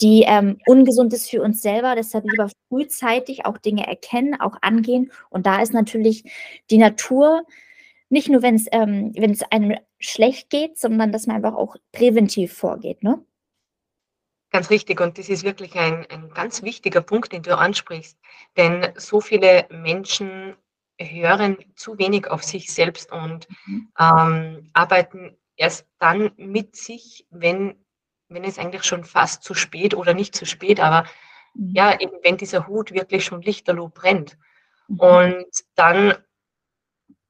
die 0.00 0.24
ähm, 0.26 0.58
ungesund 0.66 1.12
ist 1.12 1.28
für 1.28 1.42
uns 1.42 1.62
selber. 1.62 1.94
Deshalb 1.94 2.24
lieber 2.30 2.48
frühzeitig 2.68 3.46
auch 3.46 3.58
Dinge 3.58 3.86
erkennen, 3.86 4.40
auch 4.40 4.56
angehen. 4.62 5.12
Und 5.28 5.46
da 5.46 5.60
ist 5.60 5.74
natürlich 5.74 6.24
die 6.70 6.78
Natur, 6.78 7.42
nicht 8.08 8.28
nur 8.28 8.42
wenn 8.42 8.54
es 8.54 8.66
ähm, 8.72 9.12
einem 9.50 9.76
schlecht 9.98 10.50
geht, 10.50 10.78
sondern 10.78 11.12
dass 11.12 11.26
man 11.26 11.36
einfach 11.36 11.54
auch 11.54 11.76
präventiv 11.92 12.52
vorgeht, 12.52 13.02
ne? 13.02 13.24
Ganz 14.52 14.70
richtig. 14.70 15.00
Und 15.00 15.16
das 15.16 15.28
ist 15.28 15.44
wirklich 15.44 15.76
ein, 15.76 16.06
ein 16.10 16.30
ganz 16.30 16.62
wichtiger 16.62 17.00
Punkt, 17.00 17.32
den 17.32 17.42
du 17.42 17.56
ansprichst. 17.56 18.18
Denn 18.56 18.88
so 18.96 19.20
viele 19.20 19.66
Menschen 19.70 20.56
hören 21.08 21.56
zu 21.76 21.98
wenig 21.98 22.28
auf 22.28 22.42
sich 22.42 22.72
selbst 22.72 23.10
und 23.12 23.48
mhm. 23.66 23.92
ähm, 23.98 24.70
arbeiten 24.72 25.36
erst 25.56 25.86
dann 25.98 26.32
mit 26.36 26.76
sich, 26.76 27.26
wenn, 27.30 27.74
wenn 28.28 28.44
es 28.44 28.58
eigentlich 28.58 28.84
schon 28.84 29.04
fast 29.04 29.42
zu 29.42 29.54
spät 29.54 29.94
oder 29.94 30.14
nicht 30.14 30.34
zu 30.34 30.46
spät, 30.46 30.80
aber 30.80 31.06
mhm. 31.54 31.70
ja, 31.74 31.98
eben 31.98 32.18
wenn 32.22 32.36
dieser 32.36 32.66
Hut 32.66 32.92
wirklich 32.92 33.24
schon 33.24 33.42
lichterloh 33.42 33.88
brennt. 33.88 34.36
Mhm. 34.88 35.00
Und 35.00 35.64
dann 35.74 36.14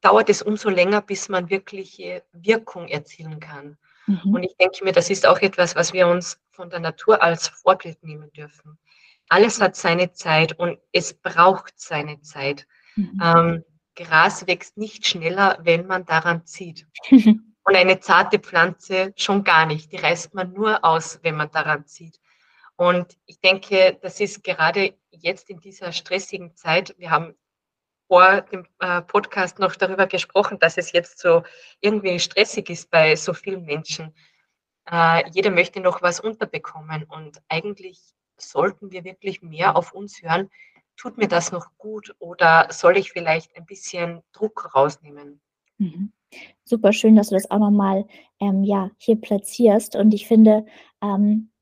dauert 0.01 0.31
es 0.31 0.43
umso 0.43 0.71
länger, 0.71 1.03
bis 1.03 1.29
man 1.29 1.51
wirkliche 1.51 2.25
Wirkung 2.33 2.89
erzielen 2.89 3.41
kann. 3.41 3.77
Mhm. 4.07 4.35
Und 4.35 4.43
ich 4.43 4.57
denke 4.57 4.85
mir, 4.85 4.93
das 4.93 5.11
ist 5.11 5.27
auch 5.27 5.39
etwas, 5.41 5.77
was 5.77 5.93
wir 5.93 6.09
uns 6.09 6.41
von 6.51 6.71
der 6.71 6.81
Natur 6.81 7.23
als 7.23 7.49
Vorbild 7.49 8.03
nehmen 8.03 8.33
dürfen. 8.33 8.79
Alles 9.29 9.61
hat 9.61 9.77
seine 9.77 10.13
Zeit 10.13 10.59
und 10.59 10.79
es 10.93 11.15
braucht 11.15 11.75
seine 11.79 12.21
Zeit. 12.21 12.67
Mhm. 12.97 13.21
Ähm, 13.23 13.65
Gras 13.95 14.47
wächst 14.47 14.77
nicht 14.77 15.07
schneller, 15.07 15.59
wenn 15.63 15.87
man 15.87 16.07
daran 16.07 16.47
zieht. 16.47 16.87
und 17.11 17.77
eine 17.77 18.01
zarte 18.01 18.39
Pflanze 18.39 19.13
schon 19.17 19.45
gar 19.45 19.67
nicht. 19.67 19.93
Die 19.93 19.97
reißt 19.97 20.35
man 20.35 20.53
nur 20.53 20.85
aus, 20.85 21.21
wenn 21.23 21.37
man 21.37 21.51
daran 21.51 21.87
zieht. 21.87 22.19
Und 22.77 23.19
ich 23.27 23.41
denke, 23.41 23.99
das 24.01 24.21
ist 24.21 24.43
gerade 24.43 24.95
jetzt 25.11 25.51
in 25.51 25.61
dieser 25.61 25.93
stressigen 25.93 26.57
Zeit, 26.57 26.95
wir 26.99 27.11
haben 27.11 27.35
vor 28.09 28.41
dem 28.41 28.67
äh, 28.81 29.03
Podcast 29.03 29.59
noch 29.59 29.77
darüber 29.77 30.07
gesprochen, 30.07 30.59
dass 30.59 30.79
es 30.79 30.91
jetzt 30.93 31.19
so 31.21 31.45
irgendwie 31.81 32.19
stressig 32.19 32.69
ist 32.71 32.91
bei 32.91 33.15
so 33.15 33.35
vielen 33.35 33.65
Menschen. 33.65 34.13
Äh, 34.91 35.29
jeder 35.31 35.51
möchte 35.51 35.79
noch 35.81 36.03
was 36.03 36.19
unterbekommen 36.19 37.05
und 37.05 37.41
eigentlich 37.49 38.01
sollten 38.37 38.91
wir 38.91 39.05
wirklich 39.05 39.43
mehr 39.43 39.77
auf 39.77 39.93
uns 39.93 40.23
hören. 40.23 40.51
Tut 41.01 41.17
mir 41.17 41.29
das 41.29 41.51
noch 41.51 41.79
gut 41.79 42.15
oder 42.19 42.69
soll 42.71 42.99
ich 42.99 43.11
vielleicht 43.11 43.57
ein 43.57 43.65
bisschen 43.65 44.21
Druck 44.33 44.75
rausnehmen? 44.75 45.41
Mhm. 45.79 46.13
Super 46.63 46.93
schön, 46.93 47.17
dass 47.17 47.31
du 47.31 47.37
das 47.37 47.51
auch 47.51 47.59
nochmal 47.59 48.05
ähm, 48.39 48.65
ja, 48.65 48.91
hier 48.99 49.17
platzierst. 49.17 49.97
Und 49.97 50.13
ich 50.13 50.29
finde, 50.29 50.67
ähm, 51.03 51.53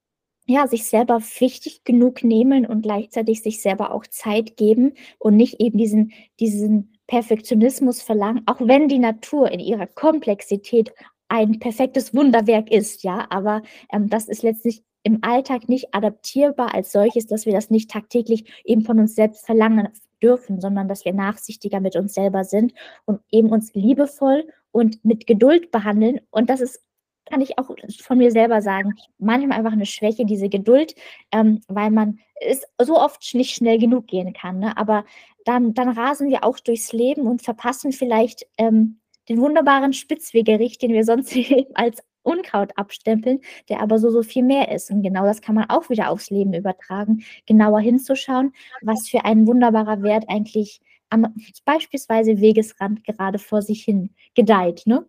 ja, 0.46 0.66
sich 0.66 0.86
selber 0.86 1.20
wichtig 1.38 1.84
genug 1.84 2.24
nehmen 2.24 2.66
und 2.66 2.82
gleichzeitig 2.82 3.42
sich 3.42 3.62
selber 3.62 3.92
auch 3.92 4.08
Zeit 4.08 4.56
geben 4.56 4.94
und 5.20 5.36
nicht 5.36 5.60
eben 5.60 5.78
diesen, 5.78 6.12
diesen 6.40 6.98
Perfektionismus 7.06 8.02
verlangen, 8.02 8.42
auch 8.46 8.60
wenn 8.60 8.88
die 8.88 8.98
Natur 8.98 9.52
in 9.52 9.60
ihrer 9.60 9.86
Komplexität 9.86 10.92
ein 11.28 11.60
perfektes 11.60 12.12
Wunderwerk 12.12 12.72
ist, 12.72 13.04
ja, 13.04 13.26
aber 13.30 13.62
ähm, 13.92 14.08
das 14.08 14.26
ist 14.26 14.42
letztlich 14.42 14.82
im 15.08 15.20
Alltag 15.22 15.70
nicht 15.70 15.94
adaptierbar 15.94 16.74
als 16.74 16.92
solches, 16.92 17.26
dass 17.26 17.46
wir 17.46 17.54
das 17.54 17.70
nicht 17.70 17.90
tagtäglich 17.90 18.44
eben 18.64 18.82
von 18.82 18.98
uns 19.00 19.14
selbst 19.14 19.46
verlangen 19.46 19.88
dürfen, 20.22 20.60
sondern 20.60 20.86
dass 20.86 21.06
wir 21.06 21.14
nachsichtiger 21.14 21.80
mit 21.80 21.96
uns 21.96 22.12
selber 22.12 22.44
sind 22.44 22.74
und 23.06 23.20
eben 23.30 23.48
uns 23.48 23.72
liebevoll 23.72 24.46
und 24.70 25.02
mit 25.06 25.26
Geduld 25.26 25.70
behandeln. 25.70 26.20
Und 26.30 26.50
das 26.50 26.60
ist 26.60 26.84
kann 27.30 27.42
ich 27.42 27.58
auch 27.58 27.68
von 28.00 28.16
mir 28.16 28.30
selber 28.30 28.62
sagen, 28.62 28.94
manchmal 29.18 29.58
einfach 29.58 29.72
eine 29.72 29.84
Schwäche, 29.84 30.24
diese 30.24 30.48
Geduld, 30.48 30.94
ähm, 31.30 31.60
weil 31.68 31.90
man 31.90 32.20
es 32.40 32.62
so 32.80 32.98
oft 32.98 33.34
nicht 33.34 33.54
schnell 33.54 33.78
genug 33.78 34.06
gehen 34.06 34.32
kann. 34.32 34.60
Ne? 34.60 34.74
Aber 34.78 35.04
dann, 35.44 35.74
dann 35.74 35.90
rasen 35.90 36.30
wir 36.30 36.42
auch 36.42 36.58
durchs 36.58 36.90
Leben 36.94 37.26
und 37.26 37.42
verpassen 37.42 37.92
vielleicht 37.92 38.46
ähm, 38.56 39.00
den 39.28 39.42
wunderbaren 39.42 39.92
Spitzwegerich, 39.92 40.78
den 40.78 40.94
wir 40.94 41.04
sonst 41.04 41.36
als 41.74 42.02
Unkraut 42.28 42.76
abstempeln, 42.76 43.40
der 43.68 43.80
aber 43.80 43.98
so, 43.98 44.10
so 44.10 44.22
viel 44.22 44.42
mehr 44.42 44.70
ist. 44.70 44.90
Und 44.90 45.02
genau 45.02 45.24
das 45.24 45.40
kann 45.40 45.54
man 45.54 45.70
auch 45.70 45.88
wieder 45.88 46.10
aufs 46.10 46.30
Leben 46.30 46.52
übertragen, 46.52 47.24
genauer 47.46 47.80
hinzuschauen, 47.80 48.52
was 48.82 49.08
für 49.08 49.24
ein 49.24 49.46
wunderbarer 49.46 50.02
Wert 50.02 50.24
eigentlich 50.28 50.80
am 51.10 51.34
beispielsweise 51.64 52.40
Wegesrand 52.40 53.04
gerade 53.04 53.38
vor 53.38 53.62
sich 53.62 53.82
hin 53.82 54.10
gedeiht. 54.34 54.82
Ne? 54.86 55.06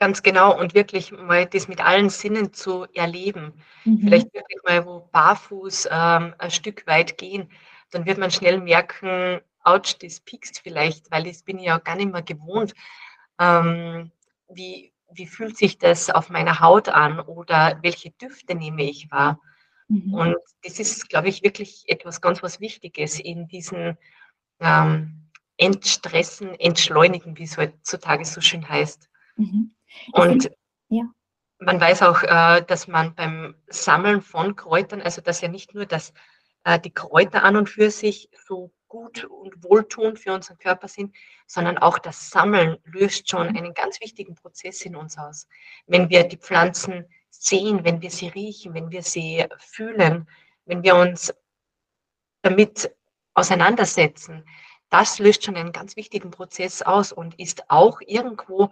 Ganz 0.00 0.22
genau 0.22 0.58
und 0.58 0.74
wirklich 0.74 1.12
mal 1.12 1.46
das 1.46 1.68
mit 1.68 1.84
allen 1.84 2.08
Sinnen 2.08 2.52
zu 2.52 2.86
erleben. 2.94 3.52
Mhm. 3.84 4.00
Vielleicht 4.00 4.32
wirklich 4.32 4.62
mal 4.64 4.86
wo 4.86 5.08
barfuß 5.12 5.88
ähm, 5.90 6.34
ein 6.38 6.50
Stück 6.50 6.86
weit 6.86 7.18
gehen, 7.18 7.50
dann 7.90 8.06
wird 8.06 8.18
man 8.18 8.30
schnell 8.30 8.60
merken, 8.60 9.40
ouch, 9.64 9.94
das 10.00 10.20
piekst 10.20 10.60
vielleicht, 10.60 11.10
weil 11.10 11.24
das 11.24 11.42
bin 11.42 11.58
ich 11.58 11.66
ja 11.66 11.78
gar 11.78 11.96
nicht 11.96 12.12
mehr 12.12 12.22
gewohnt. 12.22 12.74
Ähm, 13.38 14.10
wie, 14.48 14.92
wie 15.10 15.26
fühlt 15.26 15.56
sich 15.56 15.78
das 15.78 16.10
auf 16.10 16.30
meiner 16.30 16.60
Haut 16.60 16.88
an 16.88 17.20
oder 17.20 17.78
welche 17.82 18.10
Düfte 18.10 18.54
nehme 18.54 18.82
ich 18.82 19.10
wahr? 19.10 19.40
Mhm. 19.88 20.14
Und 20.14 20.36
das 20.62 20.78
ist, 20.78 21.08
glaube 21.08 21.28
ich, 21.28 21.42
wirklich 21.42 21.84
etwas 21.86 22.20
ganz 22.20 22.42
was 22.42 22.60
Wichtiges 22.60 23.18
in 23.18 23.48
diesen 23.48 23.96
ähm, 24.60 25.30
Entstressen, 25.56 26.54
Entschleunigen, 26.60 27.36
wie 27.38 27.44
es 27.44 27.56
heutzutage 27.56 28.24
so 28.24 28.40
schön 28.40 28.68
heißt. 28.68 29.08
Mhm. 29.36 29.74
Und 30.12 30.50
ja. 30.88 31.04
man 31.58 31.80
weiß 31.80 32.02
auch, 32.02 32.22
äh, 32.22 32.62
dass 32.62 32.86
man 32.86 33.14
beim 33.14 33.54
Sammeln 33.66 34.20
von 34.20 34.56
Kräutern, 34.56 35.00
also 35.00 35.20
dass 35.20 35.40
ja 35.40 35.48
nicht 35.48 35.74
nur 35.74 35.86
das, 35.86 36.12
äh, 36.64 36.78
die 36.78 36.92
Kräuter 36.92 37.44
an 37.44 37.56
und 37.56 37.68
für 37.68 37.90
sich 37.90 38.28
so 38.46 38.72
gut 38.88 39.24
und 39.24 39.62
wohltuend 39.62 40.18
für 40.18 40.32
unseren 40.32 40.58
Körper 40.58 40.88
sind, 40.88 41.14
sondern 41.46 41.78
auch 41.78 41.98
das 41.98 42.30
Sammeln 42.30 42.78
löst 42.84 43.30
schon 43.30 43.48
mhm. 43.48 43.56
einen 43.56 43.74
ganz 43.74 44.00
wichtigen 44.00 44.34
Prozess 44.34 44.82
in 44.82 44.96
uns 44.96 45.18
aus. 45.18 45.46
Wenn 45.86 46.08
wir 46.10 46.24
die 46.24 46.38
Pflanzen 46.38 47.04
sehen, 47.30 47.84
wenn 47.84 48.00
wir 48.00 48.10
sie 48.10 48.28
riechen, 48.28 48.74
wenn 48.74 48.90
wir 48.90 49.02
sie 49.02 49.44
fühlen, 49.58 50.28
wenn 50.64 50.82
wir 50.82 50.96
uns 50.96 51.34
damit 52.42 52.90
auseinandersetzen, 53.34 54.44
das 54.90 55.18
löst 55.18 55.44
schon 55.44 55.56
einen 55.56 55.72
ganz 55.72 55.96
wichtigen 55.96 56.30
Prozess 56.30 56.82
aus 56.82 57.12
und 57.12 57.38
ist 57.38 57.70
auch 57.70 58.00
irgendwo 58.00 58.70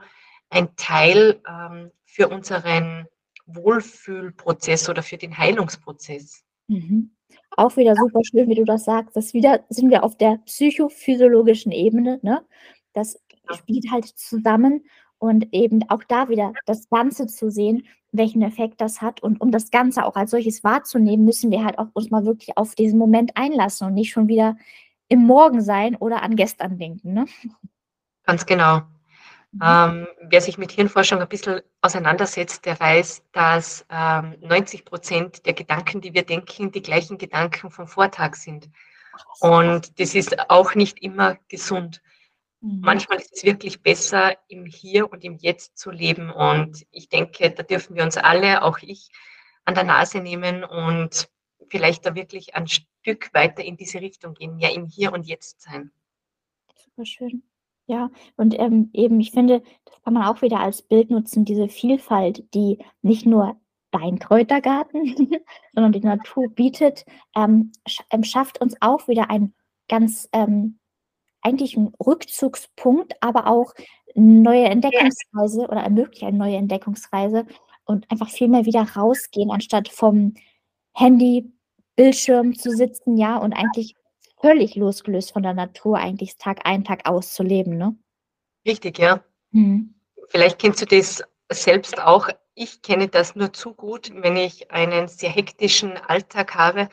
ein 0.48 0.74
Teil 0.76 1.42
ähm, 1.46 1.90
für 2.05 2.29
unseren 2.29 3.07
Wohlfühlprozess 3.46 4.88
oder 4.88 5.02
für 5.02 5.18
den 5.18 5.37
Heilungsprozess. 5.37 6.42
Mhm. 6.68 7.11
Auch 7.57 7.76
wieder 7.76 7.94
super 7.96 8.20
schön, 8.22 8.48
wie 8.48 8.55
du 8.55 8.64
das 8.64 8.85
sagst. 8.85 9.16
Das 9.16 9.33
wieder 9.33 9.64
sind 9.68 9.90
wir 9.90 10.05
auf 10.05 10.16
der 10.16 10.38
psychophysiologischen 10.44 11.72
Ebene. 11.72 12.20
Ne? 12.22 12.42
Das 12.92 13.18
spielt 13.55 13.90
halt 13.90 14.07
zusammen 14.07 14.85
und 15.18 15.52
eben 15.52 15.88
auch 15.88 16.05
da 16.05 16.29
wieder 16.29 16.52
das 16.66 16.88
Ganze 16.90 17.26
zu 17.26 17.50
sehen, 17.50 17.87
welchen 18.12 18.42
Effekt 18.42 18.81
das 18.81 19.00
hat. 19.00 19.22
Und 19.22 19.40
um 19.40 19.50
das 19.50 19.70
Ganze 19.70 20.05
auch 20.05 20.16
als 20.16 20.31
solches 20.31 20.64
wahrzunehmen, 20.64 21.24
müssen 21.24 21.50
wir 21.50 21.64
halt 21.64 21.79
auch 21.79 21.88
uns 21.94 22.11
mal 22.11 22.24
wirklich 22.26 22.57
auf 22.57 22.74
diesen 22.74 22.98
Moment 22.98 23.33
einlassen 23.37 23.87
und 23.87 23.94
nicht 23.94 24.11
schon 24.11 24.29
wieder 24.29 24.57
im 25.09 25.24
Morgen 25.24 25.62
sein 25.62 25.96
oder 25.96 26.22
an 26.22 26.37
gestern 26.37 26.79
denken. 26.79 27.14
Ne? 27.14 27.26
Ganz 28.24 28.44
genau. 28.44 28.83
Mhm. 29.57 29.62
Ähm, 29.62 30.09
wer 30.23 30.40
sich 30.40 30.59
mit 30.59 30.73
Hirnforschung 30.73 31.21
ein 31.21 31.29
bisschen 31.29 31.62
auseinandersetzt, 31.81 32.64
der 32.66 32.79
weiß, 32.79 33.23
dass 33.33 33.87
ähm, 33.90 34.37
90 34.40 34.85
Prozent 34.85 35.47
der 35.47 35.55
Gedanken, 35.55 36.01
die 36.01 36.12
wir 36.12 36.25
denken, 36.25 36.73
die 36.73 36.83
gleichen 36.83 37.16
Gedanken 37.19 37.71
vom 37.71 37.88
Vortag 37.88 38.35
sind. 38.35 38.69
Und 39.40 39.99
das 39.99 40.14
ist 40.14 40.51
auch 40.51 40.75
nicht 40.75 41.03
immer 41.03 41.38
gesund. 41.49 42.03
Mhm. 42.61 42.81
Manchmal 42.81 43.19
ist 43.19 43.35
es 43.35 43.45
wirklich 43.45 43.83
besser, 43.83 44.37
im 44.49 44.66
Hier 44.66 45.11
und 45.11 45.25
im 45.25 45.37
Jetzt 45.37 45.79
zu 45.79 45.90
leben. 45.90 46.31
Und 46.31 46.87
ich 46.90 47.09
denke, 47.09 47.51
da 47.51 47.62
dürfen 47.62 47.97
wir 47.97 48.03
uns 48.03 48.19
alle, 48.19 48.62
auch 48.62 48.79
ich, 48.83 49.11
an 49.64 49.75
der 49.75 49.85
Nase 49.85 50.21
nehmen 50.21 50.64
und 50.64 51.29
vielleicht 51.69 52.05
da 52.05 52.14
wirklich 52.14 52.55
ein 52.55 52.69
Stück 52.69 53.33
weiter 53.33 53.64
in 53.64 53.77
diese 53.77 54.01
Richtung 54.01 54.35
gehen, 54.35 54.59
ja 54.59 54.69
im 54.69 54.87
Hier 54.87 55.12
und 55.12 55.27
Jetzt 55.27 55.62
sein. 55.62 55.90
Super 56.77 57.07
schön. 57.07 57.42
Ja, 57.88 58.11
und, 58.37 58.59
ähm, 58.59 58.90
eben, 58.92 59.20
ich 59.20 59.31
finde, 59.31 59.62
das 59.85 60.03
kann 60.03 60.12
man 60.14 60.25
auch 60.25 60.42
wieder 60.42 60.59
als 60.59 60.83
Bild 60.83 61.09
nutzen, 61.11 61.44
diese 61.44 61.68
Vielfalt, 61.68 62.42
die 62.53 62.79
nicht 63.03 63.27
nur 63.27 63.56
dein 63.92 64.19
Kräutergarten, 64.19 65.04
sondern 65.73 65.92
die 65.92 66.00
Natur 66.00 66.48
bietet, 66.52 67.04
ähm, 67.37 67.71
sch 67.87 68.00
ähm, 68.10 68.25
schafft 68.25 68.60
uns 68.60 68.75
auch 68.81 69.06
wieder 69.06 69.31
ein 69.31 69.54
ganz, 69.88 70.29
ähm 70.33 70.79
eigentlich 71.42 71.77
'n 71.77 71.92
Rückzugspunkt, 72.06 73.15
aber 73.23 73.46
auch 73.48 73.75
neue 74.17 74.67
Entdeckungsreise 74.67 75.63
oder 75.69 75.83
ermöglicht 75.83 76.25
eine 76.25 76.37
neue 76.38 76.56
Entdeckungsreise 76.56 77.46
und 77.87 78.10
einfach 78.10 78.31
viel 78.31 78.48
mehr 78.48 78.67
wieder 78.67 78.83
rausgehen, 78.96 79.50
anstatt 79.52 79.88
vom 79.88 80.35
Handy, 80.94 81.52
Bildschirm 81.96 82.54
zu 82.56 82.71
sitzen, 82.73 83.17
ja, 83.19 83.38
und 83.38 83.54
eigentlich 83.54 83.94
völlig 84.40 84.76
losgelöst 84.76 85.32
von 85.32 85.42
der 85.42 85.54
Natur 85.54 85.98
eigentlich 85.98 86.37
Tag 86.37 86.60
ein, 86.64 86.84
Tag 86.84 87.08
aus 87.08 87.34
zu 87.34 87.42
leben, 87.42 87.76
ne? 87.76 87.96
Richtig, 88.66 88.98
ja. 88.98 89.22
Mhm. 89.52 89.94
Vielleicht 90.28 90.58
kennst 90.58 90.82
du 90.82 90.87
das 90.87 91.22
selbst 91.50 92.00
auch. 92.00 92.28
Ich 92.54 92.82
kenne 92.82 93.08
das 93.08 93.37
nur 93.37 93.52
zu 93.52 93.74
gut, 93.74 94.10
wenn 94.14 94.37
ich 94.37 94.70
einen 94.70 95.08
sehr 95.08 95.30
hektischen 95.30 95.96
Alltag 95.96 96.54
habe 96.54 96.88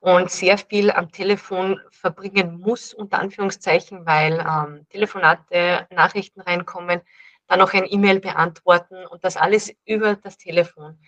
und 0.00 0.30
sehr 0.30 0.58
viel 0.58 0.90
am 0.90 1.10
Telefon 1.10 1.80
verbringen 1.90 2.60
muss, 2.60 2.94
unter 2.94 3.18
Anführungszeichen, 3.18 4.06
weil 4.06 4.38
ähm, 4.40 4.86
Telefonate, 4.90 5.86
Nachrichten 5.90 6.40
reinkommen, 6.40 7.00
dann 7.48 7.58
noch 7.58 7.72
ein 7.72 7.86
E-Mail 7.88 8.20
beantworten 8.20 9.06
und 9.06 9.24
das 9.24 9.36
alles 9.36 9.74
über 9.84 10.16
das 10.16 10.38
Telefon. 10.38 10.98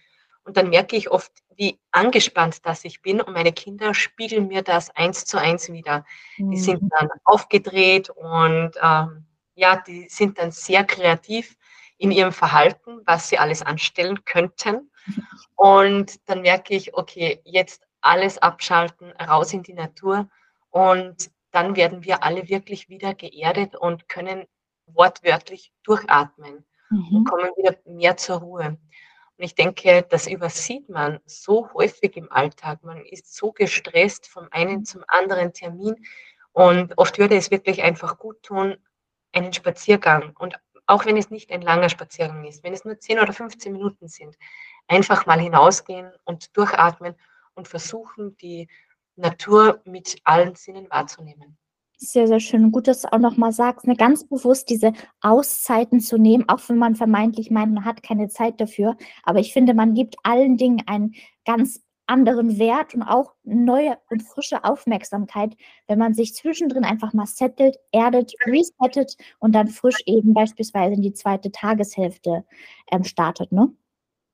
Und 0.44 0.56
dann 0.56 0.70
merke 0.70 0.96
ich 0.96 1.10
oft, 1.10 1.32
wie 1.56 1.78
angespannt 1.90 2.64
das 2.64 2.84
ich 2.84 3.02
bin 3.02 3.20
und 3.20 3.34
meine 3.34 3.52
Kinder 3.52 3.92
spiegeln 3.92 4.48
mir 4.48 4.62
das 4.62 4.90
eins 4.96 5.24
zu 5.26 5.38
eins 5.38 5.70
wieder. 5.70 6.04
Mhm. 6.38 6.50
Die 6.52 6.58
sind 6.58 6.82
dann 6.98 7.08
aufgedreht 7.24 8.10
und 8.10 8.72
ähm, 8.82 9.26
ja, 9.54 9.76
die 9.76 10.08
sind 10.08 10.38
dann 10.38 10.52
sehr 10.52 10.84
kreativ 10.84 11.56
in 11.98 12.10
ihrem 12.10 12.32
Verhalten, 12.32 13.00
was 13.04 13.28
sie 13.28 13.38
alles 13.38 13.62
anstellen 13.62 14.24
könnten. 14.24 14.90
Und 15.56 16.28
dann 16.30 16.40
merke 16.40 16.74
ich, 16.74 16.94
okay, 16.94 17.42
jetzt 17.44 17.86
alles 18.00 18.38
abschalten, 18.38 19.12
raus 19.12 19.52
in 19.52 19.62
die 19.62 19.74
Natur 19.74 20.30
und 20.70 21.30
dann 21.50 21.76
werden 21.76 22.04
wir 22.04 22.22
alle 22.22 22.48
wirklich 22.48 22.88
wieder 22.88 23.14
geerdet 23.14 23.76
und 23.76 24.08
können 24.08 24.46
wortwörtlich 24.86 25.72
durchatmen 25.82 26.64
mhm. 26.90 27.16
und 27.16 27.24
kommen 27.24 27.50
wieder 27.56 27.76
mehr 27.84 28.16
zur 28.16 28.38
Ruhe. 28.38 28.78
Und 29.40 29.44
ich 29.44 29.54
denke, 29.54 30.02
das 30.02 30.26
übersieht 30.26 30.90
man 30.90 31.18
so 31.24 31.72
häufig 31.72 32.14
im 32.18 32.30
Alltag. 32.30 32.84
Man 32.84 33.02
ist 33.06 33.34
so 33.34 33.52
gestresst 33.52 34.28
vom 34.28 34.46
einen 34.50 34.84
zum 34.84 35.02
anderen 35.08 35.54
Termin 35.54 35.94
und 36.52 36.92
oft 36.98 37.16
würde 37.16 37.36
es 37.36 37.50
wirklich 37.50 37.82
einfach 37.82 38.18
gut 38.18 38.42
tun, 38.42 38.76
einen 39.32 39.54
Spaziergang 39.54 40.36
und 40.38 40.60
auch 40.84 41.06
wenn 41.06 41.16
es 41.16 41.30
nicht 41.30 41.50
ein 41.52 41.62
langer 41.62 41.88
Spaziergang 41.88 42.44
ist, 42.44 42.62
wenn 42.64 42.74
es 42.74 42.84
nur 42.84 43.00
10 43.00 43.18
oder 43.18 43.32
15 43.32 43.72
Minuten 43.72 44.08
sind, 44.08 44.36
einfach 44.88 45.24
mal 45.24 45.40
hinausgehen 45.40 46.12
und 46.24 46.54
durchatmen 46.54 47.14
und 47.54 47.66
versuchen, 47.66 48.36
die 48.36 48.68
Natur 49.16 49.80
mit 49.86 50.18
allen 50.24 50.54
Sinnen 50.54 50.90
wahrzunehmen. 50.90 51.56
Sehr, 52.02 52.26
sehr 52.26 52.40
schön. 52.40 52.72
Gut, 52.72 52.88
dass 52.88 53.02
du 53.02 53.12
auch 53.12 53.18
nochmal 53.18 53.52
sagst, 53.52 53.86
ne, 53.86 53.94
ganz 53.94 54.26
bewusst 54.26 54.70
diese 54.70 54.94
Auszeiten 55.20 56.00
zu 56.00 56.16
nehmen, 56.16 56.48
auch 56.48 56.60
wenn 56.68 56.78
man 56.78 56.96
vermeintlich 56.96 57.50
meint, 57.50 57.74
man 57.74 57.84
hat 57.84 58.02
keine 58.02 58.28
Zeit 58.28 58.58
dafür. 58.58 58.96
Aber 59.22 59.38
ich 59.38 59.52
finde, 59.52 59.74
man 59.74 59.92
gibt 59.92 60.16
allen 60.22 60.56
Dingen 60.56 60.82
einen 60.86 61.14
ganz 61.44 61.82
anderen 62.06 62.58
Wert 62.58 62.94
und 62.94 63.02
auch 63.02 63.34
neue 63.44 63.98
und 64.08 64.22
frische 64.22 64.64
Aufmerksamkeit, 64.64 65.54
wenn 65.88 65.98
man 65.98 66.14
sich 66.14 66.34
zwischendrin 66.34 66.84
einfach 66.84 67.12
mal 67.12 67.26
settelt, 67.26 67.76
erdet, 67.92 68.32
resettet 68.46 69.16
und 69.38 69.54
dann 69.54 69.68
frisch 69.68 70.00
eben 70.06 70.32
beispielsweise 70.32 70.94
in 70.94 71.02
die 71.02 71.12
zweite 71.12 71.52
Tageshälfte 71.52 72.46
ähm, 72.90 73.04
startet, 73.04 73.52
ne? 73.52 73.68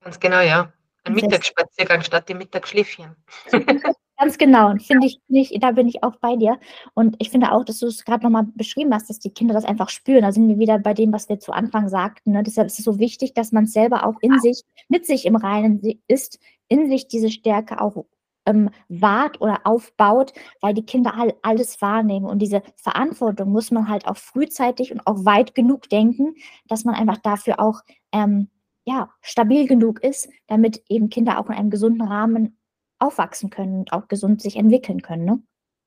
Ganz 0.02 0.20
genau, 0.20 0.40
ja. 0.40 0.72
Ein 1.02 1.14
Mittagsspaziergang 1.14 2.02
statt 2.02 2.28
dem 2.28 2.38
Mittagsschläfchen. 2.38 3.16
Ganz 4.18 4.38
genau. 4.38 4.70
Und 4.70 4.82
finde 4.82 5.06
ich, 5.06 5.20
ich, 5.28 5.60
da 5.60 5.72
bin 5.72 5.86
ich 5.86 6.02
auch 6.02 6.16
bei 6.16 6.36
dir. 6.36 6.58
Und 6.94 7.16
ich 7.18 7.30
finde 7.30 7.52
auch, 7.52 7.64
dass 7.64 7.80
du 7.80 7.86
es 7.86 8.04
gerade 8.04 8.24
nochmal 8.24 8.46
beschrieben 8.54 8.94
hast, 8.94 9.10
dass 9.10 9.18
die 9.18 9.30
Kinder 9.30 9.52
das 9.52 9.66
einfach 9.66 9.90
spüren. 9.90 10.22
Da 10.22 10.32
sind 10.32 10.48
wir 10.48 10.58
wieder 10.58 10.78
bei 10.78 10.94
dem, 10.94 11.12
was 11.12 11.28
wir 11.28 11.38
zu 11.38 11.52
Anfang 11.52 11.88
sagten. 11.90 12.32
Ne? 12.32 12.42
Deshalb 12.42 12.68
ist 12.68 12.78
es 12.78 12.84
so 12.84 12.98
wichtig, 12.98 13.34
dass 13.34 13.52
man 13.52 13.64
es 13.64 13.74
selber 13.74 14.06
auch 14.06 14.14
in 14.22 14.38
sich, 14.40 14.62
mit 14.88 15.04
sich 15.04 15.26
im 15.26 15.36
Reinen 15.36 15.82
ist, 16.08 16.38
in 16.68 16.88
sich 16.88 17.08
diese 17.08 17.30
Stärke 17.30 17.78
auch 17.80 18.06
ähm, 18.46 18.70
wahrt 18.88 19.40
oder 19.42 19.60
aufbaut, 19.64 20.32
weil 20.62 20.72
die 20.72 20.86
Kinder 20.86 21.14
all, 21.14 21.34
alles 21.42 21.82
wahrnehmen. 21.82 22.24
Und 22.24 22.38
diese 22.38 22.62
Verantwortung 22.76 23.50
muss 23.50 23.70
man 23.70 23.88
halt 23.88 24.06
auch 24.06 24.16
frühzeitig 24.16 24.92
und 24.92 25.06
auch 25.06 25.26
weit 25.26 25.54
genug 25.54 25.90
denken, 25.90 26.36
dass 26.68 26.84
man 26.84 26.94
einfach 26.94 27.18
dafür 27.18 27.60
auch 27.60 27.82
ähm, 28.12 28.48
ja, 28.86 29.10
stabil 29.20 29.66
genug 29.66 30.02
ist, 30.02 30.28
damit 30.46 30.82
eben 30.88 31.10
Kinder 31.10 31.38
auch 31.38 31.48
in 31.50 31.56
einem 31.56 31.70
gesunden 31.70 32.06
Rahmen 32.06 32.56
aufwachsen 32.98 33.50
können 33.50 33.80
und 33.80 33.92
auch 33.92 34.08
gesund 34.08 34.42
sich 34.42 34.56
entwickeln 34.56 35.02
können, 35.02 35.24
ne? 35.24 35.42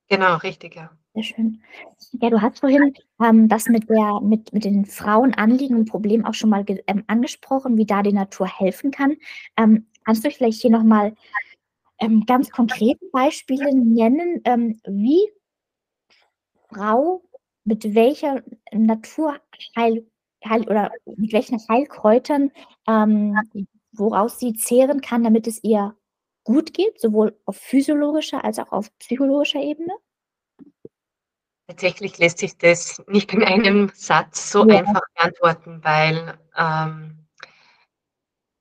Genau, 0.09 0.37
richtig, 0.37 0.75
ja. 0.75 0.89
Sehr 1.13 1.23
schön. 1.23 1.61
Ja, 2.13 2.29
du 2.29 2.41
hast 2.41 2.59
vorhin 2.59 2.93
ähm, 3.23 3.47
das 3.47 3.67
mit, 3.67 3.89
der, 3.89 4.19
mit, 4.21 4.53
mit 4.53 4.63
den 4.63 4.85
Frauenanliegen 4.85 5.77
und 5.77 5.89
Problemen 5.89 6.25
auch 6.25 6.33
schon 6.33 6.49
mal 6.49 6.65
ähm, 6.87 7.03
angesprochen, 7.07 7.77
wie 7.77 7.85
da 7.85 8.01
die 8.01 8.13
Natur 8.13 8.47
helfen 8.47 8.91
kann. 8.91 9.17
Ähm, 9.57 9.87
kannst 10.05 10.25
du 10.25 10.31
vielleicht 10.31 10.61
hier 10.61 10.71
nochmal 10.71 11.15
ähm, 11.99 12.25
ganz 12.25 12.49
konkrete 12.49 13.05
Beispiele 13.11 13.75
nennen, 13.75 14.41
ähm, 14.45 14.79
wie 14.85 15.29
Frau 16.69 17.23
mit 17.65 17.93
welcher 17.93 18.43
Naturheil 18.71 20.05
Heil, 20.45 20.61
oder 20.69 20.91
mit 21.05 21.33
welchen 21.33 21.59
Heilkräutern, 21.67 22.51
ähm, 22.87 23.35
woraus 23.91 24.39
sie 24.39 24.53
zehren 24.53 25.01
kann, 25.01 25.23
damit 25.23 25.47
es 25.47 25.63
ihr 25.63 25.95
gut 26.49 26.73
geht, 26.73 26.99
sowohl 26.99 27.39
auf 27.45 27.57
physiologischer 27.57 28.43
als 28.43 28.57
auch 28.57 28.71
auf 28.71 28.89
psychologischer 28.97 29.61
Ebene? 29.61 29.93
Tatsächlich 31.67 32.17
lässt 32.17 32.39
sich 32.39 32.57
das 32.57 33.03
nicht 33.05 33.31
in 33.31 33.43
einem 33.43 33.91
Satz 33.93 34.51
so 34.51 34.67
ja. 34.67 34.79
einfach 34.79 35.01
beantworten, 35.13 35.79
weil 35.83 36.39
ähm, 36.57 37.27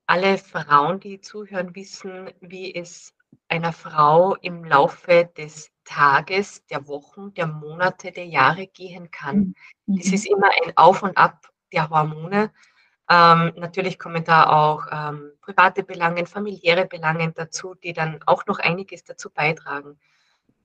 alle 0.05 0.37
Frauen, 0.37 0.99
die 0.99 1.19
zuhören, 1.19 1.73
wissen, 1.73 2.29
wie 2.41 2.75
es 2.75 3.15
einer 3.47 3.73
Frau 3.73 4.35
im 4.35 4.63
Laufe 4.63 5.27
des 5.35 5.71
Tages, 5.83 6.63
der 6.67 6.87
Wochen, 6.87 7.33
der 7.33 7.47
Monate, 7.47 8.11
der 8.11 8.27
Jahre 8.27 8.67
gehen 8.67 9.09
kann. 9.09 9.55
Mhm. 9.87 9.97
Es 9.97 10.13
ist 10.13 10.27
immer 10.27 10.51
ein 10.63 10.77
Auf 10.77 11.01
und 11.01 11.17
Ab 11.17 11.49
der 11.73 11.89
Hormone. 11.89 12.51
Ähm, 13.09 13.53
natürlich 13.55 13.97
kommen 13.97 14.23
da 14.23 14.49
auch 14.49 14.85
ähm, 14.91 15.31
private 15.41 15.83
Belange, 15.83 16.27
familiäre 16.27 16.85
Belange 16.85 17.31
dazu, 17.31 17.73
die 17.73 17.93
dann 17.93 18.19
auch 18.27 18.45
noch 18.45 18.59
einiges 18.59 19.03
dazu 19.03 19.31
beitragen. 19.31 19.99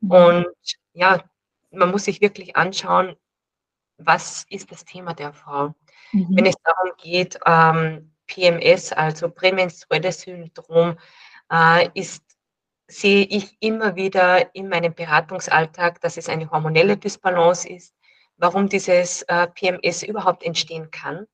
Mhm. 0.00 0.10
Und 0.10 0.46
ja, 0.92 1.24
man 1.70 1.90
muss 1.90 2.04
sich 2.04 2.20
wirklich 2.20 2.54
anschauen, 2.54 3.16
was 3.96 4.44
ist 4.50 4.70
das 4.70 4.84
Thema 4.84 5.14
der 5.14 5.32
Frau. 5.32 5.74
Mhm. 6.12 6.36
Wenn 6.36 6.46
es 6.46 6.56
darum 6.62 6.92
geht, 6.98 7.38
ähm, 7.46 8.12
PMS, 8.26 8.92
also 8.92 9.30
prämenstruelles 9.30 10.20
Syndrom, 10.20 10.98
äh, 11.50 11.88
ist, 11.94 12.22
sehe 12.88 13.24
ich 13.24 13.56
immer 13.60 13.96
wieder 13.96 14.54
in 14.54 14.68
meinem 14.68 14.94
Beratungsalltag, 14.94 16.00
dass 16.00 16.16
es 16.16 16.28
eine 16.28 16.50
hormonelle 16.50 16.96
Dysbalance 16.96 17.68
ist, 17.68 17.94
warum 18.36 18.68
dieses 18.68 19.22
äh, 19.22 19.46
PMS 19.46 20.02
überhaupt 20.02 20.42
entstehen 20.42 20.90
kann. 20.90 21.26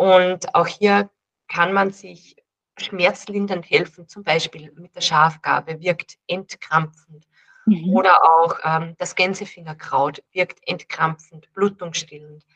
Und 0.00 0.54
auch 0.54 0.66
hier 0.66 1.10
kann 1.46 1.74
man 1.74 1.90
sich 1.90 2.34
schmerzlindernd 2.78 3.68
helfen, 3.68 4.08
zum 4.08 4.22
Beispiel 4.24 4.72
mit 4.76 4.96
der 4.96 5.02
Schafgabe, 5.02 5.78
wirkt 5.82 6.16
entkrampfend. 6.26 7.26
Mhm. 7.66 7.92
Oder 7.92 8.24
auch 8.24 8.58
ähm, 8.64 8.94
das 8.96 9.14
Gänsefingerkraut 9.14 10.22
wirkt 10.32 10.66
entkrampfend, 10.66 11.52
blutungsstillend. 11.52 12.46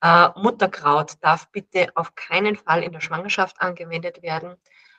Äh, 0.00 0.28
Mutterkraut 0.36 1.14
darf 1.22 1.50
bitte 1.50 1.88
auf 1.96 2.14
keinen 2.14 2.54
Fall 2.54 2.84
in 2.84 2.92
der 2.92 3.00
Schwangerschaft 3.00 3.60
angewendet 3.60 4.22
werden, 4.22 4.54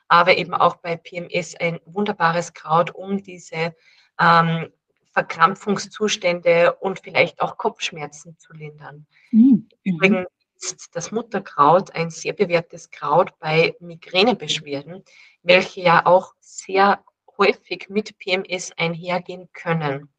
aber 0.10 0.36
eben 0.36 0.54
auch 0.54 0.76
bei 0.76 0.98
PMS 0.98 1.56
ein 1.56 1.80
wunderbares 1.86 2.54
Kraut, 2.54 2.94
um 2.94 3.24
diese 3.24 3.74
ähm, 4.20 4.74
Verkrampfungszustände 5.14 6.74
und 6.82 7.00
vielleicht 7.00 7.40
auch 7.40 7.56
Kopfschmerzen 7.56 8.38
zu 8.40 8.52
lindern. 8.52 9.06
Mhm. 9.32 9.70
Übrigens 9.86 10.28
ist 10.72 10.96
das 10.96 11.12
Mutterkraut 11.12 11.94
ein 11.96 12.10
sehr 12.10 12.34
bewährtes 12.34 12.90
Kraut 12.90 13.38
bei 13.40 13.76
Migränebeschwerden, 13.80 15.04
welche 15.42 15.82
ja 15.82 16.06
auch 16.06 16.34
sehr 16.40 17.04
häufig 17.38 17.90
mit 17.90 18.18
PMS 18.20 18.72
einhergehen 18.78 19.50
können. 19.54 20.10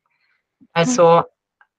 Also 0.72 1.22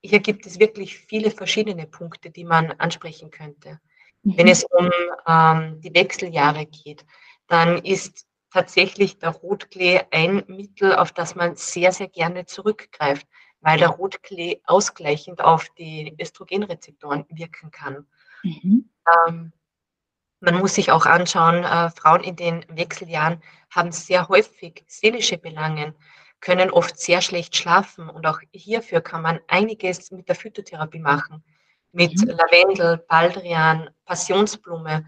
hier 0.02 0.20
gibt 0.20 0.46
es 0.46 0.58
wirklich 0.58 0.98
viele 0.98 1.30
verschiedene 1.30 1.86
Punkte, 1.86 2.30
die 2.30 2.44
man 2.44 2.72
ansprechen 2.72 3.30
könnte. 3.30 3.80
Mhm. 4.22 4.38
Wenn 4.38 4.48
es 4.48 4.64
um 4.64 4.90
ähm, 5.26 5.80
die 5.80 5.94
Wechseljahre 5.94 6.66
geht, 6.66 7.04
dann 7.48 7.78
ist 7.78 8.26
tatsächlich 8.52 9.18
der 9.18 9.30
Rotklee 9.30 10.02
ein 10.10 10.44
Mittel, 10.46 10.94
auf 10.94 11.12
das 11.12 11.34
man 11.34 11.56
sehr, 11.56 11.92
sehr 11.92 12.08
gerne 12.08 12.46
zurückgreift, 12.46 13.26
weil 13.60 13.78
der 13.78 13.88
Rotklee 13.88 14.60
ausgleichend 14.64 15.42
auf 15.42 15.68
die 15.78 16.14
Östrogenrezeptoren 16.20 17.26
wirken 17.28 17.70
kann. 17.70 18.06
Mhm. 18.42 18.90
Ähm, 19.28 19.52
man 20.40 20.58
muss 20.58 20.74
sich 20.74 20.90
auch 20.90 21.06
anschauen, 21.06 21.64
äh, 21.64 21.90
Frauen 21.90 22.22
in 22.22 22.36
den 22.36 22.64
Wechseljahren 22.68 23.42
haben 23.70 23.92
sehr 23.92 24.28
häufig 24.28 24.84
seelische 24.86 25.38
Belangen, 25.38 25.94
können 26.40 26.70
oft 26.70 26.98
sehr 26.98 27.22
schlecht 27.22 27.56
schlafen 27.56 28.08
und 28.08 28.26
auch 28.26 28.40
hierfür 28.52 29.00
kann 29.00 29.22
man 29.22 29.40
einiges 29.48 30.10
mit 30.10 30.28
der 30.28 30.36
Phytotherapie 30.36 30.98
machen, 30.98 31.42
mit 31.92 32.20
mhm. 32.20 32.28
Lavendel, 32.28 32.98
Baldrian, 33.08 33.90
Passionsblume. 34.04 35.06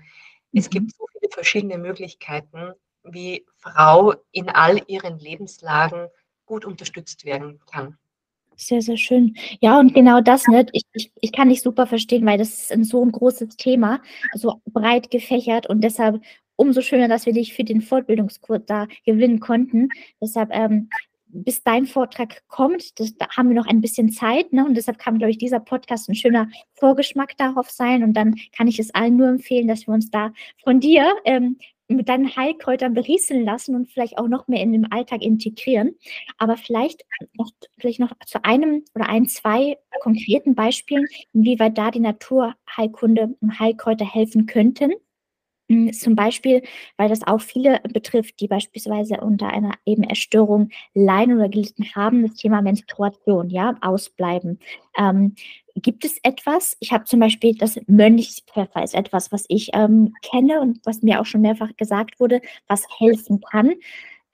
Es 0.52 0.66
mhm. 0.66 0.70
gibt 0.70 0.92
so 0.96 1.06
viele 1.12 1.30
verschiedene 1.30 1.78
Möglichkeiten, 1.78 2.72
wie 3.04 3.46
Frau 3.58 4.14
in 4.32 4.48
all 4.48 4.82
ihren 4.86 5.18
Lebenslagen 5.18 6.08
gut 6.46 6.64
unterstützt 6.64 7.24
werden 7.24 7.60
kann. 7.70 7.98
Sehr, 8.60 8.82
sehr 8.82 8.96
schön. 8.96 9.36
Ja, 9.60 9.78
und 9.78 9.94
genau 9.94 10.20
das, 10.20 10.48
ne? 10.48 10.66
Ich, 10.72 10.82
ich, 10.92 11.12
ich 11.20 11.32
kann 11.32 11.48
dich 11.48 11.62
super 11.62 11.86
verstehen, 11.86 12.26
weil 12.26 12.38
das 12.38 12.48
ist 12.48 12.72
ein 12.72 12.82
so 12.82 13.04
ein 13.04 13.12
großes 13.12 13.56
Thema, 13.56 14.02
so 14.34 14.60
breit 14.66 15.12
gefächert 15.12 15.68
und 15.68 15.82
deshalb 15.82 16.20
umso 16.56 16.80
schöner, 16.80 17.06
dass 17.06 17.24
wir 17.24 17.32
dich 17.32 17.54
für 17.54 17.62
den 17.62 17.80
Fortbildungskurs 17.80 18.62
da 18.66 18.88
gewinnen 19.06 19.38
konnten. 19.38 19.90
Deshalb, 20.20 20.50
ähm, 20.52 20.90
bis 21.28 21.62
dein 21.62 21.86
Vortrag 21.86 22.42
kommt, 22.48 22.98
das, 22.98 23.16
da 23.16 23.28
haben 23.36 23.48
wir 23.50 23.54
noch 23.54 23.68
ein 23.68 23.80
bisschen 23.80 24.10
Zeit, 24.10 24.52
ne? 24.52 24.64
Und 24.64 24.74
deshalb 24.74 24.98
kann, 24.98 25.18
glaube 25.18 25.30
ich, 25.30 25.38
dieser 25.38 25.60
Podcast 25.60 26.08
ein 26.08 26.16
schöner 26.16 26.48
Vorgeschmack 26.74 27.36
darauf 27.36 27.70
sein. 27.70 28.02
Und 28.02 28.14
dann 28.14 28.34
kann 28.56 28.66
ich 28.66 28.80
es 28.80 28.92
allen 28.92 29.16
nur 29.16 29.28
empfehlen, 29.28 29.68
dass 29.68 29.86
wir 29.86 29.94
uns 29.94 30.10
da 30.10 30.32
von 30.64 30.80
dir 30.80 31.06
ähm, 31.24 31.58
mit 31.88 32.08
deinen 32.08 32.36
Heilkräutern 32.36 32.94
berieseln 32.94 33.44
lassen 33.44 33.74
und 33.74 33.90
vielleicht 33.90 34.18
auch 34.18 34.28
noch 34.28 34.46
mehr 34.46 34.62
in 34.62 34.72
den 34.72 34.92
Alltag 34.92 35.22
integrieren. 35.22 35.96
Aber 36.36 36.56
vielleicht 36.56 37.04
noch, 37.34 37.50
vielleicht 37.78 38.00
noch 38.00 38.12
zu 38.26 38.44
einem 38.44 38.84
oder 38.94 39.08
ein, 39.08 39.26
zwei 39.26 39.78
konkreten 40.00 40.54
Beispielen, 40.54 41.06
inwieweit 41.32 41.78
da 41.78 41.90
die 41.90 42.00
Naturheilkunde 42.00 43.34
und 43.40 43.58
Heilkräuter 43.58 44.04
helfen 44.04 44.46
könnten. 44.46 44.92
Hm, 45.68 45.92
zum 45.92 46.14
Beispiel, 46.14 46.62
weil 46.96 47.10
das 47.10 47.26
auch 47.26 47.40
viele 47.40 47.80
betrifft, 47.92 48.40
die 48.40 48.48
beispielsweise 48.48 49.20
unter 49.20 49.48
einer 49.48 49.72
eben 49.84 50.02
Erstörung 50.02 50.70
leiden 50.94 51.36
oder 51.36 51.48
gelitten 51.48 51.84
haben, 51.94 52.22
das 52.26 52.36
Thema 52.36 52.62
Menstruation, 52.62 53.50
ja, 53.50 53.76
ausbleiben. 53.82 54.58
Ähm, 54.96 55.34
gibt 55.76 56.04
es 56.04 56.18
etwas, 56.22 56.76
ich 56.80 56.92
habe 56.92 57.04
zum 57.04 57.20
Beispiel 57.20 57.54
das 57.54 57.78
Mönchspfeffer 57.86 58.82
ist 58.82 58.94
etwas, 58.94 59.30
was 59.30 59.44
ich 59.48 59.70
ähm, 59.74 60.14
kenne 60.22 60.60
und 60.60 60.80
was 60.84 61.02
mir 61.02 61.20
auch 61.20 61.26
schon 61.26 61.42
mehrfach 61.42 61.76
gesagt 61.76 62.18
wurde, 62.18 62.40
was 62.66 62.84
helfen 62.98 63.40
kann. 63.40 63.74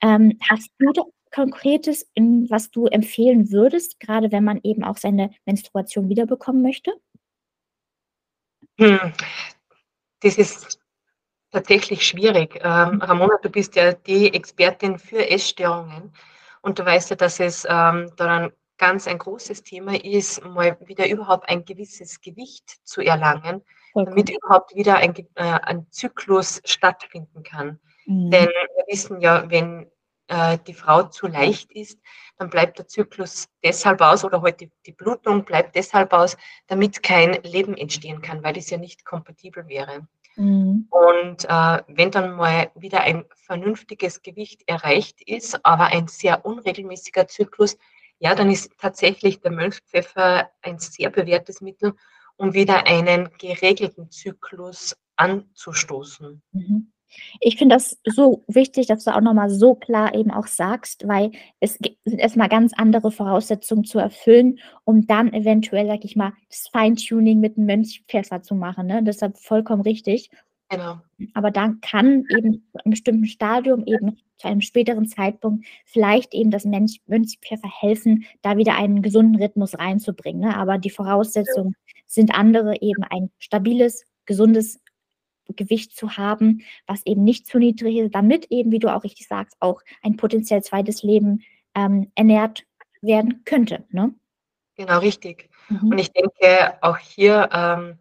Ähm, 0.01 0.37
hast 0.49 0.71
du 0.79 0.91
da 0.93 1.03
Konkretes, 1.31 2.09
was 2.15 2.71
du 2.71 2.85
empfehlen 2.85 3.51
würdest, 3.51 3.99
gerade 3.99 4.31
wenn 4.31 4.45
man 4.45 4.61
eben 4.63 4.85
auch 4.85 4.95
seine 4.95 5.31
Menstruation 5.45 6.07
wiederbekommen 6.07 6.61
möchte? 6.61 6.93
Hm. 8.79 9.11
Das 10.21 10.37
ist 10.37 10.79
tatsächlich 11.55 12.05
schwierig. 12.05 12.59
Ähm, 12.61 13.01
Ramona, 13.01 13.37
du 13.41 13.49
bist 13.49 13.77
ja 13.77 13.93
die 13.93 14.33
Expertin 14.33 14.99
für 14.99 15.29
Essstörungen 15.29 16.11
und 16.61 16.77
du 16.77 16.85
weißt 16.85 17.11
ja, 17.11 17.15
dass 17.15 17.39
es 17.39 17.65
ähm, 17.69 18.11
daran 18.17 18.51
ganz 18.77 19.07
ein 19.07 19.17
großes 19.17 19.63
Thema 19.63 19.95
ist, 20.03 20.43
mal 20.43 20.77
wieder 20.85 21.07
überhaupt 21.09 21.47
ein 21.47 21.63
gewisses 21.63 22.19
Gewicht 22.19 22.85
zu 22.85 22.99
erlangen, 22.99 23.61
okay. 23.93 24.09
damit 24.09 24.29
überhaupt 24.29 24.75
wieder 24.75 24.97
ein, 24.97 25.15
äh, 25.15 25.43
ein 25.43 25.87
Zyklus 25.91 26.61
stattfinden 26.65 27.43
kann. 27.43 27.79
Mhm. 28.05 28.31
Denn 28.31 28.47
wir 28.47 28.85
wissen 28.89 29.21
ja, 29.21 29.49
wenn 29.49 29.89
äh, 30.27 30.57
die 30.67 30.73
Frau 30.73 31.03
zu 31.03 31.27
leicht 31.27 31.71
ist, 31.71 32.01
dann 32.37 32.49
bleibt 32.49 32.79
der 32.79 32.87
Zyklus 32.87 33.47
deshalb 33.63 34.01
aus 34.01 34.25
oder 34.25 34.41
heute 34.41 34.43
halt 34.43 34.61
die, 34.61 34.71
die 34.87 34.91
Blutung 34.91 35.45
bleibt 35.45 35.73
deshalb 35.77 36.11
aus, 36.11 36.35
damit 36.67 37.01
kein 37.01 37.41
Leben 37.43 37.77
entstehen 37.77 38.21
kann, 38.21 38.43
weil 38.43 38.57
es 38.57 38.69
ja 38.69 38.77
nicht 38.77 39.05
kompatibel 39.05 39.65
wäre. 39.69 40.05
Mhm. 40.35 40.87
Und 40.89 41.45
äh, 41.45 41.83
wenn 41.87 42.11
dann 42.11 42.35
mal 42.35 42.71
wieder 42.75 43.01
ein 43.01 43.25
vernünftiges 43.35 44.21
Gewicht 44.21 44.63
erreicht 44.67 45.21
ist, 45.27 45.65
aber 45.65 45.87
ein 45.87 46.07
sehr 46.07 46.45
unregelmäßiger 46.45 47.27
Zyklus, 47.27 47.77
ja, 48.19 48.35
dann 48.35 48.49
ist 48.49 48.71
tatsächlich 48.77 49.41
der 49.41 49.51
Mönchspfeffer 49.51 50.49
ein 50.61 50.79
sehr 50.79 51.09
bewährtes 51.09 51.61
Mittel, 51.61 51.93
um 52.37 52.53
wieder 52.53 52.87
einen 52.87 53.29
geregelten 53.37 54.09
Zyklus 54.09 54.95
anzustoßen. 55.15 56.41
Mhm. 56.51 56.91
Ich 57.39 57.57
finde 57.57 57.75
das 57.75 57.97
so 58.05 58.43
wichtig, 58.47 58.87
dass 58.87 59.03
du 59.03 59.15
auch 59.15 59.21
nochmal 59.21 59.49
so 59.49 59.75
klar 59.75 60.13
eben 60.15 60.31
auch 60.31 60.47
sagst, 60.47 61.07
weil 61.07 61.31
es 61.59 61.79
sind 62.05 62.19
erstmal 62.19 62.49
ganz 62.49 62.73
andere 62.73 63.11
Voraussetzungen 63.11 63.83
zu 63.83 63.99
erfüllen, 63.99 64.59
um 64.83 65.07
dann 65.07 65.33
eventuell, 65.33 65.87
sag 65.87 66.05
ich 66.05 66.15
mal, 66.15 66.33
das 66.49 66.67
Feintuning 66.71 67.39
mit 67.39 67.57
einem 67.57 67.67
Mönchspfeffer 67.67 68.41
zu 68.41 68.55
machen. 68.55 68.87
Ne? 68.87 69.03
Deshalb 69.03 69.37
vollkommen 69.37 69.81
richtig. 69.81 70.29
Genau. 70.69 70.97
Aber 71.33 71.51
dann 71.51 71.79
kann 71.81 72.25
eben 72.35 72.63
zu 72.71 72.83
einem 72.83 72.91
bestimmten 72.91 73.25
Stadium, 73.25 73.83
eben 73.85 74.17
zu 74.37 74.47
einem 74.47 74.61
späteren 74.61 75.07
Zeitpunkt, 75.07 75.65
vielleicht 75.85 76.33
eben 76.33 76.51
das 76.51 76.65
Mönchspfeffer 76.65 77.69
helfen, 77.69 78.25
da 78.41 78.57
wieder 78.57 78.75
einen 78.75 79.01
gesunden 79.01 79.41
Rhythmus 79.41 79.77
reinzubringen. 79.77 80.41
Ne? 80.41 80.57
Aber 80.57 80.77
die 80.77 80.89
Voraussetzungen 80.89 81.75
sind 82.07 82.33
andere, 82.33 82.81
eben 82.81 83.03
ein 83.03 83.29
stabiles, 83.37 84.05
gesundes 84.25 84.79
Gewicht 85.53 85.95
zu 85.95 86.17
haben, 86.17 86.61
was 86.87 87.05
eben 87.05 87.23
nicht 87.23 87.47
zu 87.47 87.59
niedrig 87.59 87.97
ist, 87.97 88.15
damit 88.15 88.47
eben, 88.49 88.71
wie 88.71 88.79
du 88.79 88.93
auch 88.93 89.03
richtig 89.03 89.27
sagst, 89.27 89.55
auch 89.59 89.81
ein 90.01 90.17
potenziell 90.17 90.63
zweites 90.63 91.03
Leben 91.03 91.43
ähm, 91.75 92.11
ernährt 92.15 92.65
werden 93.01 93.43
könnte. 93.45 93.85
Ne? 93.91 94.13
Genau, 94.75 94.99
richtig. 94.99 95.49
Mhm. 95.69 95.91
Und 95.91 95.97
ich 95.97 96.11
denke 96.11 96.77
auch 96.81 96.97
hier, 96.97 97.49
ähm, 97.53 97.97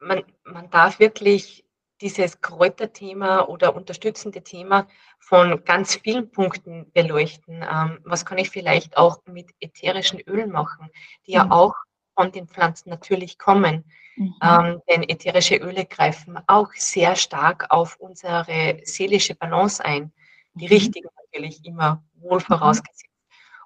man, 0.00 0.22
man 0.44 0.70
darf 0.70 0.98
wirklich 1.00 1.64
dieses 2.00 2.40
Kräuterthema 2.40 3.42
oder 3.42 3.74
unterstützende 3.74 4.42
Thema 4.42 4.86
von 5.18 5.64
ganz 5.64 5.96
vielen 5.96 6.30
Punkten 6.30 6.90
beleuchten. 6.92 7.62
Ähm, 7.62 7.98
was 8.04 8.24
kann 8.24 8.38
ich 8.38 8.50
vielleicht 8.50 8.96
auch 8.96 9.20
mit 9.26 9.50
ätherischen 9.60 10.20
Ölen 10.20 10.50
machen, 10.50 10.88
die 11.26 11.32
mhm. 11.32 11.36
ja 11.36 11.50
auch 11.50 11.74
von 12.18 12.32
den 12.32 12.48
Pflanzen 12.48 12.90
natürlich 12.90 13.38
kommen. 13.38 13.84
Mhm. 14.16 14.34
Ähm, 14.42 14.82
denn 14.88 15.08
ätherische 15.08 15.54
Öle 15.54 15.84
greifen 15.84 16.36
auch 16.48 16.72
sehr 16.74 17.14
stark 17.14 17.66
auf 17.68 17.96
unsere 18.00 18.80
seelische 18.82 19.36
Balance 19.36 19.84
ein. 19.84 20.12
Die 20.54 20.66
mhm. 20.66 20.72
richtigen 20.72 21.08
natürlich 21.22 21.64
immer 21.64 22.02
wohl 22.14 22.38
mhm. 22.38 22.42
vorausgesetzt. 22.42 23.04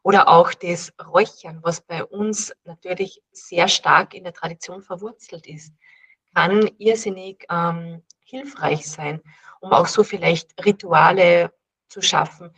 Oder 0.03 0.29
auch 0.29 0.53
das 0.53 0.93
Räuchern, 1.03 1.61
was 1.63 1.81
bei 1.81 2.05
uns 2.05 2.53
natürlich 2.65 3.23
sehr 3.31 3.69
stark 3.69 4.13
in 4.13 4.25
der 4.25 4.35
Tradition 4.35 4.83
verwurzelt 4.83 5.47
ist, 5.47 5.73
kann 6.35 6.69
irrsinnig 6.77 7.47
ähm, 7.49 8.03
hilfreich 8.21 8.87
sein, 8.87 9.23
um 9.61 9.73
auch 9.73 9.87
so 9.87 10.05
vielleicht 10.05 10.63
Rituale 10.63 11.55
zu 11.89 12.03
schaffen, 12.03 12.51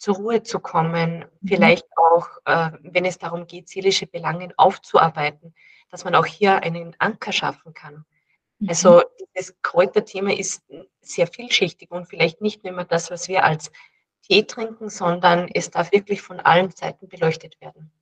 zur 0.00 0.16
Ruhe 0.16 0.42
zu 0.42 0.60
kommen, 0.60 1.26
mhm. 1.40 1.46
vielleicht 1.46 1.86
auch, 1.96 2.26
äh, 2.46 2.70
wenn 2.80 3.04
es 3.04 3.18
darum 3.18 3.46
geht, 3.46 3.68
seelische 3.68 4.06
Belange 4.06 4.48
aufzuarbeiten, 4.56 5.54
dass 5.90 6.04
man 6.04 6.14
auch 6.14 6.24
hier 6.24 6.62
einen 6.62 6.96
Anker 6.98 7.32
schaffen 7.32 7.74
kann. 7.74 8.06
Mhm. 8.58 8.68
Also 8.70 9.02
das 9.34 9.54
Kräuterthema 9.62 10.32
ist 10.32 10.64
sehr 11.02 11.26
vielschichtig 11.26 11.90
und 11.90 12.06
vielleicht 12.06 12.40
nicht 12.40 12.64
nur 12.64 12.72
immer 12.72 12.84
das, 12.84 13.10
was 13.10 13.28
wir 13.28 13.44
als 13.44 13.70
Tee 14.22 14.42
trinken, 14.44 14.88
sondern 14.88 15.48
es 15.52 15.70
darf 15.70 15.92
wirklich 15.92 16.22
von 16.22 16.40
allen 16.40 16.70
Seiten 16.70 17.06
beleuchtet 17.06 17.60
werden. 17.60 17.92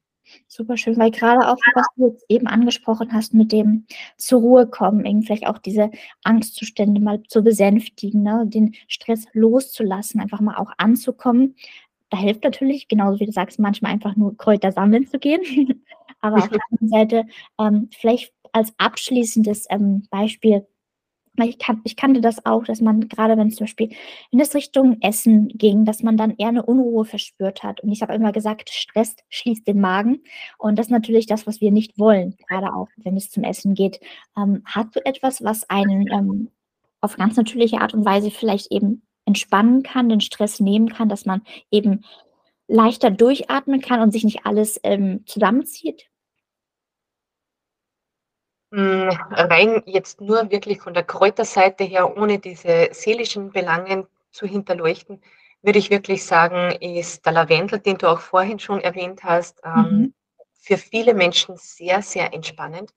Super 0.46 0.76
schön, 0.76 0.98
weil 0.98 1.10
gerade 1.10 1.48
auch, 1.48 1.56
was 1.74 1.86
du 1.96 2.08
jetzt 2.08 2.26
eben 2.28 2.46
angesprochen 2.46 3.12
hast, 3.12 3.32
mit 3.34 3.50
dem 3.50 3.86
zur 4.18 4.40
Ruhe 4.40 4.66
kommen, 4.66 5.04
irgendwie 5.04 5.26
vielleicht 5.26 5.46
auch 5.46 5.58
diese 5.58 5.90
Angstzustände 6.22 7.00
mal 7.00 7.22
zu 7.24 7.42
besänftigen, 7.42 8.22
ne, 8.22 8.44
den 8.46 8.74
Stress 8.88 9.24
loszulassen, 9.32 10.20
einfach 10.20 10.40
mal 10.40 10.56
auch 10.56 10.72
anzukommen 10.76 11.56
da 12.10 12.18
hilft 12.18 12.44
natürlich, 12.44 12.88
genauso 12.88 13.20
wie 13.20 13.26
du 13.26 13.32
sagst, 13.32 13.58
manchmal 13.58 13.92
einfach 13.92 14.16
nur 14.16 14.36
Kräuter 14.36 14.72
sammeln 14.72 15.06
zu 15.06 15.18
gehen. 15.18 15.42
Aber 16.20 16.38
auf 16.38 16.48
der 16.48 16.60
anderen 16.70 16.88
Seite, 16.88 17.24
ähm, 17.60 17.90
vielleicht 17.96 18.32
als 18.52 18.72
abschließendes 18.78 19.66
ähm, 19.70 20.06
Beispiel, 20.10 20.66
ich, 21.44 21.58
kan 21.58 21.80
ich 21.84 21.94
kannte 21.94 22.20
das 22.20 22.44
auch, 22.44 22.64
dass 22.64 22.80
man 22.80 23.08
gerade, 23.08 23.36
wenn 23.36 23.48
es 23.48 23.56
zum 23.56 23.66
Beispiel 23.66 23.90
in 24.30 24.38
das 24.40 24.54
Richtung 24.54 24.98
Essen 25.00 25.48
ging, 25.48 25.84
dass 25.84 26.02
man 26.02 26.16
dann 26.16 26.34
eher 26.36 26.48
eine 26.48 26.64
Unruhe 26.64 27.04
verspürt 27.04 27.62
hat. 27.62 27.80
Und 27.80 27.92
ich 27.92 28.02
habe 28.02 28.14
immer 28.14 28.32
gesagt, 28.32 28.70
Stress 28.70 29.14
schließt 29.28 29.66
den 29.66 29.80
Magen. 29.80 30.22
Und 30.58 30.78
das 30.78 30.86
ist 30.86 30.92
natürlich 30.92 31.26
das, 31.26 31.46
was 31.46 31.60
wir 31.60 31.70
nicht 31.70 31.98
wollen, 31.98 32.36
gerade 32.48 32.74
auch, 32.74 32.88
wenn 32.96 33.16
es 33.16 33.30
zum 33.30 33.44
Essen 33.44 33.74
geht. 33.74 34.00
Ähm, 34.36 34.62
hast 34.64 34.96
du 34.96 35.04
etwas, 35.04 35.44
was 35.44 35.68
einen 35.70 36.08
ähm, 36.10 36.50
auf 37.00 37.16
ganz 37.16 37.36
natürliche 37.36 37.80
Art 37.80 37.94
und 37.94 38.04
Weise 38.04 38.30
vielleicht 38.30 38.72
eben 38.72 39.02
entspannen 39.28 39.82
kann, 39.82 40.08
den 40.08 40.20
Stress 40.20 40.58
nehmen 40.58 40.88
kann, 40.88 41.08
dass 41.08 41.26
man 41.26 41.42
eben 41.70 42.04
leichter 42.66 43.10
durchatmen 43.10 43.80
kann 43.80 44.00
und 44.00 44.10
sich 44.10 44.24
nicht 44.24 44.44
alles 44.44 44.80
ähm, 44.82 45.24
zusammenzieht? 45.26 46.08
Hm, 48.72 49.08
rein 49.30 49.82
jetzt 49.86 50.20
nur 50.20 50.50
wirklich 50.50 50.80
von 50.80 50.94
der 50.94 51.04
Kräuterseite 51.04 51.84
her, 51.84 52.16
ohne 52.16 52.38
diese 52.38 52.88
seelischen 52.92 53.52
Belangen 53.52 54.06
zu 54.30 54.46
hinterleuchten, 54.46 55.22
würde 55.62 55.78
ich 55.78 55.90
wirklich 55.90 56.24
sagen, 56.24 56.72
ist 56.80 57.24
der 57.24 57.32
Lavendel, 57.32 57.78
den 57.80 57.98
du 57.98 58.08
auch 58.08 58.20
vorhin 58.20 58.58
schon 58.58 58.80
erwähnt 58.80 59.24
hast, 59.24 59.60
ähm, 59.64 59.74
mhm. 59.74 60.14
für 60.60 60.76
viele 60.76 61.14
Menschen 61.14 61.56
sehr, 61.56 62.02
sehr 62.02 62.32
entspannend. 62.32 62.92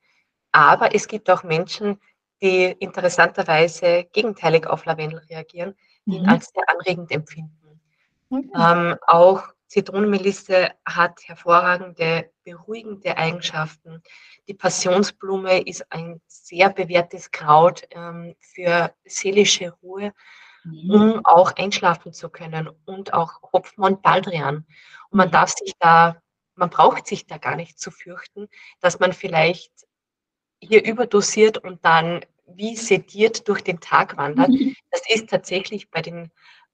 Aber 0.52 0.94
es 0.94 1.08
gibt 1.08 1.30
auch 1.30 1.44
Menschen, 1.44 2.00
die 2.42 2.66
interessanterweise 2.80 4.06
gegenteilig 4.12 4.68
auf 4.68 4.86
Lavendel 4.86 5.20
reagieren 5.30 5.76
ihn 6.06 6.24
mhm. 6.24 6.30
als 6.30 6.52
sehr 6.54 6.64
anregend 6.68 7.12
empfinden. 7.12 7.82
Okay. 8.30 8.50
Ähm, 8.56 8.96
auch 9.08 9.44
Zitronenmelisse 9.68 10.72
hat 10.86 11.20
hervorragende 11.26 12.30
beruhigende 12.44 13.18
Eigenschaften. 13.18 14.02
Die 14.48 14.54
Passionsblume 14.54 15.62
ist 15.62 15.90
ein 15.92 16.22
sehr 16.28 16.70
bewährtes 16.70 17.32
Kraut 17.32 17.88
ähm, 17.92 18.36
für 18.40 18.94
seelische 19.06 19.72
Ruhe, 19.82 20.14
mhm. 20.64 20.90
um 20.92 21.26
auch 21.26 21.54
einschlafen 21.56 22.14
zu 22.14 22.30
können 22.30 22.70
und 22.86 23.14
auch 23.14 23.42
Hopfen 23.54 23.84
und 23.84 24.02
Baldrian. 24.02 24.66
Und 25.10 25.18
man 25.18 25.32
darf 25.32 25.52
sich 25.52 25.74
da 25.80 26.22
man 26.56 26.70
braucht 26.70 27.08
sich 27.08 27.26
da 27.26 27.38
gar 27.38 27.56
nicht 27.56 27.80
zu 27.80 27.92
fürchten, 27.92 28.48
dass 28.80 29.00
man 29.00 29.14
vielleicht 29.14 29.72
hier 30.62 30.84
überdosiert 30.86 31.58
und 31.58 31.84
dann 31.84 32.24
wie 32.56 32.76
sediert 32.76 33.48
durch 33.48 33.62
den 33.64 33.80
Tag 33.80 34.18
wandert. 34.18 34.50
Mhm. 34.50 34.76
Das 34.92 35.02
ist 35.08 35.30
tatsächlich 35.30 35.90
bei 35.90 36.02
den, 36.02 36.32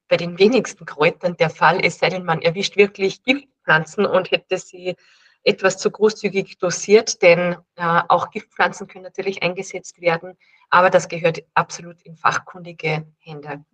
bei 0.08 0.16
den 0.16 0.38
wenigsten 0.38 0.84
Kräutern 0.86 1.36
der 1.36 1.50
Fall, 1.50 1.80
es 1.84 1.98
sei 1.98 2.10
denn, 2.10 2.24
man 2.24 2.42
erwischt 2.42 2.76
wirklich 2.76 3.22
Giftpflanzen 3.22 4.06
und 4.06 4.30
hätte 4.30 4.58
sie 4.58 4.96
etwas 5.44 5.78
zu 5.78 5.90
großzügig 5.90 6.58
dosiert, 6.58 7.22
denn 7.22 7.56
äh, 7.76 8.02
auch 8.08 8.30
Giftpflanzen 8.30 8.86
können 8.86 9.04
natürlich 9.04 9.42
eingesetzt 9.42 10.00
werden, 10.00 10.36
aber 10.68 10.90
das 10.90 11.08
gehört 11.08 11.42
absolut 11.54 12.02
in 12.02 12.16
fachkundige 12.16 13.06
Hände. 13.18 13.64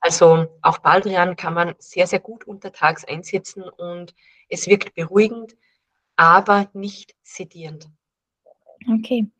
Also 0.00 0.46
auch 0.62 0.78
Baldrian 0.78 1.36
kann 1.36 1.54
man 1.54 1.74
sehr, 1.78 2.06
sehr 2.06 2.20
gut 2.20 2.44
untertags 2.44 3.04
einsetzen 3.04 3.62
und 3.62 4.14
es 4.48 4.66
wirkt 4.66 4.94
beruhigend, 4.94 5.56
aber 6.16 6.70
nicht 6.72 7.14
sedierend. 7.22 7.90
Okay. 8.88 9.30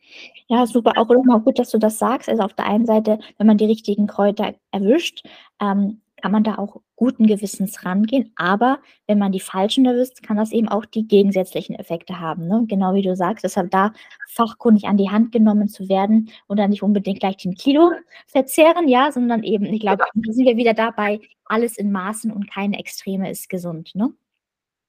Ja, 0.49 0.67
super. 0.67 0.93
Auch 0.97 1.11
immer 1.11 1.41
gut, 1.41 1.59
dass 1.59 1.71
du 1.71 1.79
das 1.79 1.99
sagst. 1.99 2.29
Also 2.29 2.43
auf 2.43 2.55
der 2.55 2.67
einen 2.67 2.87
Seite, 2.87 3.19
wenn 3.37 3.47
man 3.47 3.59
die 3.59 3.67
richtigen 3.67 4.07
Kräuter 4.07 4.55
erwischt, 4.71 5.23
ähm, 5.61 6.01
kann 6.21 6.33
man 6.33 6.43
da 6.45 6.57
auch 6.57 6.81
guten 6.97 7.27
Gewissens 7.27 7.85
rangehen. 7.85 8.33
Aber 8.37 8.81
wenn 9.07 9.19
man 9.19 9.33
die 9.33 9.41
falschen 9.41 9.87
erwischt, 9.87 10.23
kann 10.23 10.37
das 10.37 10.53
eben 10.53 10.69
auch 10.69 10.85
die 10.85 11.07
gegensätzlichen 11.07 11.77
Effekte 11.77 12.21
haben. 12.21 12.49
Ne? 12.49 12.65
Genau 12.67 12.95
wie 12.95 13.03
du 13.03 13.15
sagst, 13.15 13.45
deshalb 13.45 13.71
da 13.71 13.93
fachkundig 14.29 14.85
an 14.85 14.97
die 14.97 15.11
Hand 15.11 15.33
genommen 15.33 15.69
zu 15.69 15.89
werden 15.89 16.31
und 16.47 16.59
dann 16.59 16.71
nicht 16.71 16.83
unbedingt 16.83 17.21
gleich 17.21 17.37
den 17.37 17.55
Kilo 17.55 17.93
verzehren, 18.27 18.89
ja, 18.89 19.13
sondern 19.13 19.43
eben, 19.45 19.67
ich 19.67 19.81
glaube, 19.81 20.05
da 20.15 20.33
sind 20.33 20.47
wir 20.47 20.57
wieder 20.57 20.75
dabei, 20.75 21.21
alles 21.45 21.79
in 21.79 21.93
Maßen 21.93 22.33
und 22.33 22.51
keine 22.51 22.79
Extreme 22.79 23.31
ist 23.31 23.49
gesund. 23.49 23.95
Ne? 23.95 24.13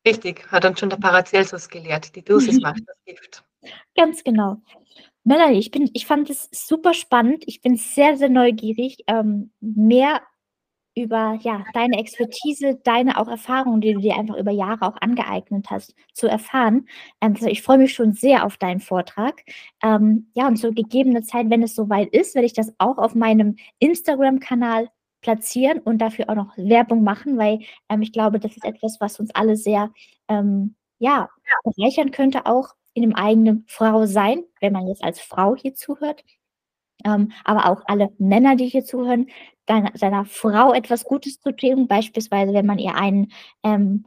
Richtig, 0.06 0.52
hat 0.52 0.66
uns 0.66 0.80
schon 0.80 0.90
der 0.90 0.98
Paracelsus 0.98 1.70
gelehrt. 1.70 2.16
Die 2.16 2.24
Dosis 2.24 2.60
macht 2.62 2.82
das 2.88 2.98
Gift. 3.06 3.44
Ganz 3.96 4.24
genau. 4.24 4.58
Melanie, 5.24 5.60
ich, 5.60 5.72
bin, 5.72 5.90
ich 5.94 6.06
fand 6.06 6.30
es 6.30 6.50
super 6.52 6.94
spannend. 6.94 7.44
Ich 7.48 7.62
bin 7.62 7.76
sehr, 7.78 8.18
sehr 8.18 8.30
neugierig, 8.30 9.04
ähm, 9.08 9.52
mehr 9.62 10.22
über 10.96 11.38
ja, 11.42 11.64
deine 11.74 11.98
Expertise, 12.00 12.80
deine 12.84 13.18
auch 13.20 13.28
Erfahrungen, 13.28 13.82
die 13.82 13.94
du 13.94 14.00
dir 14.02 14.18
einfach 14.18 14.36
über 14.38 14.52
Jahre 14.52 14.88
auch 14.88 14.98
angeeignet 15.02 15.68
hast, 15.70 15.96
zu 16.14 16.28
erfahren. 16.28 16.88
Ähm, 17.22 17.34
also 17.36 17.48
ich 17.48 17.62
freue 17.62 17.78
mich 17.78 17.94
schon 17.94 18.14
sehr 18.14 18.46
auf 18.46 18.58
deinen 18.58 18.80
Vortrag. 18.80 19.44
Ähm, 19.84 20.32
ja, 20.36 20.48
und 20.48 20.58
zu 20.58 20.74
gegebener 20.74 21.24
Zeit, 21.24 21.50
wenn 21.50 21.64
es 21.64 21.76
soweit 21.76 22.10
ist, 22.14 22.36
werde 22.36 22.48
ich 22.48 22.54
das 22.54 22.74
auch 22.80 22.98
auf 22.98 23.16
meinem 23.16 23.56
Instagram-Kanal 23.80 24.90
platzieren 25.22 25.80
und 25.80 26.00
dafür 26.00 26.30
auch 26.30 26.36
noch 26.36 26.58
Werbung 26.58 27.04
machen, 27.04 27.38
weil 27.38 27.60
ähm, 27.90 28.02
ich 28.02 28.12
glaube, 28.14 28.40
das 28.40 28.56
ist 28.56 28.66
etwas, 28.66 29.00
was 29.00 29.20
uns 29.20 29.32
alle 29.36 29.56
sehr 29.58 29.92
ähm, 30.28 30.76
ja, 31.00 31.30
bereichern 31.64 32.12
könnte, 32.12 32.46
auch 32.46 32.70
in 33.00 33.10
dem 33.10 33.16
eigenen 33.16 33.64
Frau 33.68 34.06
sein, 34.06 34.44
wenn 34.60 34.74
man 34.74 34.88
jetzt 34.88 35.04
als 35.04 35.22
Frau 35.22 35.56
hier 35.56 35.74
zuhört. 35.74 36.24
Ähm, 37.06 37.32
aber 37.46 37.68
auch 37.68 37.84
alle 37.86 38.10
Männer, 38.18 38.58
die 38.58 38.68
hier 38.68 38.84
zuhören, 38.84 39.28
deiner, 39.66 39.92
seiner 39.96 40.26
Frau 40.26 40.74
etwas 40.74 41.06
Gutes 41.06 41.40
zu 41.40 41.56
tun, 41.56 41.88
beispielsweise 41.88 42.54
wenn 42.54 42.66
man 42.66 42.78
ihr 42.78 42.96
einen 42.96 43.32
ähm, 43.64 44.06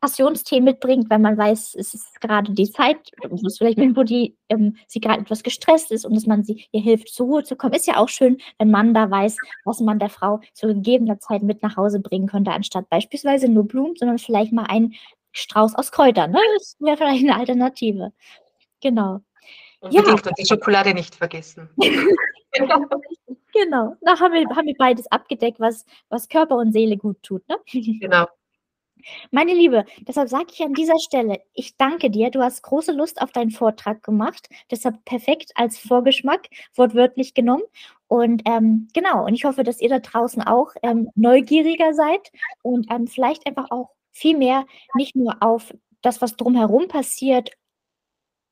Passionstee 0.00 0.60
mitbringt, 0.60 1.10
wenn 1.10 1.22
man 1.22 1.36
weiß, 1.36 1.74
es 1.74 1.94
ist 1.94 2.20
gerade 2.20 2.52
die 2.52 2.70
Zeit, 2.70 2.96
wo 3.28 3.36
vielleicht 3.48 3.78
wo 3.96 4.02
die, 4.02 4.36
ähm, 4.48 4.76
sie 4.86 5.00
gerade 5.00 5.20
etwas 5.20 5.42
gestresst 5.42 5.90
ist 5.92 6.04
und 6.04 6.14
dass 6.14 6.26
man 6.26 6.44
sie 6.44 6.64
ihr 6.72 6.80
hilft, 6.80 7.08
zur 7.08 7.26
Ruhe 7.26 7.44
zu 7.44 7.56
kommen. 7.56 7.74
Ist 7.74 7.86
ja 7.86 7.96
auch 7.96 8.08
schön, 8.08 8.38
wenn 8.58 8.70
man 8.70 8.94
da 8.94 9.10
weiß, 9.10 9.36
was 9.64 9.80
man 9.80 9.98
der 9.98 10.08
Frau 10.08 10.40
zu 10.52 10.68
gegebener 10.68 11.18
Zeit 11.18 11.42
mit 11.42 11.62
nach 11.62 11.76
Hause 11.76 12.00
bringen 12.00 12.28
könnte, 12.28 12.52
anstatt 12.52 12.88
beispielsweise 12.88 13.48
nur 13.48 13.66
Blumen, 13.66 13.96
sondern 13.96 14.18
vielleicht 14.18 14.52
mal 14.52 14.66
einen 14.66 14.94
Strauß 15.32 15.74
aus 15.74 15.92
Kräutern. 15.92 16.32
Ne? 16.32 16.40
Das 16.56 16.76
wäre 16.80 16.96
vielleicht 16.96 17.24
eine 17.24 17.36
Alternative. 17.36 18.12
Genau. 18.80 19.20
Unbedingt 19.80 20.06
ja. 20.06 20.30
und 20.30 20.38
die 20.38 20.46
Schokolade 20.46 20.94
nicht 20.94 21.14
vergessen. 21.14 21.68
genau. 21.76 23.96
Da 24.00 24.18
haben 24.18 24.34
wir, 24.34 24.56
haben 24.56 24.66
wir 24.66 24.74
beides 24.76 25.06
abgedeckt, 25.08 25.60
was, 25.60 25.84
was 26.08 26.28
Körper 26.28 26.56
und 26.56 26.72
Seele 26.72 26.96
gut 26.96 27.22
tut. 27.22 27.48
Ne? 27.48 27.58
Genau. 28.00 28.26
Meine 29.30 29.54
Liebe, 29.54 29.84
deshalb 30.00 30.28
sage 30.28 30.46
ich 30.52 30.62
an 30.62 30.74
dieser 30.74 30.98
Stelle, 30.98 31.40
ich 31.54 31.76
danke 31.76 32.10
dir. 32.10 32.30
Du 32.30 32.42
hast 32.42 32.62
große 32.62 32.92
Lust 32.92 33.22
auf 33.22 33.32
deinen 33.32 33.50
Vortrag 33.50 34.02
gemacht. 34.02 34.48
Deshalb 34.70 35.04
perfekt 35.04 35.52
als 35.54 35.78
Vorgeschmack, 35.78 36.48
wortwörtlich 36.74 37.34
genommen. 37.34 37.62
Und 38.08 38.42
ähm, 38.46 38.88
genau, 38.94 39.26
und 39.26 39.34
ich 39.34 39.44
hoffe, 39.44 39.64
dass 39.64 39.80
ihr 39.80 39.88
da 39.88 40.00
draußen 40.00 40.42
auch 40.42 40.72
ähm, 40.82 41.10
neugieriger 41.14 41.94
seid 41.94 42.30
und 42.62 42.90
ähm, 42.90 43.06
vielleicht 43.06 43.46
einfach 43.46 43.70
auch 43.70 43.90
viel 44.12 44.36
mehr 44.36 44.66
nicht 44.94 45.16
nur 45.16 45.42
auf 45.42 45.74
das, 46.02 46.20
was 46.20 46.36
drumherum 46.36 46.88
passiert, 46.88 47.50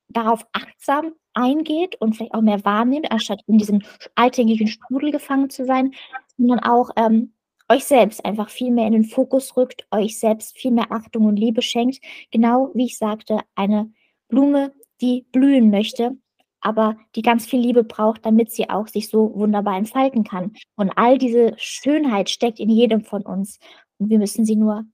darauf 0.09 0.45
achtsam 0.53 1.13
eingeht 1.33 1.95
und 1.99 2.15
vielleicht 2.15 2.33
auch 2.33 2.41
mehr 2.41 2.63
wahrnimmt, 2.65 3.11
anstatt 3.11 3.41
in 3.47 3.57
diesem 3.57 3.81
alltäglichen 4.15 4.67
Strudel 4.67 5.11
gefangen 5.11 5.49
zu 5.49 5.65
sein, 5.65 5.93
sondern 6.37 6.59
auch 6.59 6.89
ähm, 6.95 7.33
euch 7.69 7.85
selbst 7.85 8.25
einfach 8.25 8.49
viel 8.49 8.71
mehr 8.71 8.87
in 8.87 8.93
den 8.93 9.03
Fokus 9.03 9.57
rückt, 9.57 9.85
euch 9.91 10.19
selbst 10.19 10.57
viel 10.57 10.71
mehr 10.71 10.91
Achtung 10.91 11.25
und 11.25 11.37
Liebe 11.37 11.61
schenkt. 11.61 11.99
Genau 12.31 12.71
wie 12.73 12.85
ich 12.85 12.97
sagte, 12.97 13.39
eine 13.55 13.91
Blume, 14.29 14.73
die 15.01 15.25
blühen 15.31 15.69
möchte, 15.69 16.17
aber 16.61 16.97
die 17.15 17.21
ganz 17.21 17.45
viel 17.45 17.59
Liebe 17.59 17.83
braucht, 17.83 18.25
damit 18.25 18.51
sie 18.51 18.69
auch 18.69 18.87
sich 18.87 19.09
so 19.09 19.33
wunderbar 19.35 19.77
entfalten 19.77 20.23
kann. 20.23 20.53
Und 20.75 20.91
all 20.95 21.17
diese 21.17 21.53
Schönheit 21.57 22.29
steckt 22.29 22.59
in 22.59 22.69
jedem 22.69 23.03
von 23.03 23.21
uns. 23.21 23.59
Und 23.99 24.09
wir 24.09 24.17
müssen 24.17 24.45
sie 24.45 24.55
nur 24.55 24.85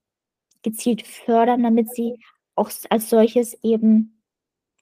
gezielt 0.64 1.06
fördern, 1.06 1.64
damit 1.64 1.94
sie 1.94 2.20
auch 2.56 2.70
als 2.90 3.10
solches 3.10 3.58
eben 3.64 4.14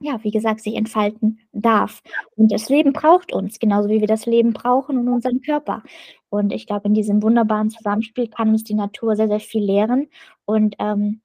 ja, 0.01 0.19
wie 0.23 0.31
gesagt, 0.31 0.61
sich 0.61 0.75
entfalten 0.75 1.39
darf. 1.51 2.01
Und 2.35 2.51
das 2.51 2.69
Leben 2.69 2.91
braucht 2.91 3.31
uns, 3.31 3.59
genauso 3.59 3.89
wie 3.89 4.01
wir 4.01 4.07
das 4.07 4.25
Leben 4.25 4.51
brauchen 4.51 4.97
und 4.97 5.07
unseren 5.07 5.41
Körper. 5.41 5.83
Und 6.29 6.51
ich 6.51 6.65
glaube, 6.65 6.87
in 6.87 6.93
diesem 6.93 7.21
wunderbaren 7.21 7.69
Zusammenspiel 7.69 8.27
kann 8.27 8.49
uns 8.49 8.63
die 8.63 8.73
Natur 8.73 9.15
sehr, 9.15 9.27
sehr 9.27 9.39
viel 9.39 9.63
lehren. 9.63 10.09
Und 10.45 10.75
ähm, 10.79 11.21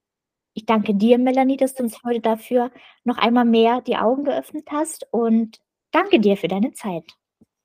ich 0.52 0.66
danke 0.66 0.94
dir, 0.94 1.18
Melanie, 1.18 1.56
dass 1.56 1.74
du 1.74 1.84
uns 1.84 2.02
heute 2.04 2.20
dafür 2.20 2.70
noch 3.04 3.18
einmal 3.18 3.44
mehr 3.44 3.80
die 3.80 3.96
Augen 3.96 4.24
geöffnet 4.24 4.68
hast. 4.70 5.06
Und 5.10 5.58
danke 5.90 6.20
dir 6.20 6.36
für 6.36 6.48
deine 6.48 6.72
Zeit. 6.72 7.04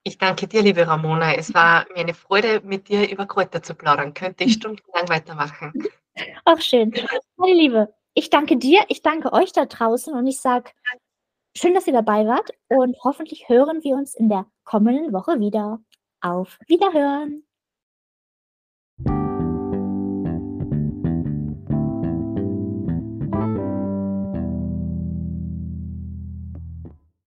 Ich 0.03 0.17
danke 0.17 0.47
dir, 0.47 0.63
liebe 0.63 0.87
Ramona. 0.87 1.35
Es 1.35 1.53
war 1.53 1.85
mir 1.93 2.01
eine 2.01 2.13
Freude, 2.13 2.61
mit 2.63 2.87
dir 2.87 3.09
über 3.09 3.25
Kräuter 3.25 3.61
zu 3.61 3.75
plaudern. 3.75 4.13
Könnte 4.13 4.45
ich 4.45 4.53
stundenlang 4.55 5.09
weitermachen. 5.09 5.73
Ach, 6.45 6.59
schön. 6.61 6.93
Meine 7.37 7.53
Liebe, 7.53 7.93
ich 8.13 8.29
danke 8.29 8.57
dir, 8.57 8.83
ich 8.89 9.01
danke 9.01 9.33
euch 9.33 9.51
da 9.53 9.65
draußen 9.65 10.13
und 10.13 10.27
ich 10.27 10.39
sage, 10.39 10.71
schön, 11.55 11.73
dass 11.73 11.87
ihr 11.87 11.93
dabei 11.93 12.27
wart 12.27 12.51
und 12.67 12.97
hoffentlich 13.03 13.49
hören 13.49 13.83
wir 13.83 13.95
uns 13.95 14.15
in 14.15 14.29
der 14.29 14.47
kommenden 14.63 15.13
Woche 15.13 15.39
wieder. 15.39 15.79
Auf 16.21 16.59
Wiederhören! 16.67 17.43